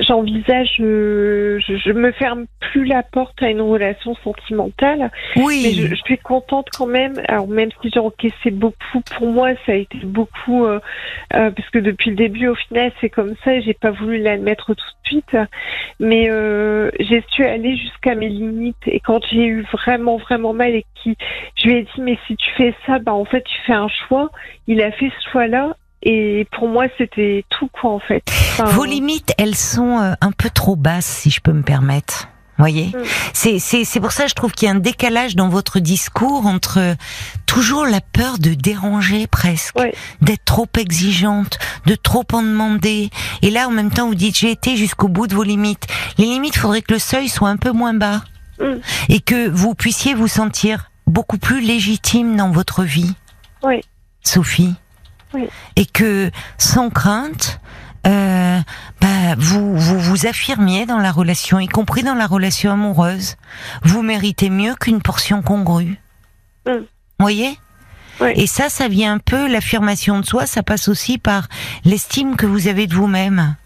j'envisage, 0.00 0.74
je, 0.78 1.58
je, 1.66 1.76
je 1.76 1.92
me 1.92 2.12
ferme 2.12 2.46
plus 2.60 2.84
la 2.84 3.02
porte 3.02 3.42
à 3.42 3.50
une 3.50 3.60
relation 3.60 4.14
sentimentale, 4.16 5.10
mais 5.36 5.42
Oui. 5.42 5.74
je, 5.76 5.86
je 5.88 5.94
suis 6.02 6.18
contente 6.18 6.68
quand 6.76 6.86
même. 6.86 7.20
Alors 7.28 7.46
même 7.48 7.70
si 7.80 7.90
j'ai 7.92 8.00
encaissé 8.00 8.50
beaucoup, 8.50 9.00
pour 9.16 9.26
moi 9.26 9.50
ça 9.66 9.72
a 9.72 9.74
été 9.74 9.98
beaucoup 10.04 10.64
euh, 10.64 10.80
euh, 11.34 11.50
parce 11.50 11.68
que 11.70 11.78
depuis 11.78 12.10
le 12.10 12.16
début, 12.16 12.48
au 12.48 12.54
final, 12.54 12.92
c'est 13.00 13.10
comme 13.10 13.34
ça. 13.44 13.54
et 13.54 13.62
J'ai 13.62 13.74
pas 13.74 13.90
voulu 13.90 14.18
l'admettre 14.18 14.74
tout 14.74 14.84
de 14.84 15.08
suite, 15.08 15.36
mais 16.00 16.30
euh, 16.30 16.90
j'ai 17.00 17.22
su 17.28 17.44
aller 17.44 17.76
jusqu'à 17.76 18.14
mes 18.14 18.28
limites. 18.28 18.76
Et 18.86 19.00
quand 19.00 19.24
j'ai 19.30 19.44
eu 19.46 19.62
vraiment, 19.72 20.16
vraiment 20.16 20.52
mal 20.52 20.74
et 20.74 20.84
qui, 21.02 21.16
je 21.56 21.68
lui 21.68 21.76
ai 21.76 21.82
dit, 21.82 22.00
mais 22.00 22.18
si 22.26 22.36
tu 22.36 22.50
fais 22.56 22.74
ça, 22.86 22.98
bah 22.98 23.12
en 23.12 23.24
fait, 23.24 23.42
tu 23.42 23.58
fais 23.66 23.72
un 23.74 23.88
choix. 23.88 24.30
Il 24.66 24.80
a 24.80 24.90
fait 24.92 25.10
ce 25.20 25.30
choix-là. 25.30 25.76
Et 26.02 26.46
pour 26.56 26.68
moi, 26.68 26.86
c'était 26.98 27.44
tout 27.50 27.68
quoi 27.68 27.92
en 27.92 28.00
fait. 28.00 28.22
Enfin, 28.28 28.64
Vos 28.64 28.84
limites, 28.84 29.32
elles 29.38 29.54
sont 29.54 29.98
euh, 30.00 30.14
un 30.20 30.32
peu 30.32 30.50
trop 30.50 30.74
basses, 30.76 31.06
si 31.06 31.30
je 31.30 31.40
peux 31.40 31.52
me 31.52 31.62
permettre. 31.62 32.28
Voyez, 32.58 32.92
Mm. 32.94 32.98
c'est 33.32 33.58
c'est 33.58 33.84
c'est 33.84 33.98
pour 33.98 34.12
ça 34.12 34.24
que 34.24 34.28
je 34.28 34.34
trouve 34.34 34.52
qu'il 34.52 34.66
y 34.66 34.70
a 34.70 34.74
un 34.74 34.78
décalage 34.78 35.36
dans 35.36 35.48
votre 35.48 35.80
discours 35.80 36.46
entre 36.46 36.96
toujours 37.46 37.86
la 37.86 38.00
peur 38.00 38.38
de 38.38 38.52
déranger 38.54 39.26
presque, 39.26 39.74
d'être 40.20 40.44
trop 40.44 40.68
exigeante, 40.78 41.58
de 41.86 41.94
trop 41.94 42.24
en 42.32 42.42
demander, 42.42 43.08
et 43.40 43.50
là 43.50 43.68
en 43.68 43.70
même 43.70 43.90
temps 43.90 44.06
vous 44.06 44.14
dites 44.14 44.36
j'ai 44.36 44.50
été 44.50 44.76
jusqu'au 44.76 45.08
bout 45.08 45.26
de 45.26 45.34
vos 45.34 45.42
limites. 45.44 45.86
Les 46.18 46.26
limites, 46.26 46.56
faudrait 46.58 46.82
que 46.82 46.92
le 46.92 46.98
seuil 46.98 47.28
soit 47.28 47.48
un 47.48 47.56
peu 47.56 47.72
moins 47.72 47.94
bas 47.94 48.22
Mm. 48.60 48.80
et 49.08 49.20
que 49.20 49.48
vous 49.48 49.74
puissiez 49.74 50.12
vous 50.14 50.28
sentir 50.28 50.90
beaucoup 51.06 51.38
plus 51.38 51.62
légitime 51.62 52.36
dans 52.36 52.50
votre 52.50 52.84
vie. 52.84 53.14
Oui. 53.64 53.80
Sophie. 54.22 54.74
Oui. 55.34 55.48
Et 55.76 55.86
que 55.86 56.30
sans 56.58 56.90
crainte, 56.90 57.60
euh, 58.06 58.58
bah, 59.00 59.34
vous, 59.38 59.76
vous 59.76 59.98
vous 59.98 60.26
affirmiez 60.26 60.86
dans 60.86 60.98
la 60.98 61.12
relation, 61.12 61.60
y 61.60 61.68
compris 61.68 62.02
dans 62.02 62.14
la 62.14 62.26
relation 62.26 62.72
amoureuse. 62.72 63.36
Vous 63.82 64.02
méritez 64.02 64.50
mieux 64.50 64.74
qu'une 64.74 65.02
portion 65.02 65.42
congrue. 65.42 66.00
Mm. 66.66 66.84
Voyez? 67.18 67.58
Et 68.34 68.46
ça, 68.46 68.68
ça 68.68 68.88
vient 68.88 69.14
un 69.14 69.18
peu, 69.18 69.48
l'affirmation 69.48 70.20
de 70.20 70.26
soi, 70.26 70.46
ça 70.46 70.62
passe 70.62 70.88
aussi 70.88 71.18
par 71.18 71.48
l'estime 71.84 72.36
que 72.36 72.46
vous 72.46 72.68
avez 72.68 72.86
de 72.86 72.94
vous-même. 72.94 73.56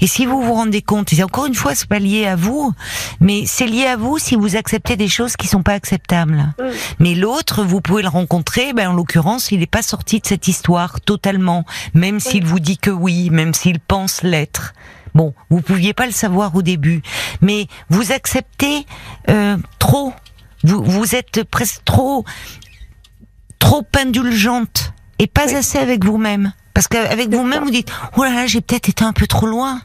Et 0.00 0.06
si 0.06 0.26
vous 0.26 0.42
vous 0.42 0.52
rendez 0.52 0.82
compte, 0.82 1.12
et 1.12 1.22
encore 1.22 1.46
une 1.46 1.54
fois, 1.54 1.74
c'est 1.74 1.88
pas 1.88 1.98
lié 1.98 2.26
à 2.26 2.36
vous, 2.36 2.72
mais 3.20 3.44
c'est 3.46 3.66
lié 3.66 3.86
à 3.86 3.96
vous 3.96 4.18
si 4.18 4.34
vous 4.34 4.56
acceptez 4.56 4.96
des 4.96 5.08
choses 5.08 5.36
qui 5.36 5.46
sont 5.46 5.62
pas 5.62 5.72
acceptables. 5.72 6.52
Mm. 6.58 6.64
Mais 6.98 7.14
l'autre, 7.14 7.64
vous 7.64 7.80
pouvez 7.80 8.02
le 8.02 8.08
rencontrer, 8.08 8.72
ben 8.72 8.90
en 8.90 8.92
l'occurrence, 8.92 9.50
il 9.52 9.60
n'est 9.60 9.66
pas 9.66 9.82
sorti 9.82 10.20
de 10.20 10.26
cette 10.26 10.48
histoire 10.48 11.00
totalement, 11.00 11.64
même 11.94 12.20
s'il 12.20 12.44
vous 12.44 12.60
dit 12.60 12.78
que 12.78 12.90
oui, 12.90 13.30
même 13.30 13.54
s'il 13.54 13.78
pense 13.78 14.22
l'être. 14.22 14.74
Bon, 15.14 15.32
vous 15.48 15.62
pouviez 15.62 15.94
pas 15.94 16.06
le 16.06 16.12
savoir 16.12 16.54
au 16.54 16.62
début, 16.62 17.02
mais 17.40 17.68
vous 17.88 18.12
acceptez 18.12 18.84
euh, 19.30 19.56
trop. 19.78 20.12
Vous, 20.62 20.82
vous 20.82 21.14
êtes 21.14 21.44
presque 21.44 21.84
trop 21.84 22.24
trop 23.58 23.86
indulgente 23.98 24.92
et 25.18 25.26
pas 25.26 25.56
assez 25.56 25.78
avec 25.78 26.04
vous-même. 26.04 26.52
Parce 26.74 26.88
qu'avec 26.88 27.30
vous-même, 27.30 27.64
vous 27.64 27.70
dites, 27.70 27.90
oh 28.16 28.24
là 28.24 28.34
là, 28.34 28.46
j'ai 28.46 28.60
peut-être 28.60 28.88
été 28.88 29.02
un 29.02 29.12
peu 29.12 29.26
trop 29.26 29.46
loin. 29.46 29.80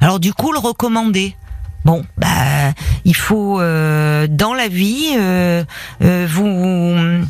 Alors 0.00 0.20
du 0.20 0.32
coup, 0.32 0.52
le 0.52 0.58
recommander. 0.58 1.36
Bon, 1.84 2.04
bah, 2.18 2.28
il 3.04 3.16
faut 3.16 3.60
euh, 3.60 4.26
dans 4.28 4.54
la 4.54 4.68
vie, 4.68 5.14
euh, 5.16 5.64
euh, 6.02 6.26
vous 6.30 7.26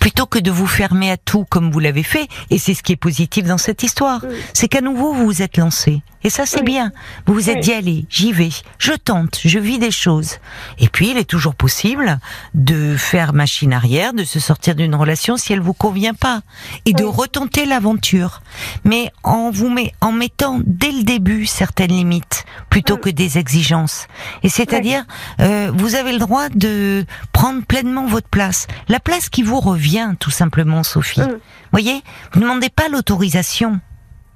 plutôt 0.00 0.26
que 0.26 0.38
de 0.38 0.50
vous 0.50 0.66
fermer 0.66 1.10
à 1.10 1.16
tout 1.16 1.44
comme 1.48 1.70
vous 1.70 1.80
l'avez 1.80 2.02
fait, 2.02 2.28
et 2.50 2.58
c'est 2.58 2.74
ce 2.74 2.82
qui 2.82 2.92
est 2.92 2.96
positif 2.96 3.44
dans 3.44 3.58
cette 3.58 3.82
histoire, 3.82 4.24
c'est 4.52 4.68
qu'à 4.68 4.80
nouveau 4.80 5.12
vous 5.12 5.24
vous 5.24 5.42
êtes 5.42 5.56
lancé. 5.56 6.02
Et 6.24 6.30
ça 6.30 6.46
c'est 6.46 6.64
bien. 6.64 6.90
Vous 7.26 7.34
vous 7.34 7.48
êtes 7.48 7.60
dit 7.60 7.72
allez, 7.72 8.04
j'y 8.10 8.32
vais, 8.32 8.50
je 8.78 8.92
tente, 8.92 9.40
je 9.44 9.58
vis 9.58 9.78
des 9.78 9.92
choses. 9.92 10.38
Et 10.78 10.88
puis 10.88 11.10
il 11.10 11.16
est 11.16 11.24
toujours 11.24 11.54
possible 11.54 12.18
de 12.54 12.96
faire 12.96 13.32
machine 13.32 13.72
arrière, 13.72 14.12
de 14.12 14.24
se 14.24 14.40
sortir 14.40 14.74
d'une 14.74 14.96
relation 14.96 15.36
si 15.36 15.52
elle 15.52 15.60
vous 15.60 15.74
convient 15.74 16.14
pas, 16.14 16.42
et 16.86 16.92
de 16.92 17.04
retenter 17.04 17.66
l'aventure. 17.66 18.42
Mais 18.84 19.12
en 19.22 19.50
vous 19.50 19.70
met, 19.70 19.92
en 20.00 20.10
mettant 20.10 20.60
dès 20.66 20.90
le 20.90 21.04
début 21.04 21.46
certaines 21.46 21.92
limites 21.92 22.44
plutôt 22.68 22.96
que 22.96 23.10
des 23.10 23.38
exigences. 23.38 24.08
Et 24.42 24.48
c'est-à-dire, 24.48 25.04
euh, 25.40 25.70
vous 25.74 25.94
avez 25.94 26.12
le 26.12 26.18
droit 26.18 26.48
de 26.48 27.06
prendre 27.32 27.64
pleinement 27.64 28.06
votre 28.06 28.28
place, 28.28 28.66
la 28.88 29.00
place 29.00 29.28
qui 29.28 29.42
vous 29.42 29.60
revient 29.60 29.77
vient 29.78 30.14
tout 30.14 30.30
simplement, 30.30 30.82
Sophie. 30.82 31.20
Mm. 31.20 31.38
Voyez, 31.72 32.02
vous 32.32 32.40
ne 32.40 32.44
demandez 32.44 32.68
pas 32.68 32.88
l'autorisation. 32.88 33.80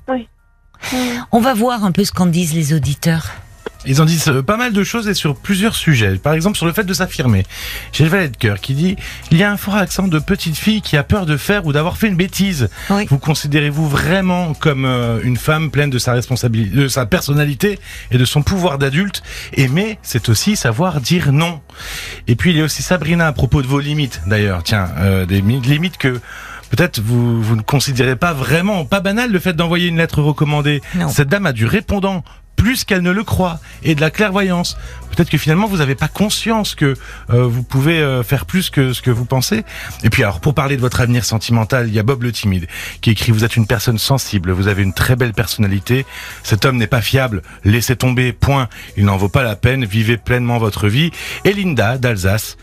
Oui. 0.08 0.28
On 1.30 1.40
va 1.40 1.54
voir 1.54 1.84
un 1.84 1.92
peu 1.92 2.04
ce 2.04 2.12
qu'en 2.12 2.26
disent 2.26 2.54
les 2.54 2.74
auditeurs. 2.74 3.30
Ils 3.84 4.00
en 4.00 4.04
disent 4.04 4.28
euh, 4.28 4.42
pas 4.42 4.56
mal 4.56 4.72
de 4.72 4.84
choses 4.84 5.08
et 5.08 5.14
sur 5.14 5.36
plusieurs 5.36 5.74
sujets. 5.74 6.16
Par 6.16 6.34
exemple, 6.34 6.56
sur 6.56 6.66
le 6.66 6.72
fait 6.72 6.84
de 6.84 6.94
s'affirmer. 6.94 7.44
J'ai 7.92 8.04
le 8.04 8.10
valet 8.10 8.28
de 8.28 8.36
cœur 8.36 8.60
qui 8.60 8.74
dit 8.74 8.96
il 9.30 9.38
y 9.38 9.42
a 9.42 9.50
un 9.50 9.56
fort 9.56 9.76
accent 9.76 10.08
de 10.08 10.18
petite 10.18 10.56
fille 10.56 10.82
qui 10.82 10.96
a 10.96 11.02
peur 11.02 11.26
de 11.26 11.36
faire 11.36 11.66
ou 11.66 11.72
d'avoir 11.72 11.96
fait 11.96 12.08
une 12.08 12.16
bêtise. 12.16 12.68
Vous 13.08 13.18
considérez-vous 13.18 13.88
vraiment 13.88 14.54
comme 14.54 14.84
euh, 14.84 15.20
une 15.22 15.36
femme 15.36 15.70
pleine 15.70 15.90
de 15.90 15.98
sa 15.98 16.12
responsabilité, 16.12 16.76
de 16.76 16.88
sa 16.88 17.06
personnalité 17.06 17.78
et 18.10 18.18
de 18.18 18.24
son 18.24 18.42
pouvoir 18.42 18.78
d'adulte? 18.78 19.22
Aimer, 19.54 19.98
c'est 20.02 20.28
aussi 20.28 20.56
savoir 20.56 21.00
dire 21.00 21.32
non. 21.32 21.60
Et 22.28 22.36
puis 22.36 22.50
il 22.50 22.58
y 22.58 22.60
a 22.60 22.64
aussi 22.64 22.82
Sabrina 22.82 23.26
à 23.26 23.32
propos 23.32 23.62
de 23.62 23.66
vos 23.66 23.80
limites. 23.80 24.22
D'ailleurs, 24.26 24.62
tiens, 24.62 24.90
euh, 24.98 25.26
des 25.26 25.40
limites 25.40 25.96
que 25.96 26.20
peut-être 26.70 27.00
vous, 27.00 27.42
vous 27.42 27.56
ne 27.56 27.62
considérez 27.62 28.16
pas 28.16 28.32
vraiment, 28.32 28.84
pas 28.84 29.00
banal 29.00 29.30
le 29.30 29.38
fait 29.38 29.52
d'envoyer 29.52 29.88
une 29.88 29.98
lettre 29.98 30.22
recommandée. 30.22 30.80
Cette 31.08 31.28
dame 31.28 31.46
a 31.46 31.52
du 31.52 31.66
répondant 31.66 32.24
plus 32.56 32.84
qu'elle 32.84 33.02
ne 33.02 33.10
le 33.10 33.24
croit 33.24 33.60
et 33.82 33.94
de 33.94 34.00
la 34.00 34.10
clairvoyance. 34.10 34.76
Peut-être 35.10 35.30
que 35.30 35.38
finalement 35.38 35.66
vous 35.66 35.78
n'avez 35.78 35.94
pas 35.94 36.08
conscience 36.08 36.74
que 36.74 36.94
euh, 37.30 37.46
vous 37.46 37.62
pouvez 37.62 37.98
euh, 37.98 38.22
faire 38.22 38.46
plus 38.46 38.70
que 38.70 38.92
ce 38.92 39.02
que 39.02 39.10
vous 39.10 39.24
pensez. 39.24 39.64
Et 40.04 40.10
puis 40.10 40.22
alors 40.22 40.40
pour 40.40 40.54
parler 40.54 40.76
de 40.76 40.80
votre 40.80 41.00
avenir 41.00 41.24
sentimental, 41.24 41.88
il 41.88 41.94
y 41.94 41.98
a 41.98 42.02
Bob 42.02 42.22
le 42.22 42.32
timide 42.32 42.66
qui 43.00 43.10
écrit 43.10 43.32
vous 43.32 43.44
êtes 43.44 43.56
une 43.56 43.66
personne 43.66 43.98
sensible, 43.98 44.52
vous 44.52 44.68
avez 44.68 44.82
une 44.82 44.94
très 44.94 45.16
belle 45.16 45.34
personnalité. 45.34 46.06
Cet 46.42 46.64
homme 46.64 46.76
n'est 46.76 46.86
pas 46.86 47.02
fiable, 47.02 47.42
laissez 47.64 47.96
tomber. 47.96 48.32
Point. 48.32 48.68
Il 48.96 49.04
n'en 49.04 49.16
vaut 49.16 49.28
pas 49.28 49.42
la 49.42 49.56
peine. 49.56 49.84
Vivez 49.84 50.16
pleinement 50.16 50.58
votre 50.58 50.88
vie. 50.88 51.10
Et 51.44 51.52
Linda 51.52 51.98
d'Alsace 51.98 52.56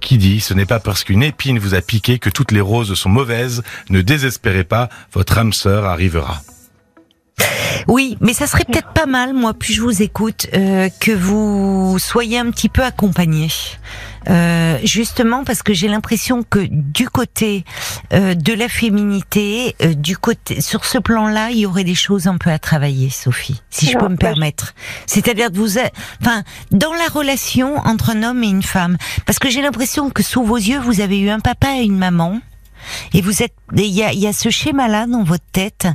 qui 0.00 0.18
dit 0.18 0.40
ce 0.40 0.52
n'est 0.52 0.66
pas 0.66 0.80
parce 0.80 1.04
qu'une 1.04 1.22
épine 1.22 1.58
vous 1.58 1.74
a 1.74 1.80
piqué 1.80 2.18
que 2.18 2.30
toutes 2.30 2.52
les 2.52 2.60
roses 2.60 2.94
sont 2.94 3.08
mauvaises. 3.08 3.62
Ne 3.88 4.02
désespérez 4.02 4.64
pas, 4.64 4.88
votre 5.12 5.38
âme 5.38 5.52
sœur 5.52 5.86
arrivera. 5.86 6.42
Oui, 7.88 8.16
mais 8.20 8.32
ça 8.32 8.46
serait 8.46 8.64
peut-être 8.64 8.92
pas 8.92 9.06
mal, 9.06 9.34
moi, 9.34 9.54
puis 9.54 9.74
je 9.74 9.82
vous 9.82 10.02
écoute, 10.02 10.46
euh, 10.54 10.88
que 11.00 11.12
vous 11.12 11.98
soyez 11.98 12.38
un 12.38 12.50
petit 12.50 12.68
peu 12.68 12.82
accompagné. 12.82 13.48
Euh, 14.28 14.78
justement 14.84 15.42
parce 15.42 15.64
que 15.64 15.74
j'ai 15.74 15.88
l'impression 15.88 16.44
que 16.44 16.60
du 16.70 17.08
côté 17.08 17.64
euh, 18.12 18.34
de 18.34 18.52
la 18.52 18.68
féminité, 18.68 19.74
du 19.96 20.16
côté 20.16 20.60
sur 20.60 20.84
ce 20.84 20.98
plan-là, 20.98 21.50
il 21.50 21.58
y 21.58 21.66
aurait 21.66 21.82
des 21.82 21.96
choses 21.96 22.28
un 22.28 22.38
peu 22.38 22.50
à 22.50 22.60
travailler, 22.60 23.10
Sophie, 23.10 23.60
si 23.70 23.86
je 23.86 23.98
peux 23.98 24.08
me 24.08 24.16
permettre. 24.16 24.74
C'est-à-dire 25.06 25.50
de 25.50 25.58
vous, 25.58 25.76
enfin, 26.20 26.44
dans 26.70 26.92
la 26.92 27.08
relation 27.08 27.78
entre 27.78 28.10
un 28.10 28.22
homme 28.22 28.44
et 28.44 28.48
une 28.48 28.62
femme, 28.62 28.96
parce 29.26 29.40
que 29.40 29.50
j'ai 29.50 29.60
l'impression 29.60 30.08
que 30.10 30.22
sous 30.22 30.44
vos 30.44 30.56
yeux, 30.56 30.78
vous 30.78 31.00
avez 31.00 31.18
eu 31.18 31.28
un 31.28 31.40
papa 31.40 31.74
et 31.78 31.82
une 31.82 31.98
maman 31.98 32.40
et 33.12 33.20
vous 33.20 33.42
êtes, 33.42 33.54
il 33.76 33.86
y 33.86 34.02
a, 34.02 34.12
y 34.12 34.26
a, 34.26 34.32
ce 34.32 34.50
schéma-là 34.50 35.06
dans 35.06 35.22
votre 35.22 35.44
tête. 35.52 35.86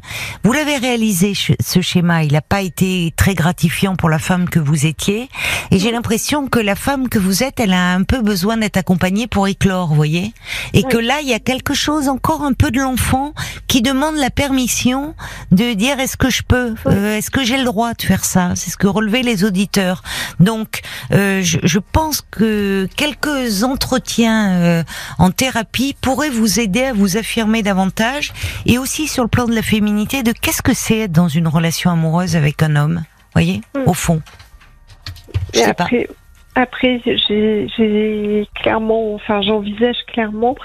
Vous 0.44 0.52
l'avez 0.52 0.78
réalisé, 0.78 1.34
ce 1.36 1.82
schéma. 1.82 2.24
Il 2.24 2.34
n'a 2.34 2.42
pas 2.42 2.62
été 2.62 3.14
très 3.16 3.36
gratifiant 3.36 3.96
pour 3.96 4.10
la 4.10 4.20
femme 4.20 4.50
que 4.50 4.60
vous 4.60 4.86
étiez. 4.86 5.30
Et 5.72 5.80
j'ai 5.80 5.92
l'impression 5.92 6.48
que 6.48 6.60
la 6.60 6.76
femme 6.76 7.10
que 7.10 7.20
vous 7.20 7.44
êtes, 7.44 7.60
elle 7.60 7.74
a 7.74 7.94
un 7.94 8.04
peu 8.04 8.22
besoin 8.22 8.58
d'être 8.58 8.78
accompagnée 8.78 9.28
pour 9.28 9.48
éclore, 9.48 9.90
vous 9.90 9.96
voyez. 9.96 10.34
Et 10.74 10.84
que 10.84 10.98
là, 10.98 11.20
il 11.22 11.28
y 11.28 11.34
a 11.34 11.40
quelque 11.40 11.74
chose 11.74 12.10
encore 12.10 12.44
un 12.44 12.54
peu 12.54 12.72
de 12.72 12.80
l'enfant 12.80 13.34
qui 13.68 13.82
demande 13.82 14.16
la 14.16 14.30
permission 14.30 15.16
de 15.52 15.74
dire 15.74 16.00
est-ce 16.00 16.18
que 16.18 16.30
je 16.30 16.44
peux, 16.44 16.76
euh, 16.88 17.18
est-ce 17.18 17.30
que 17.30 17.44
j'ai 17.44 17.58
le 17.58 17.66
droit 17.66 17.94
de 17.94 18.02
faire 18.02 18.26
ça? 18.26 18.54
C'est 18.56 18.72
ce 18.72 18.78
que 18.78 18.88
relevaient 18.88 19.24
les 19.24 19.44
auditeurs. 19.44 20.04
Donc, 20.40 20.82
euh, 21.12 21.42
je, 21.42 21.60
je, 21.64 21.80
pense 21.80 22.22
que 22.32 22.88
quelques 22.96 23.64
entretiens 23.64 24.52
euh, 24.52 24.84
en 25.20 25.32
thérapie 25.32 25.96
pourraient 26.02 26.30
vous 26.30 26.60
aider 26.60 26.84
à 26.84 26.94
vous 26.94 27.18
affirmer 27.18 27.64
davantage 27.68 28.32
et 28.66 28.78
aussi 28.78 29.08
sur 29.08 29.24
le 29.24 29.30
plan 29.30 29.46
de 29.46 29.54
la 29.54 29.62
féminité 29.62 30.24
de 30.24 30.32
qu'est-ce 30.32 30.62
que 30.62 30.74
c'est 30.74 31.00
être 31.00 31.12
dans 31.12 31.28
une 31.28 31.50
relation 31.50 31.92
amoureuse 31.92 32.38
avec 32.38 32.64
un 32.64 32.78
homme, 32.78 33.04
voyez, 33.34 33.62
hmm. 33.76 33.90
au 33.90 33.94
fond. 33.94 34.22
Je 35.54 35.60
sais 35.60 35.74
pas. 35.74 35.90
Après, 36.60 37.00
j'ai 37.06 38.48
clairement, 38.56 39.14
enfin, 39.14 39.44
j'envisage 39.44 39.98
clairement 40.08 40.56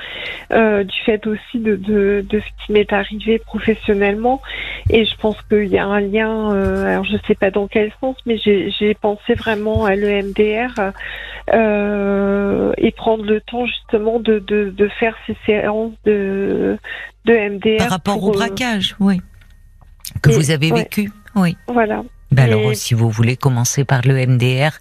euh, 0.51 0.85
du 0.85 0.99
fait 1.05 1.27
aussi 1.27 1.59
de, 1.59 1.77
de, 1.77 2.25
de 2.27 2.41
ce 2.41 2.65
qui 2.65 2.73
m'est 2.73 2.91
arrivé 2.95 3.39
professionnellement, 3.39 4.41
et 4.89 5.05
je 5.05 5.15
pense 5.17 5.37
qu'il 5.51 5.67
y 5.67 5.77
a 5.77 5.85
un 5.85 6.01
lien. 6.01 6.55
Euh, 6.55 6.87
alors, 6.87 7.05
je 7.05 7.19
sais 7.27 7.35
pas 7.35 7.51
dans 7.51 7.67
quel 7.69 7.93
sens, 8.01 8.17
mais 8.25 8.39
j'ai 8.39 8.95
pensé 8.95 9.35
vraiment 9.35 9.85
à 9.85 9.95
l'EMDR 9.95 10.93
euh, 11.53 12.73
et 12.79 12.91
prendre 12.93 13.25
le 13.25 13.43
temps 13.43 13.67
justement 13.67 14.19
de, 14.19 14.39
de, 14.39 14.71
de 14.71 14.89
faire 14.89 15.15
ces 15.27 15.37
séances 15.45 15.93
de, 16.07 16.79
de 17.27 17.35
MDR. 17.35 17.77
Par 17.77 17.91
rapport 17.91 18.25
au 18.25 18.33
braquage, 18.33 18.97
oui, 18.99 19.21
que 20.23 20.31
vous 20.31 20.51
avez 20.53 20.73
vécu, 20.73 21.13
oui. 21.35 21.55
Voilà. 21.69 22.03
Ben 22.33 22.45
alors, 22.45 22.75
si 22.75 22.95
vous 22.95 23.11
voulez 23.11 23.37
commencer 23.37 23.85
par 23.85 24.03
le 24.03 24.15
MDR 24.27 24.73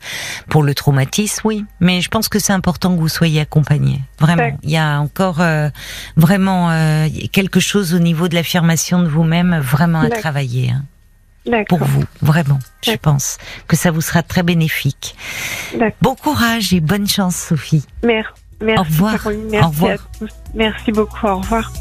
pour 0.49 0.63
le 0.63 0.73
traumatisme, 0.73 1.41
oui. 1.45 1.65
Mais 1.79 2.01
je 2.01 2.09
pense 2.09 2.29
que 2.29 2.39
c'est 2.39 2.53
important 2.53 2.95
que 2.95 2.99
vous 2.99 3.09
soyez 3.09 3.41
accompagné. 3.41 4.01
Vraiment, 4.19 4.57
il 4.63 4.69
y 4.69 4.77
a 4.77 4.99
encore 4.99 5.41
euh, 5.41 5.69
vraiment 6.15 6.71
euh, 6.71 7.07
quelque 7.31 7.59
chose 7.59 7.93
au 7.93 7.99
niveau 7.99 8.27
de 8.27 8.35
l'affirmation 8.35 9.01
de 9.01 9.07
vous-même 9.07 9.59
vraiment 9.59 10.01
à 10.01 10.09
travailler. 10.09 10.71
Hein. 10.71 10.83
Pour 11.67 11.83
vous, 11.83 12.03
vraiment, 12.21 12.59
je 12.83 12.95
pense 12.95 13.37
que 13.67 13.75
ça 13.75 13.89
vous 13.89 14.01
sera 14.01 14.21
très 14.21 14.43
bénéfique. 14.43 15.15
Bon 16.01 16.15
courage 16.15 16.71
et 16.73 16.79
bonne 16.79 17.07
chance, 17.07 17.35
Sophie. 17.35 17.85
Merci. 18.03 18.29
Merci. 18.61 18.79
Au 18.79 18.83
revoir. 18.83 19.27
Merci 19.49 19.65
au 19.65 19.69
revoir. 19.69 19.97
Merci 20.53 20.91
beaucoup. 20.91 21.25
Au 21.25 21.37
revoir. 21.37 21.71